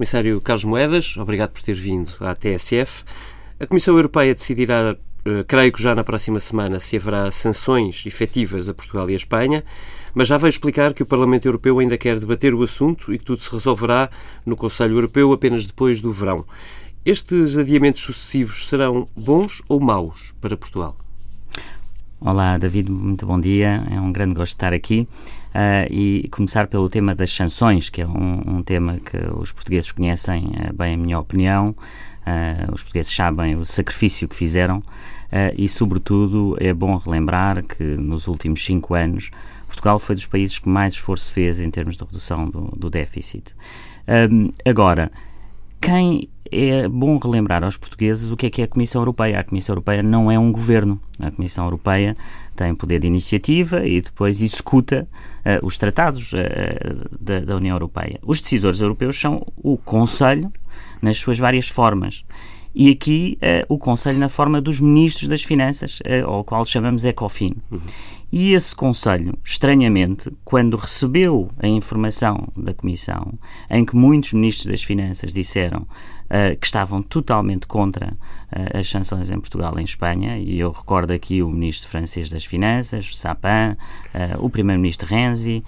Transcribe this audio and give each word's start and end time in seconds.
Comissário 0.00 0.40
Carlos 0.40 0.64
Moedas, 0.64 1.14
obrigado 1.18 1.50
por 1.50 1.60
ter 1.60 1.74
vindo 1.74 2.10
à 2.20 2.34
TSF. 2.34 3.04
A 3.60 3.66
Comissão 3.66 3.94
Europeia 3.94 4.34
decidirá, 4.34 4.96
eh, 5.26 5.44
creio 5.46 5.70
que 5.70 5.82
já 5.82 5.94
na 5.94 6.02
próxima 6.02 6.40
semana, 6.40 6.80
se 6.80 6.96
haverá 6.96 7.30
sanções 7.30 8.06
efetivas 8.06 8.66
a 8.66 8.72
Portugal 8.72 9.10
e 9.10 9.12
a 9.12 9.16
Espanha, 9.16 9.62
mas 10.14 10.26
já 10.26 10.38
veio 10.38 10.48
explicar 10.48 10.94
que 10.94 11.02
o 11.02 11.06
Parlamento 11.06 11.44
Europeu 11.44 11.78
ainda 11.78 11.98
quer 11.98 12.18
debater 12.18 12.54
o 12.54 12.62
assunto 12.62 13.12
e 13.12 13.18
que 13.18 13.26
tudo 13.26 13.42
se 13.42 13.52
resolverá 13.52 14.08
no 14.46 14.56
Conselho 14.56 14.96
Europeu 14.96 15.34
apenas 15.34 15.66
depois 15.66 16.00
do 16.00 16.10
verão. 16.10 16.46
Estes 17.04 17.58
adiamentos 17.58 18.00
sucessivos 18.00 18.68
serão 18.68 19.06
bons 19.14 19.60
ou 19.68 19.80
maus 19.80 20.34
para 20.40 20.56
Portugal? 20.56 20.96
Olá, 22.18 22.56
David, 22.56 22.90
muito 22.90 23.26
bom 23.26 23.38
dia. 23.38 23.86
É 23.90 24.00
um 24.00 24.12
grande 24.12 24.34
gosto 24.34 24.52
estar 24.52 24.72
aqui. 24.72 25.06
Uh, 25.50 25.92
e 25.92 26.28
começar 26.30 26.68
pelo 26.68 26.88
tema 26.88 27.12
das 27.12 27.32
sanções, 27.32 27.88
que 27.88 28.00
é 28.00 28.06
um, 28.06 28.58
um 28.58 28.62
tema 28.62 28.98
que 28.98 29.16
os 29.34 29.50
portugueses 29.50 29.90
conhecem 29.90 30.44
uh, 30.46 30.72
bem, 30.72 30.94
a 30.94 30.96
minha 30.96 31.18
opinião. 31.18 31.70
Uh, 32.20 32.72
os 32.72 32.82
portugueses 32.82 33.12
sabem 33.12 33.56
o 33.56 33.64
sacrifício 33.64 34.28
que 34.28 34.36
fizeram 34.36 34.82
e, 35.56 35.68
sobretudo, 35.68 36.56
é 36.58 36.74
bom 36.74 36.96
relembrar 36.96 37.62
que 37.62 37.84
nos 37.84 38.26
últimos 38.26 38.64
cinco 38.64 38.94
anos 38.94 39.30
Portugal 39.68 39.96
foi 39.96 40.16
dos 40.16 40.26
países 40.26 40.58
que 40.58 40.68
mais 40.68 40.94
esforço 40.94 41.30
fez 41.30 41.60
em 41.60 41.70
termos 41.70 41.96
de 41.96 42.02
redução 42.02 42.50
do, 42.50 42.62
do 42.76 42.90
déficit. 42.90 43.54
agora, 44.66 45.12
quem 45.80 46.28
é 46.52 46.88
bom 46.88 47.18
relembrar 47.18 47.62
aos 47.64 47.76
portugueses 47.76 48.30
o 48.30 48.36
que 48.36 48.46
é 48.46 48.50
que 48.50 48.60
é 48.62 48.64
a 48.64 48.68
Comissão 48.68 49.00
Europeia. 49.00 49.40
A 49.40 49.44
Comissão 49.44 49.74
Europeia 49.74 50.02
não 50.02 50.30
é 50.30 50.38
um 50.38 50.50
governo. 50.50 51.00
A 51.18 51.30
Comissão 51.30 51.64
Europeia 51.64 52.16
tem 52.56 52.74
poder 52.74 53.00
de 53.00 53.06
iniciativa 53.06 53.86
e 53.86 54.00
depois 54.00 54.42
executa 54.42 55.08
uh, 55.40 55.64
os 55.66 55.78
tratados 55.78 56.32
uh, 56.32 56.36
da, 57.20 57.40
da, 57.40 57.56
União 57.56 57.74
Europeia. 57.74 58.18
Os 58.22 58.40
decisores 58.40 58.80
europeus 58.80 59.18
são 59.18 59.46
o 59.56 59.76
Conselho, 59.76 60.52
nas 61.00 61.18
suas 61.18 61.38
várias 61.38 61.68
formas. 61.68 62.24
E 62.74 62.90
aqui 62.90 63.38
uh, 63.42 63.74
o 63.74 63.78
Conselho 63.78 64.18
na 64.18 64.28
forma 64.28 64.60
dos 64.60 64.80
ministros 64.80 65.28
das 65.28 65.42
Finanças, 65.42 66.00
ao 66.26 66.44
qual 66.44 66.64
chamamos 66.64 67.04
ECOFIN. 67.04 67.56
Uhum. 67.70 67.80
E 68.32 68.52
esse 68.52 68.76
Conselho, 68.76 69.36
estranhamente, 69.44 70.30
quando 70.44 70.76
recebeu 70.76 71.48
a 71.58 71.66
informação 71.66 72.46
da 72.56 72.72
Comissão, 72.72 73.34
em 73.68 73.84
que 73.84 73.96
muitos 73.96 74.32
ministros 74.32 74.66
das 74.66 74.82
Finanças 74.84 75.32
disseram 75.32 75.84
uh, 76.30 76.56
que 76.58 76.66
estavam 76.66 77.02
totalmente 77.02 77.66
contra 77.66 78.12
uh, 78.12 78.78
as 78.78 78.88
sanções 78.88 79.30
em 79.30 79.38
Portugal 79.38 79.74
e 79.76 79.82
em 79.82 79.84
Espanha, 79.84 80.38
e 80.38 80.58
eu 80.58 80.70
recordo 80.70 81.10
aqui 81.12 81.42
o 81.42 81.50
ministro 81.50 81.88
francês 81.88 82.28
das 82.28 82.44
Finanças, 82.44 83.18
Sapin, 83.18 83.72
uh, 84.14 84.44
o 84.44 84.48
primeiro-ministro 84.48 85.08
Renzi 85.08 85.62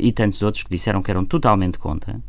e 0.00 0.12
tantos 0.12 0.42
outros 0.42 0.62
que 0.62 0.70
disseram 0.70 1.02
que 1.02 1.10
eram 1.10 1.24
totalmente 1.24 1.78
contra. 1.78 2.20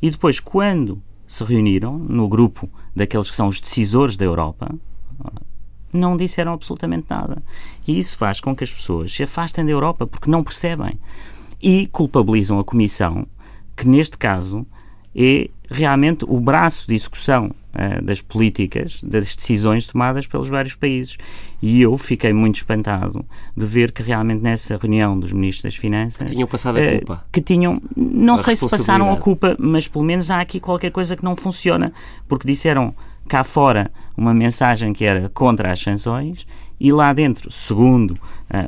E 0.00 0.10
depois, 0.10 0.40
quando 0.40 1.02
se 1.26 1.42
reuniram 1.44 1.98
no 1.98 2.28
grupo 2.28 2.70
daqueles 2.94 3.30
que 3.30 3.36
são 3.36 3.48
os 3.48 3.60
decisores 3.60 4.16
da 4.16 4.24
Europa, 4.24 4.74
não 5.92 6.16
disseram 6.16 6.52
absolutamente 6.52 7.06
nada. 7.08 7.42
E 7.86 7.98
isso 7.98 8.16
faz 8.16 8.40
com 8.40 8.54
que 8.54 8.64
as 8.64 8.72
pessoas 8.72 9.12
se 9.12 9.22
afastem 9.22 9.64
da 9.64 9.70
Europa 9.70 10.06
porque 10.06 10.30
não 10.30 10.42
percebem. 10.42 10.98
E 11.62 11.86
culpabilizam 11.86 12.58
a 12.58 12.64
Comissão, 12.64 13.26
que 13.76 13.88
neste 13.88 14.18
caso 14.18 14.66
é 15.14 15.48
realmente 15.70 16.24
o 16.26 16.40
braço 16.40 16.88
de 16.88 16.94
execução 16.94 17.50
uh, 17.74 18.02
das 18.02 18.20
políticas, 18.20 19.00
das 19.02 19.34
decisões 19.34 19.86
tomadas 19.86 20.26
pelos 20.26 20.48
vários 20.48 20.74
países. 20.74 21.16
E 21.62 21.80
eu 21.80 21.96
fiquei 21.96 22.32
muito 22.32 22.56
espantado 22.56 23.24
de 23.56 23.64
ver 23.64 23.92
que 23.92 24.02
realmente 24.02 24.42
nessa 24.42 24.76
reunião 24.76 25.18
dos 25.18 25.32
ministros 25.32 25.62
das 25.62 25.76
Finanças. 25.76 26.26
Que 26.26 26.34
tinham 26.34 26.48
passado 26.48 26.76
a 26.76 26.80
eh, 26.80 26.98
culpa. 26.98 27.14
Uh, 27.14 27.32
que 27.32 27.40
tinham. 27.40 27.80
Não 27.96 28.34
a 28.34 28.38
sei 28.38 28.56
se 28.56 28.68
passaram 28.68 29.12
a 29.12 29.16
culpa, 29.16 29.56
mas 29.58 29.88
pelo 29.88 30.04
menos 30.04 30.30
há 30.30 30.40
aqui 30.40 30.60
qualquer 30.60 30.90
coisa 30.90 31.16
que 31.16 31.24
não 31.24 31.36
funciona. 31.36 31.92
Porque 32.28 32.46
disseram 32.46 32.94
cá 33.28 33.42
fora 33.42 33.90
uma 34.16 34.34
mensagem 34.34 34.92
que 34.92 35.04
era 35.04 35.30
contra 35.30 35.72
as 35.72 35.80
sanções 35.80 36.46
e 36.78 36.92
lá 36.92 37.12
dentro, 37.12 37.50
segundo 37.50 38.18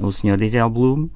o 0.03 0.11
Sr. 0.11 0.37
Dieselblum, 0.37 1.05
uh, 1.05 1.11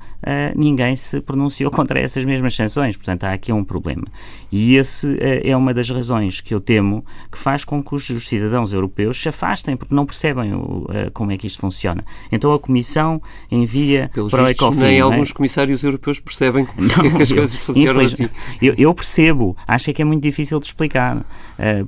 ninguém 0.54 0.94
se 0.97 1.20
pronunciou 1.20 1.70
contra 1.72 1.98
essas 1.98 2.25
mesmas 2.25 2.54
sanções. 2.54 2.97
Portanto, 2.97 3.25
há 3.25 3.32
aqui 3.32 3.53
um 3.53 3.64
problema. 3.64 4.06
E 4.53 4.76
esse 4.76 5.06
uh, 5.06 5.19
é 5.20 5.56
uma 5.56 5.72
das 5.75 5.88
razões 5.91 6.41
que 6.41 6.54
eu 6.54 6.60
temo 6.60 7.04
que 7.30 7.38
faz 7.38 7.64
com 7.64 7.82
que 7.82 7.94
os, 7.94 8.09
os 8.10 8.26
cidadãos 8.26 8.72
europeus 8.72 9.20
se 9.20 9.28
afastem, 9.28 9.76
porque 9.76 9.94
não 9.94 10.06
percebem 10.06 10.54
o, 10.54 10.86
como 11.12 11.32
é 11.32 11.36
que 11.36 11.47
isto 11.47 11.60
funciona. 11.60 12.04
Então 12.30 12.53
a 12.53 12.59
Comissão 12.59 13.20
envia 13.50 14.10
Pelos 14.12 14.30
para 14.30 14.44
o 14.44 14.48
ECOFIN. 14.48 14.80
Nem 14.80 14.98
é? 14.98 15.00
alguns 15.00 15.32
comissários 15.32 15.82
europeus 15.82 16.20
percebem 16.20 16.64
como 16.66 16.86
não, 16.86 17.04
é 17.04 17.10
que 17.10 17.22
as 17.22 17.32
coisas 17.32 17.56
funcionam 17.56 18.00
assim. 18.03 18.28
Eu, 18.60 18.75
eu, 18.76 18.94
percebo, 18.94 19.56
acho 19.66 19.92
que 19.92 20.03
é 20.03 20.04
muito 20.04 20.22
difícil 20.22 20.59
de 20.59 20.66
explicar, 20.66 21.25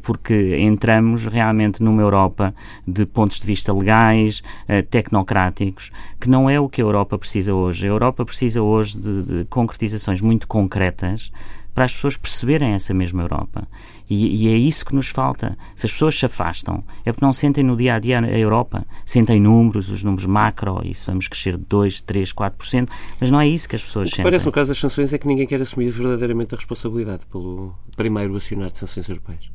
porque 0.03 0.57
entramos 0.59 1.27
realmente 1.27 1.83
numa 1.83 2.03
Europa 2.03 2.55
de 2.87 3.05
pontos 3.07 3.41
de 3.41 3.47
vista 3.47 3.73
legais, 3.73 4.43
tecnocráticos, 4.91 5.91
que 6.21 6.29
não 6.29 6.49
é 6.49 6.59
o 6.59 6.69
que 6.73 6.81
a 6.81 6.85
Europa 6.85 7.19
precisa 7.19 7.55
hoje. 7.55 7.87
A 7.87 7.89
Europa 7.89 8.25
precisa 8.25 8.63
hoje 8.63 8.99
de, 8.99 9.23
de 9.23 9.45
concretizações 9.45 10.21
muito 10.21 10.49
concretas 10.49 11.31
para 11.75 11.85
as 11.85 11.95
pessoas 11.95 12.17
perceberem 12.17 12.73
essa 12.73 12.93
mesma 12.93 13.23
Europa. 13.23 13.67
E, 14.09 14.45
e, 14.45 14.49
é 14.49 14.57
isso 14.57 14.85
que 14.85 14.95
nos 14.95 15.09
falta. 15.09 15.57
Se 15.75 15.87
as 15.87 15.93
pessoas 15.93 16.19
se 16.19 16.27
afastam, 16.27 16.85
é 17.05 17.13
porque 17.13 17.25
não 17.25 17.33
sentem 17.33 17.65
no 17.65 17.77
dia 17.77 17.95
a 17.95 17.99
dia 17.99 18.21
a 18.21 18.39
Europa. 18.39 18.85
Sentem 19.07 19.41
números, 19.41 19.89
os 19.89 20.03
números 20.03 20.27
macro, 20.27 20.83
e 20.85 20.93
se 20.93 21.07
vamos 21.07 21.29
crescer 21.29 21.57
de 21.57 21.65
2, 21.65 22.03
3, 22.03 22.33
4%, 22.33 22.89
mas 23.19 23.31
não 23.31 23.41
é 23.41 23.49
isso 23.49 23.69
que 23.69 23.77
as 23.77 23.83
pessoas 23.83 24.09
o 24.09 24.11
que 24.11 24.17
sentem. 24.17 24.31
Parece 24.31 24.45
no 24.45 24.53
caso 24.53 24.69
das 24.69 24.79
sanções 24.79 25.13
é 25.15 25.19
que 25.19 25.27
ninguém 25.27 25.47
quer 25.47 25.61
assumir 25.63 25.91
verdadeiramente 25.91 26.55
a 26.55 26.59
responsabilidade 26.59 27.25
pelo 27.27 27.75
primeiro 27.97 28.37
acionar 28.37 28.71
de 28.71 28.79
sanções 28.79 29.09
europeias. 29.09 29.51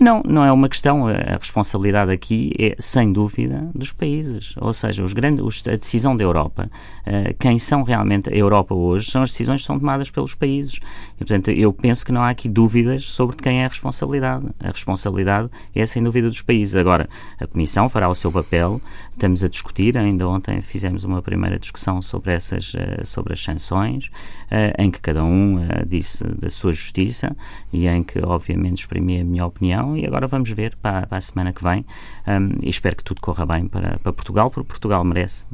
Não, 0.00 0.22
não 0.24 0.42
é 0.42 0.50
uma 0.50 0.66
questão. 0.66 1.06
A 1.08 1.36
responsabilidade 1.38 2.10
aqui 2.10 2.54
é, 2.58 2.74
sem 2.78 3.12
dúvida, 3.12 3.70
dos 3.74 3.92
países. 3.92 4.54
Ou 4.58 4.72
seja, 4.72 5.04
os 5.04 5.12
grandes, 5.12 5.44
os, 5.44 5.62
a 5.68 5.76
decisão 5.76 6.16
da 6.16 6.24
Europa, 6.24 6.70
uh, 7.06 7.34
quem 7.38 7.58
são 7.58 7.82
realmente 7.82 8.30
a 8.30 8.34
Europa 8.34 8.74
hoje, 8.74 9.10
são 9.10 9.20
as 9.20 9.30
decisões 9.30 9.60
que 9.60 9.66
são 9.66 9.78
tomadas 9.78 10.10
pelos 10.10 10.34
países. 10.34 10.80
E, 11.16 11.18
portanto, 11.18 11.50
eu 11.50 11.70
penso 11.70 12.06
que 12.06 12.12
não 12.12 12.22
há 12.22 12.30
aqui 12.30 12.48
dúvidas 12.48 13.04
sobre 13.04 13.36
quem 13.36 13.60
é 13.60 13.66
a 13.66 13.68
responsabilidade. 13.68 14.46
A 14.58 14.68
responsabilidade 14.68 15.50
é, 15.74 15.84
sem 15.84 16.02
dúvida, 16.02 16.30
dos 16.30 16.40
países. 16.40 16.74
Agora, 16.76 17.06
a 17.38 17.46
Comissão 17.46 17.86
fará 17.90 18.08
o 18.08 18.14
seu 18.14 18.32
papel. 18.32 18.80
Estamos 19.12 19.44
a 19.44 19.50
discutir. 19.50 19.98
Ainda 19.98 20.26
ontem 20.26 20.62
fizemos 20.62 21.04
uma 21.04 21.20
primeira 21.20 21.58
discussão 21.58 22.00
sobre, 22.00 22.32
essas, 22.32 22.72
uh, 22.72 23.04
sobre 23.04 23.34
as 23.34 23.42
sanções, 23.42 24.06
uh, 24.46 24.82
em 24.82 24.90
que 24.90 24.98
cada 24.98 25.22
um 25.22 25.58
disse 25.86 26.24
da 26.24 26.48
sua 26.48 26.72
justiça 26.72 27.36
e 27.70 27.86
em 27.86 28.02
que, 28.02 28.18
obviamente, 28.24 28.78
exprimi 28.78 29.20
a 29.20 29.24
minha 29.24 29.44
opinião 29.44 29.89
e 29.96 30.06
agora 30.06 30.26
vamos 30.26 30.50
ver 30.50 30.76
para, 30.80 31.06
para 31.06 31.18
a 31.18 31.20
semana 31.20 31.52
que 31.52 31.62
vem 31.62 31.84
um, 32.26 32.56
e 32.62 32.68
espero 32.68 32.96
que 32.96 33.04
tudo 33.04 33.20
corra 33.20 33.46
bem 33.46 33.66
para, 33.68 33.98
para 33.98 34.12
Portugal, 34.12 34.50
porque 34.50 34.68
Portugal 34.68 35.04
merece. 35.04 35.44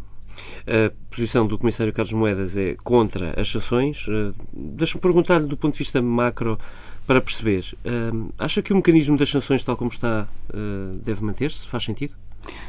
A 0.67 0.93
posição 1.11 1.47
do 1.47 1.59
Comissário 1.59 1.93
Carlos 1.93 2.13
Moedas 2.13 2.57
é 2.57 2.77
contra 2.85 3.39
as 3.41 3.49
sanções. 3.49 4.07
Uh, 4.07 4.35
Deixa-me 4.53 5.01
perguntar-lhe 5.01 5.47
do 5.47 5.57
ponto 5.57 5.73
de 5.73 5.79
vista 5.79 6.03
macro 6.03 6.59
para 7.07 7.21
perceber. 7.21 7.65
Uh, 7.85 8.33
acha 8.39 8.61
que 8.61 8.73
o 8.73 8.77
mecanismo 8.77 9.17
das 9.17 9.31
sanções, 9.31 9.63
tal 9.63 9.77
como 9.77 9.91
está, 9.91 10.29
uh, 10.51 10.99
deve 11.03 11.25
manter-se? 11.25 11.67
Faz 11.67 11.85
sentido? 11.85 12.15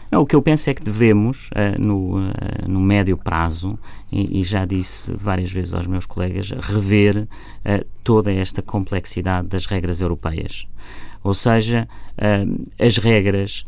Não, 0.10 0.22
o 0.22 0.26
que 0.26 0.36
eu 0.36 0.42
penso 0.42 0.70
é 0.70 0.74
que 0.74 0.82
devemos, 0.82 1.50
uh, 1.50 1.80
no, 1.80 2.20
uh, 2.20 2.32
no 2.68 2.80
médio 2.80 3.18
prazo, 3.18 3.78
e, 4.12 4.40
e, 4.40 4.44
já 4.44 4.66
disse 4.66 5.14
várias 5.14 5.52
vezes 5.52 5.74
aos 5.74 5.88
meus 5.88 6.06
colegas, 6.06 6.50
rever 6.52 7.24
uh, 7.24 7.86
toda 8.04 8.32
esta 8.32 8.62
complexidade 8.62 9.48
das 9.48 9.66
regras 9.66 10.02
europeias. 10.02 10.68
Ou 11.28 11.34
seja, 11.34 11.88
as 12.80 12.98
regras 12.98 13.66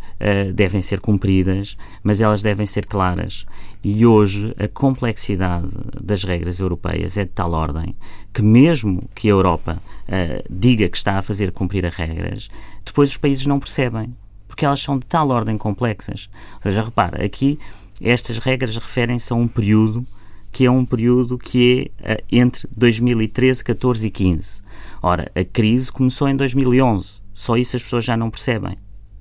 devem 0.56 0.82
ser 0.82 1.02
cumpridas, 1.02 1.76
mas 2.02 2.22
elas 2.22 2.42
devem 2.42 2.66
ser 2.66 2.86
claras. 2.86 3.46
E 3.84 4.06
hoje 4.06 4.56
a 4.58 4.68
complexidade 4.68 5.68
das 6.02 6.24
regras 6.24 6.60
europeias 6.60 7.18
é 7.18 7.26
de 7.26 7.32
tal 7.32 7.52
ordem 7.52 7.96
que, 8.34 8.42
mesmo 8.42 9.10
que 9.14 9.28
a 9.28 9.32
Europa 9.32 9.82
diga 10.50 10.88
que 10.88 10.98
está 10.98 11.18
a 11.18 11.22
fazer 11.22 11.52
cumprir 11.52 11.86
as 11.86 11.96
regras, 11.96 12.50
depois 12.86 13.10
os 13.10 13.18
países 13.18 13.46
não 13.46 13.60
percebem 13.60 14.16
porque 14.48 14.66
elas 14.66 14.82
são 14.82 14.98
de 14.98 15.06
tal 15.06 15.30
ordem 15.30 15.58
complexas. 15.58 16.30
Ou 16.56 16.64
seja, 16.64 16.82
repara, 16.82 17.24
aqui 17.24 17.60
estas 18.02 18.38
regras 18.38 18.76
referem-se 18.76 19.32
a 19.34 19.36
um 19.36 19.48
período 19.48 20.06
que 20.52 20.66
é 20.66 20.72
um 20.72 20.86
período 20.86 21.38
que 21.38 21.92
é 22.02 22.14
uh, 22.14 22.24
entre 22.32 22.68
2013, 22.76 23.64
14 23.64 24.08
e 24.08 24.10
15. 24.10 24.62
Ora, 25.02 25.32
a 25.36 25.44
crise 25.44 25.92
começou 25.92 26.28
em 26.28 26.36
2011. 26.36 27.19
Só 27.40 27.56
isso 27.56 27.78
as 27.78 27.84
pessoas 27.84 28.04
já 28.04 28.18
não 28.18 28.30
percebem. 28.30 28.74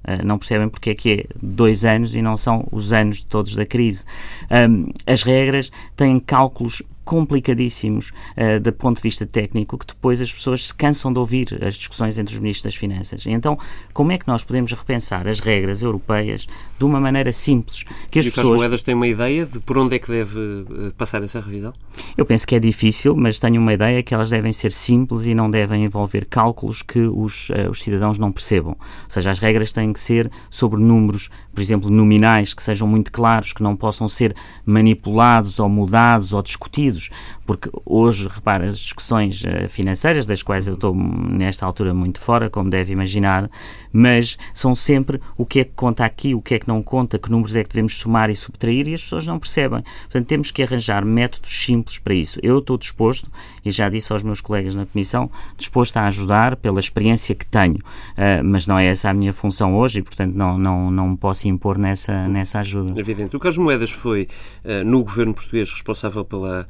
Uh, 0.02 0.26
não 0.26 0.38
percebem 0.40 0.68
porque 0.68 0.90
é 0.90 0.94
que 0.96 1.12
é 1.12 1.24
dois 1.40 1.84
anos 1.84 2.16
e 2.16 2.20
não 2.20 2.36
são 2.36 2.66
os 2.72 2.92
anos 2.92 3.22
todos 3.22 3.54
da 3.54 3.64
crise. 3.64 4.04
Um, 4.50 4.86
as 5.06 5.22
regras 5.22 5.70
têm 5.94 6.18
cálculos 6.18 6.82
complicadíssimos 7.08 8.10
uh, 8.36 8.60
do 8.60 8.70
ponto 8.70 8.98
de 8.98 9.02
vista 9.02 9.24
técnico 9.24 9.78
que 9.78 9.86
depois 9.86 10.20
as 10.20 10.30
pessoas 10.30 10.66
se 10.66 10.74
cansam 10.74 11.10
de 11.10 11.18
ouvir 11.18 11.58
as 11.64 11.74
discussões 11.74 12.18
entre 12.18 12.34
os 12.34 12.38
ministros 12.38 12.64
das 12.64 12.74
Finanças. 12.74 13.24
Então, 13.26 13.58
como 13.94 14.12
é 14.12 14.18
que 14.18 14.28
nós 14.28 14.44
podemos 14.44 14.70
repensar 14.72 15.26
as 15.26 15.40
regras 15.40 15.82
europeias 15.82 16.46
de 16.78 16.84
uma 16.84 17.00
maneira 17.00 17.32
simples? 17.32 17.84
Que 18.10 18.18
as 18.18 18.26
e 18.26 18.30
pessoas... 18.30 18.52
as 18.52 18.56
moedas 18.58 18.82
têm 18.82 18.94
uma 18.94 19.08
ideia 19.08 19.46
de 19.46 19.58
por 19.58 19.78
onde 19.78 19.96
é 19.96 19.98
que 19.98 20.10
deve 20.10 20.38
uh, 20.38 20.92
passar 20.98 21.22
essa 21.22 21.40
revisão? 21.40 21.72
Eu 22.14 22.26
penso 22.26 22.46
que 22.46 22.54
é 22.54 22.60
difícil, 22.60 23.16
mas 23.16 23.38
tenho 23.38 23.58
uma 23.58 23.72
ideia 23.72 24.02
que 24.02 24.12
elas 24.12 24.28
devem 24.28 24.52
ser 24.52 24.70
simples 24.70 25.24
e 25.24 25.34
não 25.34 25.50
devem 25.50 25.84
envolver 25.84 26.26
cálculos 26.26 26.82
que 26.82 27.00
os, 27.00 27.48
uh, 27.48 27.70
os 27.70 27.80
cidadãos 27.80 28.18
não 28.18 28.30
percebam. 28.30 28.72
Ou 28.72 29.10
seja, 29.10 29.30
as 29.30 29.38
regras 29.38 29.72
têm 29.72 29.94
que 29.94 30.00
ser 30.00 30.30
sobre 30.50 30.78
números, 30.78 31.30
por 31.54 31.62
exemplo, 31.62 31.88
nominais, 31.88 32.52
que 32.52 32.62
sejam 32.62 32.86
muito 32.86 33.10
claros, 33.10 33.54
que 33.54 33.62
não 33.62 33.74
possam 33.74 34.06
ser 34.08 34.36
manipulados 34.66 35.58
ou 35.58 35.70
mudados 35.70 36.34
ou 36.34 36.42
discutidos, 36.42 36.97
porque 37.46 37.70
hoje, 37.84 38.28
repara, 38.28 38.66
as 38.66 38.78
discussões 38.78 39.42
uh, 39.44 39.68
financeiras, 39.68 40.26
das 40.26 40.42
quais 40.42 40.66
eu 40.66 40.74
estou 40.74 40.94
nesta 40.94 41.64
altura 41.64 41.94
muito 41.94 42.18
fora, 42.18 42.50
como 42.50 42.70
deve 42.70 42.92
imaginar, 42.92 43.50
mas 43.92 44.36
são 44.54 44.74
sempre 44.74 45.20
o 45.36 45.44
que 45.44 45.60
é 45.60 45.64
que 45.64 45.72
conta 45.74 46.04
aqui, 46.04 46.34
o 46.34 46.42
que 46.42 46.54
é 46.54 46.58
que 46.58 46.68
não 46.68 46.82
conta, 46.82 47.18
que 47.18 47.30
números 47.30 47.56
é 47.56 47.62
que 47.62 47.70
devemos 47.70 47.98
somar 47.98 48.30
e 48.30 48.36
subtrair 48.36 48.88
e 48.88 48.94
as 48.94 49.02
pessoas 49.02 49.26
não 49.26 49.38
percebem. 49.38 49.82
Portanto, 50.02 50.26
temos 50.26 50.50
que 50.50 50.62
arranjar 50.62 51.04
métodos 51.04 51.50
simples 51.50 51.98
para 51.98 52.14
isso. 52.14 52.38
Eu 52.42 52.58
estou 52.58 52.76
disposto, 52.76 53.30
e 53.64 53.70
já 53.70 53.88
disse 53.88 54.12
aos 54.12 54.22
meus 54.22 54.40
colegas 54.40 54.74
na 54.74 54.86
Comissão, 54.86 55.30
disposto 55.56 55.96
a 55.96 56.06
ajudar 56.06 56.56
pela 56.56 56.80
experiência 56.80 57.34
que 57.34 57.46
tenho, 57.46 57.76
uh, 57.76 58.44
mas 58.44 58.66
não 58.66 58.78
é 58.78 58.86
essa 58.86 59.10
a 59.10 59.14
minha 59.14 59.32
função 59.32 59.76
hoje 59.76 60.00
e, 60.00 60.02
portanto, 60.02 60.34
não, 60.34 60.58
não, 60.58 60.90
não 60.90 61.16
posso 61.16 61.48
impor 61.48 61.78
nessa, 61.78 62.28
nessa 62.28 62.60
ajuda. 62.60 62.98
Evidente. 62.98 63.36
O 63.36 63.40
Carlos 63.40 63.58
Moedas 63.58 63.90
foi, 63.90 64.28
uh, 64.64 64.84
no 64.84 65.02
governo 65.02 65.34
português, 65.34 65.70
responsável 65.70 66.24
pela 66.24 66.66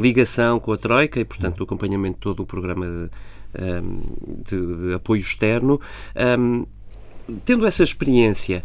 ligação 0.00 0.60
com 0.60 0.72
a 0.72 0.76
Troika 0.76 1.20
e, 1.20 1.24
portanto, 1.24 1.56
do 1.56 1.64
acompanhamento 1.64 2.14
de 2.16 2.20
todo 2.20 2.42
o 2.42 2.46
programa 2.46 2.86
de, 2.86 3.10
de, 4.44 4.76
de 4.86 4.94
apoio 4.94 5.20
externo. 5.20 5.80
Um, 6.38 6.66
tendo 7.44 7.66
essa 7.66 7.82
experiência, 7.82 8.62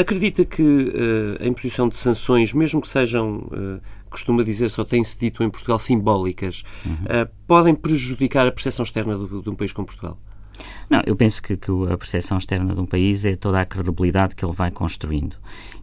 acredita 0.00 0.44
que 0.44 0.62
uh, 0.62 1.42
a 1.42 1.46
imposição 1.46 1.88
de 1.88 1.96
sanções, 1.96 2.52
mesmo 2.52 2.80
que 2.80 2.88
sejam, 2.88 3.38
uh, 3.38 3.80
costuma 4.08 4.42
dizer, 4.42 4.68
só 4.68 4.84
tem-se 4.84 5.18
dito 5.18 5.42
em 5.42 5.50
Portugal, 5.50 5.78
simbólicas, 5.78 6.64
uhum. 6.84 6.92
uh, 6.92 7.28
podem 7.46 7.74
prejudicar 7.74 8.46
a 8.46 8.52
percepção 8.52 8.82
externa 8.82 9.16
do, 9.16 9.42
de 9.42 9.50
um 9.50 9.54
país 9.54 9.72
como 9.72 9.86
Portugal? 9.86 10.18
Não, 10.88 11.02
eu 11.06 11.14
penso 11.14 11.42
que, 11.42 11.56
que, 11.56 11.70
a 11.92 11.96
percepção 11.96 12.38
externa 12.38 12.74
de 12.74 12.80
um 12.80 12.86
país 12.86 13.24
é 13.24 13.36
toda 13.36 13.60
a 13.60 13.64
credibilidade 13.64 14.34
que 14.34 14.44
ele 14.44 14.52
vai 14.52 14.70
construindo. 14.70 15.36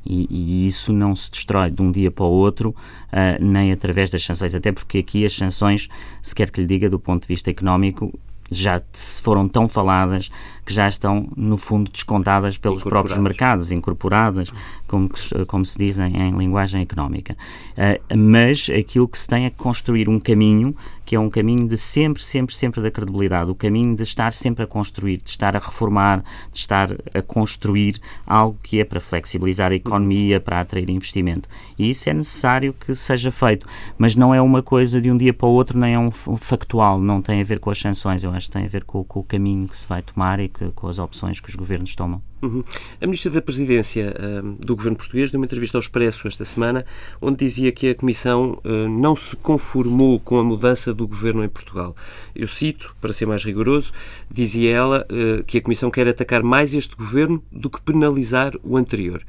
E, 0.06 0.27
e 0.29 0.68
isso 0.68 0.94
não 0.94 1.15
se 1.15 1.29
destrói 1.29 1.69
de 1.69 1.81
um 1.81 1.91
dia 1.91 2.12
para 2.12 2.25
o 2.25 2.29
outro, 2.29 2.69
uh, 2.69 3.44
nem 3.44 3.71
através 3.71 4.09
das 4.09 4.24
sanções, 4.24 4.56
até 4.56 4.71
porque 4.71 5.00
aqui 5.00 5.25
as 5.25 5.33
sanções, 5.33 5.88
se 6.21 6.33
quer 6.33 6.50
que 6.50 6.62
lhe 6.62 6.68
diga, 6.68 6.89
do 6.89 7.00
ponto 7.00 7.24
de 7.24 7.27
vista 7.27 7.50
económico, 7.50 8.18
já 8.50 8.81
foram 9.21 9.47
tão 9.47 9.68
faladas 9.68 10.31
que 10.65 10.74
já 10.74 10.88
estão, 10.88 11.30
no 11.35 11.57
fundo, 11.57 11.91
descontadas 11.91 12.57
pelos 12.57 12.83
próprios 12.83 13.18
mercados, 13.18 13.71
incorporadas, 13.71 14.51
como, 14.88 15.10
como 15.48 15.66
se 15.66 15.78
diz 15.78 16.00
em, 16.00 16.16
em 16.16 16.38
linguagem 16.38 16.81
económica. 16.81 17.38
Uh, 17.74 18.18
mas 18.18 18.69
aquilo 18.69 19.07
que 19.07 19.18
se 19.18 19.28
tem 19.28 19.45
é 19.45 19.50
construir 19.50 20.10
um 20.10 20.19
caminho 20.19 20.75
que 21.07 21.16
é 21.16 21.19
um 21.19 21.30
caminho 21.30 21.66
de 21.66 21.78
sempre, 21.78 22.22
sempre, 22.22 22.54
sempre 22.54 22.81
da 22.81 22.92
credibilidade, 22.92 23.50
o 23.50 23.56
caminho 23.56 23.95
de 23.95 24.04
estar 24.04 24.34
sempre 24.34 24.66
a 24.66 24.68
construir, 24.68 25.22
de 25.24 25.30
estar 25.30 25.56
a 25.56 25.60
reformar, 25.60 26.22
de 26.51 26.57
estar 26.57 26.89
a 27.13 27.22
construir 27.22 28.01
algo 28.25 28.60
que 28.62 28.81
é 28.81 28.84
para 28.84 29.00
flexibilizar 29.00 29.72
a 29.72 29.75
economia, 29.75 30.42
para 30.42 30.60
atrair 30.60 30.90
investimento. 30.90 31.48
E 31.80 31.90
isso 31.90 32.10
é 32.10 32.13
necessário 32.13 32.74
que 32.74 32.94
seja 32.94 33.31
feito, 33.31 33.66
mas 33.98 34.18
não 34.18 34.36
é 34.36 34.42
uma 34.42 34.62
coisa 34.62 35.00
de 35.00 35.10
um 35.10 35.18
dia 35.18 35.33
para 35.33 35.48
o 35.48 35.51
outro, 35.51 35.80
nem 35.80 35.94
é 35.94 36.00
um 36.00 36.12
factual, 36.12 37.00
não 37.00 37.22
tem 37.22 37.40
a 37.40 37.44
ver 37.45 37.62
com 37.62 37.69
as 37.69 37.80
sanções, 37.80 38.25
eu 38.25 38.31
acho 38.31 38.48
que 38.48 38.54
tem 38.54 38.66
a 38.66 38.69
ver 38.69 38.83
com, 38.83 39.01
com 39.06 39.22
o 39.22 39.24
caminho 39.24 39.66
que 39.66 39.78
se 39.78 39.88
vai 39.88 40.01
tomar 40.01 40.42
e 40.42 40.50
que, 40.50 40.72
com 40.72 40.90
as 40.90 41.00
opções 41.00 41.40
que 41.40 41.48
os 41.48 41.56
governos 41.56 41.95
tomam. 41.95 42.22
Uhum. 42.42 42.63
A 43.01 43.06
Ministra 43.06 43.31
da 43.31 43.42
Presidência 43.42 44.13
uh, 44.13 44.44
do 44.63 44.75
Governo 44.77 44.95
Português 44.95 45.31
deu 45.31 45.39
uma 45.39 45.45
entrevista 45.45 45.77
ao 45.77 45.81
Expresso 45.81 46.27
esta 46.27 46.45
semana, 46.45 46.85
onde 47.19 47.38
dizia 47.38 47.71
que 47.71 47.89
a 47.89 47.95
Comissão 47.95 48.62
uh, 48.63 48.88
não 48.88 49.15
se 49.15 49.35
conformou 49.35 50.19
com 50.19 50.39
a 50.39 50.44
mudança 50.44 50.94
do 50.94 51.07
Governo 51.07 51.44
em 51.44 51.50
Portugal. 51.50 51.95
Eu 52.35 52.47
cito, 52.47 52.95
para 53.01 53.12
ser 53.12 53.25
mais 53.25 53.44
rigoroso, 53.44 53.91
dizia 54.31 54.74
ela 54.74 55.06
uh, 55.12 55.44
que 55.44 55.57
a 55.57 55.62
Comissão 55.62 55.91
quer 55.91 56.07
atacar 56.07 56.44
mais 56.44 56.74
este 56.74 56.95
Governo 56.95 57.44
do 57.51 57.69
que 57.69 57.81
penalizar 57.81 58.53
o 58.63 58.77
anterior. 58.77 59.24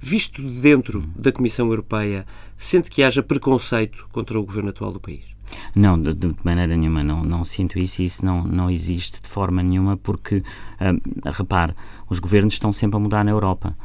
Visto 0.00 0.42
dentro 0.42 1.04
da 1.14 1.30
Comissão 1.30 1.68
Europeia, 1.68 2.26
sente 2.56 2.90
que 2.90 3.02
haja 3.02 3.22
preconceito 3.22 4.08
contra 4.10 4.38
o 4.38 4.44
Governo 4.44 4.70
atual 4.70 4.92
do 4.92 5.00
país? 5.00 5.32
Não, 5.74 6.00
de, 6.00 6.14
de, 6.14 6.34
maneira 6.42 6.76
nenhuma, 6.76 7.02
não, 7.02 7.22
não 7.22 7.44
sinto 7.44 7.78
isso 7.78 8.02
e 8.02 8.06
isso 8.06 8.24
não, 8.24 8.44
não 8.44 8.70
existe 8.70 9.20
de 9.20 9.28
forma 9.28 9.62
nenhuma 9.62 9.96
porque, 9.96 10.36
uh, 10.36 11.30
repare, 11.30 11.74
os 12.08 12.18
governos 12.18 12.54
estão 12.54 12.72
sempre 12.72 12.96
a 12.96 13.00
mudar 13.00 13.24
na 13.24 13.30
Europa 13.30 13.76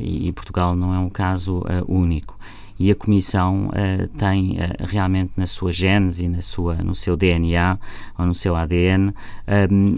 e, 0.00 0.28
e, 0.28 0.32
Portugal 0.32 0.74
não 0.74 0.94
é 0.94 0.98
um 0.98 1.08
caso 1.08 1.58
uh, 1.58 1.84
único 1.86 2.38
e 2.80 2.90
a 2.90 2.94
Comissão 2.94 3.68
uh, 3.68 4.08
tem 4.16 4.52
uh, 4.52 4.86
realmente 4.86 5.32
na 5.36 5.46
sua 5.46 5.70
gênese, 5.70 6.26
na 6.26 6.40
sua, 6.40 6.76
no 6.76 6.94
seu 6.94 7.14
DNA 7.14 7.78
ou 8.18 8.24
no 8.24 8.34
seu 8.34 8.56
ADN 8.56 9.08
um, 9.10 9.96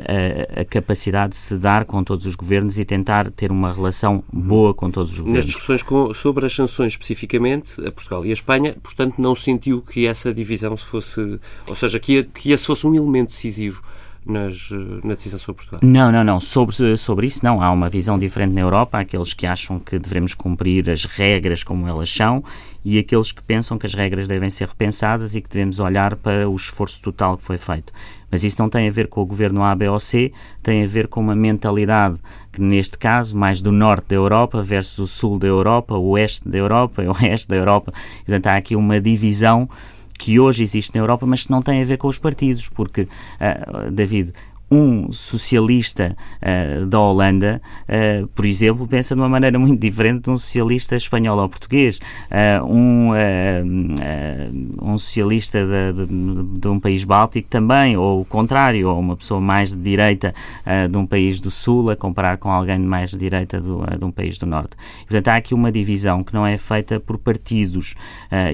a, 0.56 0.60
a, 0.62 0.64
capacidade 0.64 1.30
de 1.30 1.36
se 1.36 1.56
dar 1.56 1.84
com 1.84 2.02
todos 2.02 2.26
os 2.26 2.34
governos 2.34 2.80
e 2.80 2.84
tentar 2.84 3.30
ter 3.30 3.52
uma 3.52 3.72
relação 3.72 4.24
boa 4.32 4.74
com 4.74 4.90
todos 4.90 5.12
os 5.12 5.18
governos. 5.18 5.44
Nas 5.44 5.46
discussões 5.46 5.80
com, 5.80 6.12
sobre 6.12 6.44
as 6.44 6.52
sanções 6.52 6.94
especificamente, 6.94 7.80
a 7.86 7.92
Portugal 7.92 8.26
e 8.26 8.30
a 8.30 8.32
Espanha, 8.32 8.74
portanto, 8.82 9.14
não 9.18 9.36
sentiu 9.36 9.80
que 9.80 10.08
essa 10.08 10.34
divisão 10.34 10.76
fosse, 10.76 11.38
ou 11.68 11.76
seja, 11.76 12.00
que, 12.00 12.24
que 12.24 12.50
esse 12.50 12.66
fosse 12.66 12.84
um 12.84 12.94
elemento 12.96 13.28
decisivo 13.28 13.80
nas, 14.24 14.70
na 15.02 15.14
decisão 15.14 15.38
sobre 15.38 15.64
Portugal? 15.64 15.80
Não, 15.82 16.12
não, 16.12 16.22
não. 16.22 16.40
Sobre, 16.40 16.96
sobre 16.96 17.26
isso, 17.26 17.44
não. 17.44 17.62
Há 17.62 17.70
uma 17.70 17.88
visão 17.88 18.18
diferente 18.18 18.52
na 18.52 18.60
Europa. 18.60 18.98
Há 18.98 19.00
aqueles 19.00 19.34
que 19.34 19.46
acham 19.46 19.78
que 19.78 19.98
devemos 19.98 20.34
cumprir 20.34 20.88
as 20.90 21.04
regras 21.04 21.62
como 21.64 21.86
elas 21.86 22.12
são 22.12 22.42
e 22.84 22.98
aqueles 22.98 23.30
que 23.30 23.42
pensam 23.42 23.78
que 23.78 23.86
as 23.86 23.94
regras 23.94 24.26
devem 24.26 24.50
ser 24.50 24.68
repensadas 24.68 25.34
e 25.34 25.40
que 25.40 25.48
devemos 25.48 25.78
olhar 25.78 26.16
para 26.16 26.48
o 26.48 26.56
esforço 26.56 27.00
total 27.00 27.36
que 27.36 27.44
foi 27.44 27.58
feito. 27.58 27.92
Mas 28.30 28.44
isso 28.44 28.60
não 28.60 28.68
tem 28.68 28.88
a 28.88 28.90
ver 28.90 29.08
com 29.08 29.20
o 29.20 29.26
governo 29.26 29.62
A, 29.62 29.74
B 29.74 29.88
ou 29.88 30.00
C, 30.00 30.32
tem 30.62 30.82
a 30.82 30.86
ver 30.86 31.06
com 31.06 31.20
uma 31.20 31.36
mentalidade 31.36 32.16
que, 32.50 32.60
neste 32.60 32.96
caso, 32.96 33.36
mais 33.36 33.60
do 33.60 33.70
norte 33.70 34.08
da 34.08 34.16
Europa 34.16 34.62
versus 34.62 34.98
o 34.98 35.06
sul 35.06 35.38
da 35.38 35.46
Europa, 35.46 35.94
o 35.96 36.10
oeste 36.10 36.48
da 36.48 36.58
Europa, 36.58 37.02
o 37.02 37.12
oeste 37.22 37.46
da 37.48 37.56
Europa. 37.56 37.92
Portanto, 38.24 38.46
há 38.46 38.56
aqui 38.56 38.74
uma 38.74 39.00
divisão 39.00 39.68
que 40.22 40.38
hoje 40.38 40.62
existe 40.62 40.94
na 40.94 41.00
Europa, 41.00 41.26
mas 41.26 41.42
que 41.42 41.50
não 41.50 41.60
tem 41.60 41.82
a 41.82 41.84
ver 41.84 41.98
com 41.98 42.06
os 42.06 42.16
partidos, 42.16 42.68
porque, 42.68 43.02
uh, 43.02 43.90
David, 43.90 44.32
um 44.72 45.12
socialista 45.12 46.16
uh, 46.40 46.86
da 46.86 46.98
Holanda, 46.98 47.60
uh, 47.86 48.26
por 48.28 48.46
exemplo, 48.46 48.88
pensa 48.88 49.14
de 49.14 49.20
uma 49.20 49.28
maneira 49.28 49.58
muito 49.58 49.78
diferente 49.78 50.24
de 50.24 50.30
um 50.30 50.38
socialista 50.38 50.96
espanhol 50.96 51.38
ou 51.38 51.48
português. 51.48 51.98
Uh, 52.30 52.64
um, 52.64 53.10
um 54.80 54.96
socialista 54.96 55.58
de, 55.66 56.06
de, 56.06 56.58
de, 56.58 56.68
um 56.68 56.80
país 56.80 57.04
báltico 57.04 57.48
também, 57.50 57.98
ou 57.98 58.22
o 58.22 58.24
contrário, 58.24 58.88
ou 58.88 58.98
uma 58.98 59.14
pessoa 59.14 59.40
mais 59.40 59.72
de 59.72 59.78
direita 59.78 60.34
de 60.90 60.96
um 60.96 61.04
país 61.04 61.38
do 61.40 61.50
sul 61.50 61.90
a 61.90 61.96
comparar 61.96 62.38
com 62.38 62.50
alguém 62.50 62.78
mais 62.78 63.10
de 63.10 63.18
direita 63.18 63.60
do, 63.60 63.84
de 63.98 64.04
um 64.04 64.10
país 64.10 64.38
do 64.38 64.46
norte. 64.46 64.76
Portanto, 65.06 65.28
há 65.28 65.36
aqui 65.36 65.54
uma 65.54 65.70
divisão 65.70 66.24
que 66.24 66.32
não 66.32 66.46
é 66.46 66.56
feita 66.56 66.98
por 66.98 67.18
partidos 67.18 67.94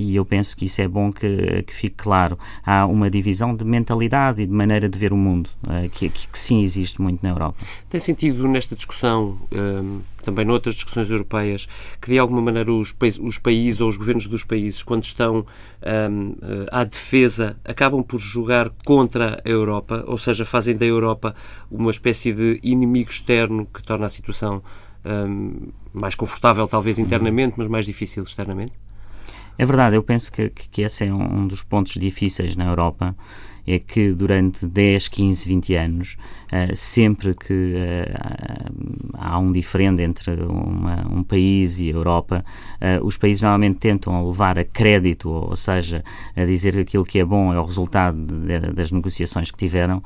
e 0.00 0.16
eu 0.16 0.24
penso 0.24 0.56
que 0.56 0.64
isso 0.64 0.80
é 0.80 0.88
bom 0.88 1.12
que, 1.12 1.62
que 1.62 1.74
fique 1.74 1.96
claro. 1.96 2.38
Há 2.64 2.86
uma 2.86 3.10
divisão 3.10 3.54
de 3.54 3.64
mentalidade 3.64 4.42
e 4.42 4.46
de 4.46 4.52
maneira 4.52 4.88
de 4.88 4.98
ver 4.98 5.12
o 5.12 5.16
mundo 5.16 5.50
que 5.92 6.07
que, 6.10 6.28
que, 6.28 6.38
sim 6.38 6.62
existe 6.62 7.00
muito 7.00 7.22
na 7.22 7.30
Europa. 7.30 7.58
Tem 7.88 8.00
sentido 8.00 8.46
nesta 8.48 8.74
discussão, 8.74 9.38
um, 9.52 10.00
também 10.24 10.44
noutras 10.44 10.74
discussões 10.74 11.10
europeias, 11.10 11.68
que 12.00 12.10
de 12.10 12.18
alguma 12.18 12.40
maneira 12.40 12.72
os, 12.72 12.94
os 13.20 13.38
países 13.38 13.80
ou 13.80 13.88
os 13.88 13.96
governos 13.96 14.26
dos 14.26 14.44
países, 14.44 14.82
quando 14.82 15.04
estão 15.04 15.38
um, 15.38 16.34
eh, 16.42 16.66
à 16.70 16.84
defesa, 16.84 17.56
acabam 17.64 18.02
por 18.02 18.18
jogar 18.18 18.70
contra 18.84 19.42
a 19.44 19.48
Europa, 19.48 20.04
ou 20.06 20.18
seja, 20.18 20.44
fazem 20.44 20.76
da 20.76 20.84
Europa 20.84 21.34
uma 21.70 21.90
espécie 21.90 22.32
de 22.32 22.60
inimigo 22.62 23.10
externo 23.10 23.66
que 23.66 23.82
torna 23.82 24.06
a 24.06 24.10
situação 24.10 24.62
um, 25.04 25.68
mais 25.92 26.14
confortável, 26.14 26.66
talvez 26.68 26.98
internamente, 26.98 27.54
mas 27.56 27.68
mais 27.68 27.86
difícil 27.86 28.22
externamente? 28.22 28.72
É 29.56 29.66
verdade, 29.66 29.96
eu 29.96 30.02
penso 30.04 30.30
que, 30.30 30.50
que 30.50 30.82
esse 30.82 31.04
é 31.04 31.12
um 31.12 31.46
dos 31.46 31.64
pontos 31.64 31.94
difíceis 31.94 32.54
na 32.54 32.66
Europa 32.66 33.16
é 33.68 33.78
que 33.78 34.12
durante 34.12 34.66
10, 34.66 35.08
15, 35.08 35.46
20 35.46 35.74
anos, 35.74 36.16
uh, 36.46 36.74
sempre 36.74 37.34
que 37.34 37.74
uh, 37.74 39.12
há 39.12 39.38
um 39.38 39.52
diferente 39.52 40.00
entre 40.00 40.32
uma, 40.42 40.96
um 41.10 41.22
país 41.22 41.78
e 41.78 41.90
a 41.90 41.92
Europa. 41.92 42.42
Uh, 42.80 43.04
os 43.04 43.18
países 43.18 43.42
normalmente 43.42 43.78
tentam 43.78 44.26
levar 44.26 44.58
a 44.58 44.64
crédito, 44.64 45.28
ou, 45.28 45.54
seja, 45.54 46.02
a 46.34 46.44
dizer 46.46 46.72
que 46.72 46.80
aquilo 46.80 47.04
que 47.04 47.18
é 47.18 47.24
bom 47.24 47.52
é 47.52 47.60
o 47.60 47.64
resultado 47.64 48.16
de, 48.16 48.58
de, 48.58 48.72
das 48.72 48.90
negociações 48.90 49.50
que 49.50 49.58
tiveram 49.58 50.02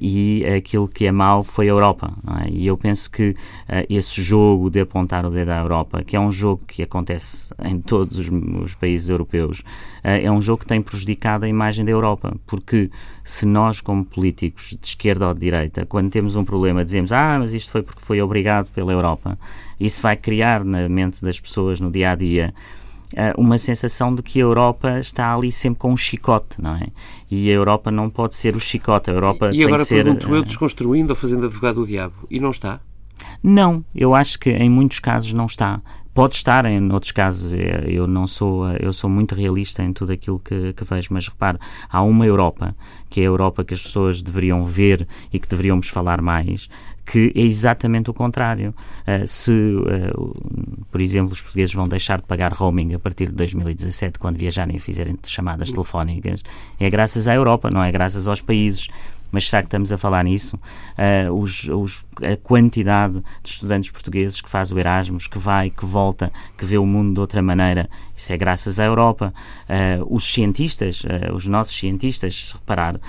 e 0.00 0.44
aquilo 0.56 0.86
que 0.86 1.04
é 1.04 1.10
mau 1.10 1.42
foi 1.42 1.66
a 1.66 1.70
Europa. 1.70 2.12
É? 2.44 2.48
E 2.48 2.66
eu 2.66 2.76
penso 2.76 3.10
que 3.10 3.34
esse 3.88 4.22
jogo 4.22 4.70
de 4.70 4.80
apontar 4.80 5.26
o 5.26 5.30
dedo 5.30 5.50
à 5.50 5.58
Europa, 5.58 6.04
que 6.04 6.14
é 6.14 6.20
um 6.20 6.30
jogo 6.30 6.62
que 6.66 6.82
acontece 6.82 7.52
em 7.64 7.80
todos 7.80 8.18
os, 8.18 8.28
os 8.28 8.74
países 8.74 9.08
europeus, 9.08 9.64
é 10.04 10.30
um 10.30 10.40
jogo 10.40 10.60
que 10.60 10.66
tem 10.66 10.80
prejudicado 10.80 11.44
a 11.44 11.48
imagem 11.48 11.84
da 11.84 11.90
Europa, 11.90 12.36
porque 12.46 12.83
se 13.22 13.46
nós, 13.46 13.80
como 13.80 14.04
políticos 14.04 14.76
de 14.80 14.86
esquerda 14.86 15.28
ou 15.28 15.34
de 15.34 15.40
direita, 15.40 15.86
quando 15.86 16.10
temos 16.10 16.36
um 16.36 16.44
problema, 16.44 16.84
dizemos 16.84 17.12
ah, 17.12 17.38
mas 17.38 17.52
isto 17.52 17.70
foi 17.70 17.82
porque 17.82 18.00
foi 18.00 18.20
obrigado 18.20 18.70
pela 18.70 18.92
Europa, 18.92 19.38
isso 19.78 20.00
vai 20.02 20.16
criar 20.16 20.64
na 20.64 20.88
mente 20.88 21.22
das 21.22 21.38
pessoas 21.40 21.80
no 21.80 21.90
dia 21.90 22.10
a 22.10 22.14
dia 22.14 22.54
eh, 23.16 23.32
uma 23.36 23.58
sensação 23.58 24.14
de 24.14 24.22
que 24.22 24.40
a 24.40 24.42
Europa 24.42 24.98
está 24.98 25.34
ali 25.34 25.52
sempre 25.52 25.78
com 25.78 25.92
um 25.92 25.96
chicote, 25.96 26.60
não 26.60 26.74
é? 26.74 26.88
E 27.30 27.48
a 27.48 27.52
Europa 27.52 27.90
não 27.90 28.10
pode 28.10 28.34
ser 28.34 28.56
o 28.56 28.60
chicote, 28.60 29.10
a 29.10 29.12
Europa 29.12 29.50
e, 29.52 29.58
e 29.58 29.64
agora 29.64 29.84
ser, 29.84 30.04
pergunto 30.04 30.28
eu, 30.34 30.40
eh, 30.40 30.42
desconstruindo 30.42 31.10
ou 31.12 31.16
fazendo 31.16 31.46
advogado 31.46 31.76
do 31.76 31.86
diabo, 31.86 32.14
e 32.30 32.40
não 32.40 32.50
está? 32.50 32.80
Não, 33.42 33.84
eu 33.94 34.14
acho 34.14 34.38
que 34.38 34.50
em 34.50 34.68
muitos 34.68 34.98
casos 34.98 35.32
não 35.32 35.46
está. 35.46 35.80
Pode 36.14 36.36
estar, 36.36 36.64
em 36.64 36.92
outros 36.92 37.10
casos, 37.10 37.52
é, 37.52 37.86
eu 37.88 38.06
não 38.06 38.24
sou, 38.28 38.70
eu 38.74 38.92
sou 38.92 39.10
muito 39.10 39.34
realista 39.34 39.82
em 39.82 39.92
tudo 39.92 40.12
aquilo 40.12 40.38
que, 40.38 40.72
que 40.72 40.84
vejo, 40.84 41.08
mas 41.10 41.26
repare, 41.26 41.58
há 41.90 42.02
uma 42.02 42.24
Europa, 42.24 42.72
que 43.10 43.20
é 43.20 43.24
a 43.24 43.26
Europa 43.26 43.64
que 43.64 43.74
as 43.74 43.82
pessoas 43.82 44.22
deveriam 44.22 44.64
ver 44.64 45.08
e 45.32 45.40
que 45.40 45.48
deveríamos 45.48 45.88
falar 45.88 46.22
mais, 46.22 46.68
que 47.04 47.32
é 47.34 47.40
exatamente 47.40 48.10
o 48.10 48.14
contrário. 48.14 48.72
Uh, 49.00 49.26
se, 49.26 49.50
uh, 49.50 50.84
por 50.90 51.00
exemplo, 51.00 51.32
os 51.32 51.42
portugueses 51.42 51.74
vão 51.74 51.88
deixar 51.88 52.20
de 52.20 52.26
pagar 52.26 52.52
roaming 52.52 52.94
a 52.94 52.98
partir 53.00 53.26
de 53.26 53.34
2017, 53.34 54.16
quando 54.16 54.38
viajarem 54.38 54.76
e 54.76 54.78
fizerem 54.78 55.18
chamadas 55.24 55.72
telefónicas, 55.72 56.44
é 56.78 56.88
graças 56.88 57.26
à 57.26 57.34
Europa, 57.34 57.70
não 57.72 57.82
é 57.82 57.90
graças 57.90 58.28
aos 58.28 58.40
países 58.40 58.88
mas 59.34 59.48
será 59.48 59.62
que 59.62 59.66
estamos 59.66 59.90
a 59.90 59.98
falar 59.98 60.22
nisso? 60.22 60.56
Uh, 60.56 61.32
os, 61.32 61.68
os, 61.68 62.06
a 62.22 62.36
quantidade 62.36 63.14
de 63.42 63.48
estudantes 63.48 63.90
portugueses 63.90 64.40
que 64.40 64.48
faz 64.48 64.70
o 64.70 64.78
Erasmus, 64.78 65.26
que 65.26 65.40
vai, 65.40 65.70
que 65.70 65.84
volta, 65.84 66.32
que 66.56 66.64
vê 66.64 66.78
o 66.78 66.86
mundo 66.86 67.14
de 67.14 67.20
outra 67.20 67.42
maneira, 67.42 67.90
isso 68.16 68.32
é 68.32 68.36
graças 68.36 68.78
à 68.78 68.84
Europa. 68.84 69.32
Uh, 69.68 70.14
os 70.14 70.24
cientistas, 70.24 71.02
uh, 71.02 71.34
os 71.34 71.46
nossos 71.46 71.76
cientistas, 71.76 72.48
se 72.48 72.54
reparar, 72.54 72.96
uh, 72.96 73.00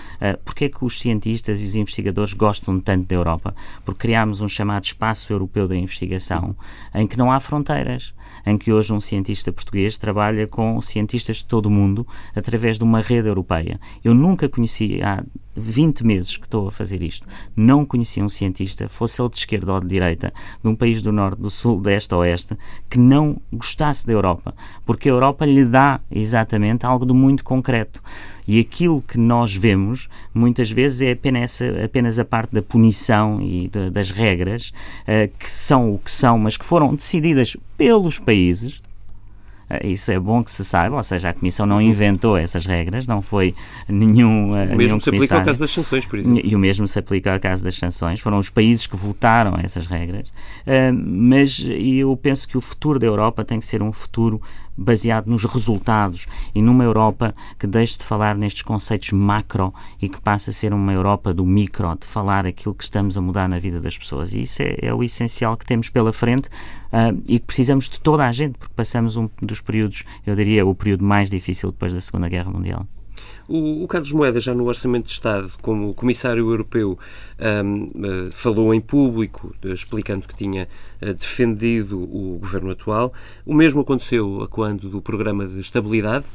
porque 0.43 0.65
é 0.65 0.69
que 0.69 0.83
os 0.83 0.99
cientistas 0.99 1.61
e 1.61 1.65
os 1.65 1.75
investigadores 1.75 2.33
gostam 2.33 2.79
tanto 2.79 3.07
da 3.07 3.15
Europa? 3.15 3.55
Porque 3.83 4.01
criámos 4.01 4.41
um 4.41 4.49
chamado 4.49 4.85
Espaço 4.85 5.31
Europeu 5.31 5.67
da 5.67 5.75
Investigação, 5.75 6.55
em 6.93 7.05
que 7.07 7.17
não 7.17 7.31
há 7.31 7.39
fronteiras 7.39 8.13
em 8.45 8.57
que 8.57 8.71
hoje 8.71 8.93
um 8.93 8.99
cientista 8.99 9.51
português 9.51 9.97
trabalha 9.97 10.47
com 10.47 10.79
cientistas 10.81 11.37
de 11.37 11.45
todo 11.45 11.65
o 11.65 11.71
mundo 11.71 12.07
através 12.35 12.77
de 12.77 12.83
uma 12.83 13.01
rede 13.01 13.27
europeia. 13.27 13.79
Eu 14.03 14.13
nunca 14.13 14.47
conheci, 14.47 15.01
há 15.01 15.23
20 15.55 16.05
meses 16.05 16.37
que 16.37 16.45
estou 16.45 16.67
a 16.67 16.71
fazer 16.71 17.01
isto, 17.01 17.25
não 17.55 17.85
conhecia 17.85 18.23
um 18.23 18.29
cientista, 18.29 18.87
fosse 18.87 19.21
ele 19.21 19.29
de 19.29 19.37
esquerda 19.37 19.73
ou 19.73 19.79
de 19.79 19.87
direita, 19.87 20.33
de 20.61 20.69
um 20.69 20.75
país 20.75 21.01
do 21.01 21.11
norte, 21.11 21.41
do 21.41 21.49
sul, 21.49 21.81
deste 21.81 22.13
a 22.13 22.17
oeste, 22.17 22.57
que 22.89 22.99
não 22.99 23.41
gostasse 23.51 24.05
da 24.05 24.13
Europa, 24.13 24.53
porque 24.85 24.94
a 25.03 25.11
Europa 25.11 25.45
lhe 25.45 25.65
dá 25.65 25.99
exatamente 26.11 26.85
algo 26.85 27.05
de 27.05 27.13
muito 27.13 27.43
concreto. 27.43 28.01
E 28.47 28.59
aquilo 28.59 29.01
que 29.01 29.17
nós 29.17 29.55
vemos, 29.55 30.07
muitas 30.33 30.69
vezes, 30.69 31.01
é 31.01 31.11
apenas, 31.11 31.59
apenas 31.83 32.19
a 32.19 32.25
parte 32.25 32.53
da 32.53 32.61
punição 32.61 33.41
e 33.41 33.67
de, 33.67 33.89
das 33.89 34.11
regras, 34.11 34.71
uh, 35.01 35.31
que 35.39 35.49
são 35.49 35.93
o 35.93 35.97
que 35.97 36.11
são, 36.11 36.37
mas 36.37 36.55
que 36.55 36.65
foram 36.65 36.93
decididas 36.93 37.57
pelos 37.75 38.19
países, 38.19 38.81
eh, 39.69 39.87
isso 39.87 40.11
é 40.11 40.19
bom 40.19 40.43
que 40.43 40.51
se 40.51 40.63
saiba, 40.63 40.95
ou 40.95 41.03
seja, 41.03 41.29
a 41.29 41.33
Comissão 41.33 41.65
não 41.65 41.81
inventou 41.81 42.37
essas 42.37 42.65
regras, 42.65 43.07
não 43.07 43.21
foi 43.21 43.55
nenhum. 43.87 44.51
Eh, 44.55 44.73
o 44.73 44.77
mesmo 44.77 45.01
se 45.01 45.09
aplica 45.09 45.37
ao 45.37 45.43
caso 45.43 45.59
das 45.59 45.71
sanções, 45.71 46.05
por 46.05 46.19
exemplo. 46.19 46.41
E 46.43 46.55
o 46.55 46.59
mesmo 46.59 46.87
se 46.87 46.99
aplica 46.99 47.33
ao 47.33 47.39
caso 47.39 47.63
das 47.63 47.75
sanções. 47.75 48.19
Foram 48.19 48.37
os 48.37 48.49
países 48.49 48.85
que 48.85 48.95
votaram 48.95 49.57
essas 49.61 49.87
regras. 49.87 50.31
Mas 50.93 51.65
eu 51.67 52.15
penso 52.17 52.47
que 52.47 52.57
o 52.57 52.61
futuro 52.61 52.99
da 52.99 53.07
Europa 53.07 53.43
tem 53.43 53.59
que 53.59 53.65
ser 53.65 53.81
um 53.81 53.91
futuro 53.91 54.41
baseado 54.77 55.27
nos 55.27 55.43
resultados 55.45 56.27
e 56.53 56.61
numa 56.61 56.83
Europa 56.83 57.35
que 57.59 57.67
deixe 57.67 57.97
de 57.97 58.03
falar 58.03 58.35
nestes 58.35 58.61
conceitos 58.61 59.11
macro 59.11 59.73
e 60.01 60.09
que 60.09 60.19
passe 60.19 60.49
a 60.49 60.53
ser 60.53 60.73
uma 60.73 60.93
Europa 60.93 61.33
do 61.33 61.45
micro, 61.45 61.95
de 61.99 62.05
falar 62.05 62.45
aquilo 62.45 62.75
que 62.75 62.83
estamos 62.83 63.17
a 63.17 63.21
mudar 63.21 63.47
na 63.47 63.59
vida 63.59 63.79
das 63.79 63.97
pessoas. 63.97 64.33
E 64.33 64.41
isso 64.41 64.61
é, 64.61 64.77
é 64.81 64.93
o 64.93 65.03
essencial 65.03 65.55
que 65.57 65.65
temos 65.65 65.89
pela 65.89 66.11
frente 66.11 66.47
uh, 66.47 67.21
e 67.27 67.39
que 67.39 67.45
precisamos 67.45 67.87
de 67.89 67.99
toda 67.99 68.25
a 68.25 68.31
gente, 68.31 68.57
porque 68.57 68.73
passamos 68.75 69.15
um 69.17 69.29
dos 69.41 69.61
períodos, 69.61 70.03
eu 70.25 70.35
diria, 70.35 70.65
o 70.65 70.75
período 70.75 71.03
mais 71.03 71.29
difícil 71.29 71.71
depois 71.71 71.93
da 71.93 72.01
Segunda 72.01 72.27
Guerra 72.27 72.51
Mundial. 72.51 72.85
O, 73.47 73.83
o, 73.83 73.87
Carlos 73.87 74.11
Moedas, 74.11 74.43
já 74.43 74.53
no 74.53 74.65
Orçamento 74.65 75.05
de 75.05 75.11
Estado, 75.11 75.51
como 75.61 75.93
Comissário 75.93 76.49
Europeu, 76.49 76.97
um, 77.63 77.83
uh, 77.83 78.31
falou 78.31 78.73
em 78.73 78.81
público, 78.81 79.53
uh, 79.63 79.67
explicando 79.67 80.27
que 80.27 80.35
tinha 80.35 80.67
uh, 81.01 81.13
defendido 81.13 82.01
o 82.01 82.37
governo 82.39 82.71
atual. 82.71 83.13
O 83.45 83.53
mesmo 83.53 83.81
aconteceu 83.81 84.47
quando 84.49 84.89
do 84.89 85.01
Programa 85.01 85.47
de 85.47 85.59
Estabilidade, 85.59 86.25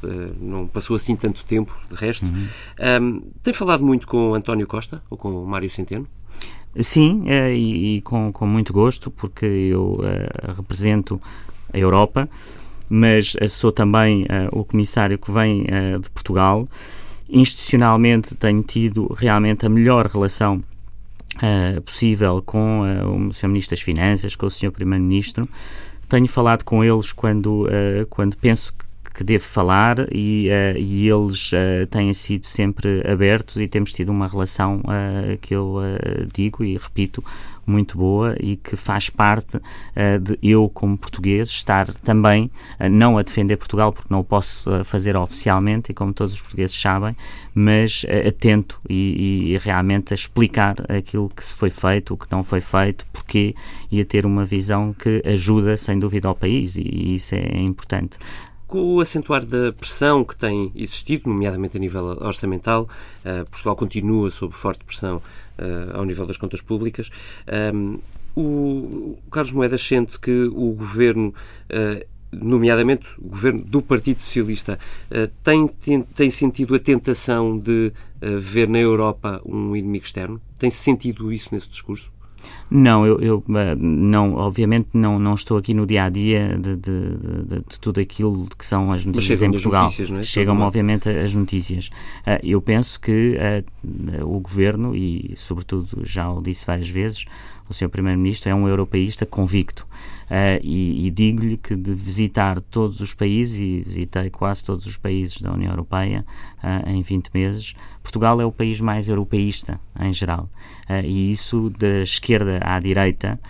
não 0.40 0.66
passou 0.66 0.96
assim 0.96 1.16
tanto 1.16 1.44
tempo, 1.44 1.76
de 1.90 1.96
resto. 1.96 2.26
Uhum. 2.26 3.02
Um, 3.02 3.22
tem 3.42 3.52
falado 3.52 3.84
muito 3.84 4.06
com 4.06 4.34
António 4.34 4.66
Costa 4.66 5.02
ou 5.10 5.16
com 5.16 5.44
Mário 5.44 5.68
Centeno? 5.68 6.06
Sim, 6.80 7.24
e, 7.28 7.96
e 7.96 8.00
com, 8.02 8.32
com, 8.32 8.46
muito 8.46 8.72
gosto, 8.72 9.10
porque 9.10 9.44
eu 9.44 9.98
represento 10.56 11.20
a 11.72 11.78
Europa 11.78 12.28
mas 12.90 13.36
sou 13.50 13.70
também 13.70 14.24
uh, 14.24 14.48
o 14.50 14.64
comissário 14.64 15.16
que 15.16 15.30
vem 15.30 15.62
uh, 15.62 16.00
de 16.00 16.10
Portugal. 16.10 16.66
Institucionalmente 17.30 18.34
tenho 18.34 18.62
tido 18.62 19.06
realmente 19.14 19.64
a 19.64 19.68
melhor 19.68 20.06
relação 20.06 20.62
uh, 21.36 21.80
possível 21.82 22.42
com 22.44 22.80
o 23.28 23.32
Sr. 23.32 23.48
Ministro 23.48 23.76
das 23.76 23.82
Finanças, 23.82 24.34
com 24.34 24.46
o 24.46 24.50
Sr. 24.50 24.72
Primeiro-Ministro. 24.72 25.48
Tenho 26.08 26.26
falado 26.26 26.64
com 26.64 26.82
eles 26.82 27.12
quando, 27.12 27.68
quando 28.08 28.36
penso 28.36 28.74
que 28.74 28.84
que 29.20 29.24
devo 29.24 29.44
falar 29.44 30.06
e, 30.12 30.48
uh, 30.48 30.78
e 30.78 31.08
eles 31.08 31.52
uh, 31.52 31.86
têm 31.90 32.12
sido 32.14 32.46
sempre 32.46 33.02
abertos 33.06 33.56
e 33.56 33.68
temos 33.68 33.92
tido 33.92 34.10
uma 34.10 34.26
relação 34.26 34.78
uh, 34.78 35.36
que 35.40 35.54
eu 35.54 35.76
digo 36.32 36.64
e 36.64 36.76
repito 36.76 37.22
muito 37.70 37.96
boa 37.96 38.34
e 38.40 38.56
que 38.56 38.76
faz 38.76 39.08
parte 39.08 39.56
uh, 39.56 40.18
de 40.20 40.38
eu, 40.42 40.68
como 40.68 40.98
português, 40.98 41.48
estar 41.48 41.92
também, 42.00 42.50
uh, 42.78 42.88
não 42.90 43.16
a 43.16 43.22
defender 43.22 43.56
Portugal, 43.56 43.92
porque 43.92 44.08
não 44.10 44.20
o 44.20 44.24
posso 44.24 44.70
uh, 44.70 44.84
fazer 44.84 45.16
oficialmente, 45.16 45.92
e 45.92 45.94
como 45.94 46.12
todos 46.12 46.34
os 46.34 46.42
portugueses 46.42 46.78
sabem, 46.78 47.16
mas 47.54 48.04
atento 48.26 48.80
e, 48.88 49.52
e, 49.52 49.58
realmente 49.58 50.12
a 50.12 50.14
explicar 50.14 50.76
aquilo 50.88 51.28
que 51.28 51.44
se 51.44 51.54
foi 51.54 51.70
feito, 51.70 52.14
o 52.14 52.16
que 52.16 52.26
não 52.30 52.42
foi 52.42 52.60
feito, 52.60 53.06
porquê, 53.12 53.54
e 53.90 54.00
a 54.00 54.04
ter 54.04 54.26
uma 54.26 54.44
visão 54.44 54.92
que 54.92 55.22
ajuda, 55.24 55.76
sem 55.76 55.98
dúvida, 55.98 56.28
ao 56.28 56.34
país, 56.34 56.76
e, 56.76 56.82
e 56.82 57.14
isso 57.14 57.34
é 57.34 57.58
importante. 57.58 58.18
Com 58.66 58.94
o 58.94 59.00
acentuar 59.00 59.44
da 59.44 59.72
pressão 59.72 60.24
que 60.24 60.36
tem 60.36 60.70
existido, 60.76 61.28
nomeadamente 61.28 61.76
a 61.76 61.80
nível 61.80 62.04
orçamental, 62.20 62.88
Portugal 63.50 63.74
continua 63.74 64.30
sob 64.30 64.54
forte 64.54 64.84
pressão 64.84 65.20
ao 65.94 66.04
nível 66.04 66.26
das 66.26 66.36
contas 66.36 66.60
públicas. 66.60 67.10
Um, 67.74 67.98
o 68.36 69.18
Carlos 69.30 69.52
Moedas 69.52 69.82
sente 69.82 70.18
que 70.18 70.44
o 70.44 70.72
governo 70.72 71.34
uh, 71.70 72.06
nomeadamente 72.32 73.08
o 73.18 73.28
governo 73.28 73.60
do 73.60 73.82
Partido 73.82 74.20
Socialista, 74.20 74.78
uh, 75.10 75.28
tem, 75.42 75.66
tem, 76.14 76.30
sentido 76.30 76.76
a 76.76 76.78
tentação 76.78 77.58
de 77.58 77.92
ver 78.38 78.68
na 78.68 78.78
Europa 78.78 79.40
um 79.44 79.74
inimigo 79.74 80.04
externo? 80.04 80.40
Tem 80.58 80.70
sentido 80.70 81.32
isso 81.32 81.48
nesse 81.52 81.68
discurso? 81.68 82.12
Não, 82.70 83.04
eu, 83.04 83.18
eu, 83.20 83.44
eh, 83.56 83.74
não, 83.76 84.34
obviamente 84.34 84.88
não, 84.92 85.18
não 85.18 85.34
estou 85.34 85.56
aqui 85.56 85.74
no 85.74 85.86
dia 85.86 86.04
a 86.04 86.08
dia 86.08 86.56
de, 86.56 86.76
de, 86.76 87.00
de, 87.16 87.56
de 87.68 87.80
tudo 87.80 88.00
aquilo 88.00 88.46
que 88.56 88.64
são 88.64 88.92
as 88.92 89.04
notícias 89.04 89.42
em 89.42 89.50
Portugal. 89.50 89.84
Notícias, 89.84 90.10
é? 90.10 90.22
Chegam 90.22 90.60
obviamente 90.60 91.08
as 91.08 91.34
notícias. 91.34 91.90
Eh, 92.24 92.40
eu 92.44 92.60
penso 92.60 93.00
que 93.00 93.36
eh, 93.38 93.64
o 94.22 94.38
governo 94.38 94.94
e 94.94 95.32
sobretudo 95.36 95.88
já 96.04 96.30
o 96.30 96.40
disse 96.40 96.64
várias 96.64 96.88
vezes, 96.88 97.24
o 97.68 97.74
Sr. 97.74 97.88
Primeiro-Ministro 97.88 98.50
é 98.50 98.54
um 98.54 98.68
europeísta 98.68 99.26
convicto. 99.26 99.86
Uh, 100.30 100.62
e, 100.62 101.08
e 101.08 101.10
digo-lhe 101.10 101.56
que 101.56 101.74
de 101.74 101.92
visitar 101.92 102.60
todos 102.60 103.00
os 103.00 103.12
países, 103.12 103.58
e 103.58 103.80
visitei 103.80 104.30
quase 104.30 104.62
todos 104.62 104.86
os 104.86 104.96
países 104.96 105.42
da 105.42 105.52
União 105.52 105.72
Europeia 105.72 106.24
uh, 106.62 106.88
em 106.88 107.02
20 107.02 107.30
meses, 107.34 107.74
Portugal 108.00 108.40
é 108.40 108.44
o 108.44 108.52
país 108.52 108.80
mais 108.80 109.08
europeísta 109.08 109.80
em 109.98 110.12
geral. 110.12 110.48
Uh, 110.88 111.04
e 111.04 111.32
isso 111.32 111.68
da 111.76 112.02
esquerda 112.02 112.60
à 112.62 112.78
direita, 112.78 113.40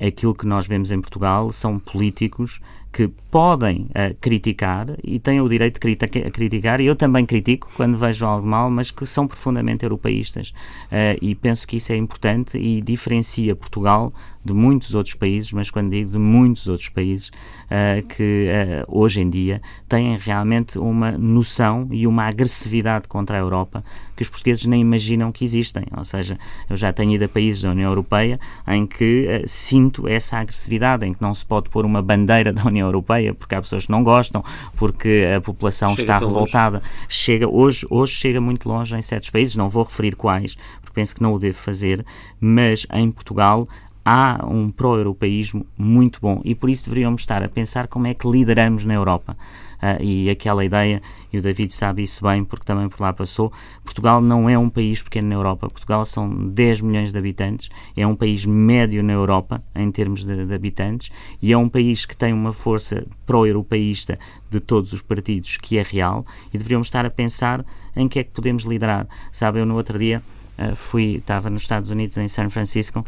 aquilo 0.00 0.34
que 0.34 0.44
nós 0.44 0.66
vemos 0.66 0.90
em 0.90 1.00
Portugal 1.00 1.52
são 1.52 1.78
políticos 1.78 2.60
que 2.94 3.08
podem 3.28 3.88
uh, 3.90 4.14
criticar 4.20 4.86
e 5.02 5.18
têm 5.18 5.40
o 5.40 5.48
direito 5.48 5.80
de 5.80 6.30
criticar, 6.30 6.80
e 6.80 6.86
eu 6.86 6.94
também 6.94 7.26
critico 7.26 7.68
quando 7.74 7.98
vejo 7.98 8.24
algo 8.24 8.46
mal, 8.46 8.70
mas 8.70 8.92
que 8.92 9.04
são 9.04 9.26
profundamente 9.26 9.82
europeístas. 9.82 10.50
Uh, 10.86 11.18
e 11.20 11.34
penso 11.34 11.66
que 11.66 11.78
isso 11.78 11.92
é 11.92 11.96
importante 11.96 12.56
e 12.56 12.80
diferencia 12.80 13.56
Portugal 13.56 14.14
de 14.44 14.52
muitos 14.52 14.94
outros 14.94 15.16
países, 15.16 15.50
mas 15.52 15.72
quando 15.72 15.90
digo 15.90 16.12
de 16.12 16.18
muitos 16.18 16.68
outros 16.68 16.88
países, 16.88 17.28
uh, 17.28 18.06
que 18.06 18.48
hoje 18.86 19.20
em 19.20 19.28
dia 19.28 19.60
têm 19.88 20.16
realmente 20.16 20.78
uma 20.78 21.10
noção 21.18 21.88
e 21.90 22.06
uma 22.06 22.28
agressividade 22.28 23.08
contra 23.08 23.36
a 23.36 23.40
Europa 23.40 23.84
que 24.16 24.22
os 24.22 24.28
portugueses 24.28 24.64
nem 24.64 24.80
imaginam 24.80 25.32
que 25.32 25.44
existem. 25.44 25.84
Ou 25.96 26.04
seja, 26.04 26.38
eu 26.68 26.76
já 26.76 26.92
tenho 26.92 27.12
ido 27.12 27.24
a 27.24 27.28
países 27.28 27.62
da 27.62 27.70
União 27.70 27.90
Europeia 27.90 28.38
em 28.66 28.86
que 28.86 29.42
sinto 29.46 30.06
essa 30.08 30.38
agressividade, 30.38 31.06
em 31.06 31.12
que 31.12 31.22
não 31.22 31.34
se 31.34 31.44
pode 31.44 31.68
pôr 31.68 31.84
uma 31.84 32.02
bandeira 32.02 32.52
da 32.52 32.64
União 32.64 32.86
Europeia 32.86 33.34
porque 33.34 33.54
há 33.54 33.60
pessoas 33.60 33.86
que 33.86 33.92
não 33.92 34.04
gostam, 34.04 34.44
porque 34.76 35.26
a 35.36 35.40
população 35.40 35.90
chega 35.90 36.02
está 36.02 36.18
revoltada. 36.18 36.78
Longe. 36.78 36.90
Chega 37.08 37.48
hoje, 37.48 37.86
hoje 37.90 38.14
chega 38.14 38.40
muito 38.40 38.68
longe 38.68 38.96
em 38.96 39.02
certos 39.02 39.30
países, 39.30 39.56
não 39.56 39.68
vou 39.68 39.84
referir 39.84 40.14
quais, 40.16 40.56
porque 40.80 40.94
penso 40.94 41.14
que 41.14 41.22
não 41.22 41.34
o 41.34 41.38
devo 41.38 41.56
fazer, 41.56 42.04
mas 42.40 42.86
em 42.92 43.10
Portugal 43.10 43.66
há 44.04 44.44
um 44.46 44.70
pró-europeísmo 44.70 45.64
muito 45.78 46.20
bom 46.20 46.40
e 46.44 46.54
por 46.54 46.68
isso 46.68 46.84
deveríamos 46.84 47.22
estar 47.22 47.42
a 47.42 47.48
pensar 47.48 47.88
como 47.88 48.06
é 48.06 48.14
que 48.14 48.28
lideramos 48.28 48.84
na 48.84 48.94
Europa. 48.94 49.36
Uh, 49.74 50.02
e 50.02 50.30
aquela 50.30 50.64
ideia, 50.64 51.02
e 51.30 51.36
o 51.36 51.42
David 51.42 51.74
sabe 51.74 52.02
isso 52.02 52.24
bem 52.24 52.42
porque 52.42 52.64
também 52.64 52.88
por 52.88 53.00
lá 53.00 53.12
passou, 53.12 53.52
Portugal 53.82 54.20
não 54.20 54.48
é 54.48 54.56
um 54.56 54.70
país 54.70 55.02
pequeno 55.02 55.28
na 55.28 55.34
Europa. 55.34 55.68
Portugal 55.68 56.04
são 56.04 56.48
10 56.48 56.80
milhões 56.80 57.12
de 57.12 57.18
habitantes, 57.18 57.68
é 57.96 58.06
um 58.06 58.16
país 58.16 58.46
médio 58.46 59.02
na 59.02 59.12
Europa 59.12 59.62
em 59.74 59.90
termos 59.90 60.24
de, 60.24 60.46
de 60.46 60.54
habitantes 60.54 61.10
e 61.42 61.52
é 61.52 61.58
um 61.58 61.68
país 61.68 62.06
que 62.06 62.16
tem 62.16 62.32
uma 62.32 62.52
força 62.52 63.06
pró-europeísta 63.26 64.18
de 64.50 64.60
todos 64.60 64.92
os 64.92 65.02
partidos 65.02 65.56
que 65.58 65.76
é 65.76 65.82
real 65.82 66.24
e 66.52 66.56
deveríamos 66.56 66.86
estar 66.86 67.04
a 67.04 67.10
pensar 67.10 67.64
em 67.96 68.08
que 68.08 68.18
é 68.18 68.24
que 68.24 68.30
podemos 68.30 68.64
liderar. 68.64 69.06
Sabe, 69.32 69.60
eu 69.60 69.66
no 69.66 69.74
outro 69.74 69.98
dia 69.98 70.22
Uh, 70.56 70.74
fui, 70.76 71.16
estava 71.16 71.50
nos 71.50 71.62
Estados 71.62 71.90
Unidos, 71.90 72.16
em 72.16 72.28
São 72.28 72.48
Francisco, 72.48 73.04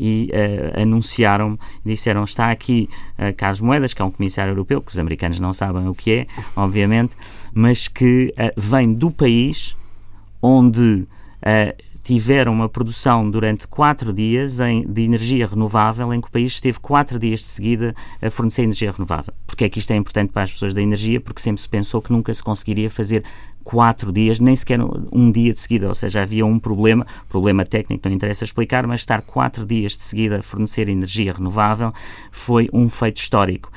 e 0.00 0.30
uh, 0.32 0.82
anunciaram, 0.82 1.58
disseram, 1.84 2.24
está 2.24 2.50
aqui 2.50 2.88
uh, 3.18 3.32
Carlos 3.36 3.60
Moedas, 3.60 3.94
que 3.94 4.02
é 4.02 4.04
um 4.04 4.10
comissário 4.10 4.50
europeu, 4.50 4.82
que 4.82 4.90
os 4.90 4.98
americanos 4.98 5.38
não 5.38 5.52
sabem 5.52 5.86
o 5.86 5.94
que 5.94 6.10
é, 6.10 6.26
obviamente, 6.56 7.14
mas 7.52 7.86
que 7.86 8.32
vem 8.56 8.92
do 8.92 9.10
país 9.10 9.76
onde 10.42 11.06
tiveram 12.08 12.54
uma 12.54 12.70
produção 12.70 13.30
durante 13.30 13.68
quatro 13.68 14.14
dias 14.14 14.60
em, 14.60 14.82
de 14.90 15.02
energia 15.02 15.46
renovável, 15.46 16.14
em 16.14 16.20
que 16.22 16.28
o 16.28 16.30
país 16.30 16.54
esteve 16.54 16.80
quatro 16.80 17.18
dias 17.18 17.40
de 17.40 17.48
seguida 17.48 17.94
a 18.22 18.30
fornecer 18.30 18.62
energia 18.62 18.90
renovável. 18.90 19.34
Porque 19.46 19.64
é 19.64 19.68
que 19.68 19.78
isto 19.78 19.90
é 19.90 19.96
importante 19.96 20.32
para 20.32 20.44
as 20.44 20.52
pessoas 20.52 20.72
da 20.72 20.80
energia? 20.80 21.20
Porque 21.20 21.40
sempre 21.40 21.60
se 21.60 21.68
pensou 21.68 22.00
que 22.00 22.10
nunca 22.10 22.32
se 22.32 22.42
conseguiria 22.42 22.88
fazer 22.88 23.24
quatro 23.68 24.10
dias, 24.10 24.40
nem 24.40 24.56
sequer 24.56 24.80
um 25.12 25.30
dia 25.30 25.52
de 25.52 25.60
seguida, 25.60 25.88
ou 25.88 25.92
seja, 25.92 26.22
havia 26.22 26.46
um 26.46 26.58
problema, 26.58 27.06
problema 27.28 27.66
técnico, 27.66 28.08
não 28.08 28.16
interessa 28.16 28.42
explicar, 28.42 28.86
mas 28.86 29.02
estar 29.02 29.20
quatro 29.20 29.66
dias 29.66 29.92
de 29.92 30.00
seguida 30.00 30.38
a 30.38 30.42
fornecer 30.42 30.88
energia 30.88 31.34
renovável 31.34 31.92
foi 32.32 32.66
um 32.72 32.88
feito 32.88 33.18
histórico 33.18 33.70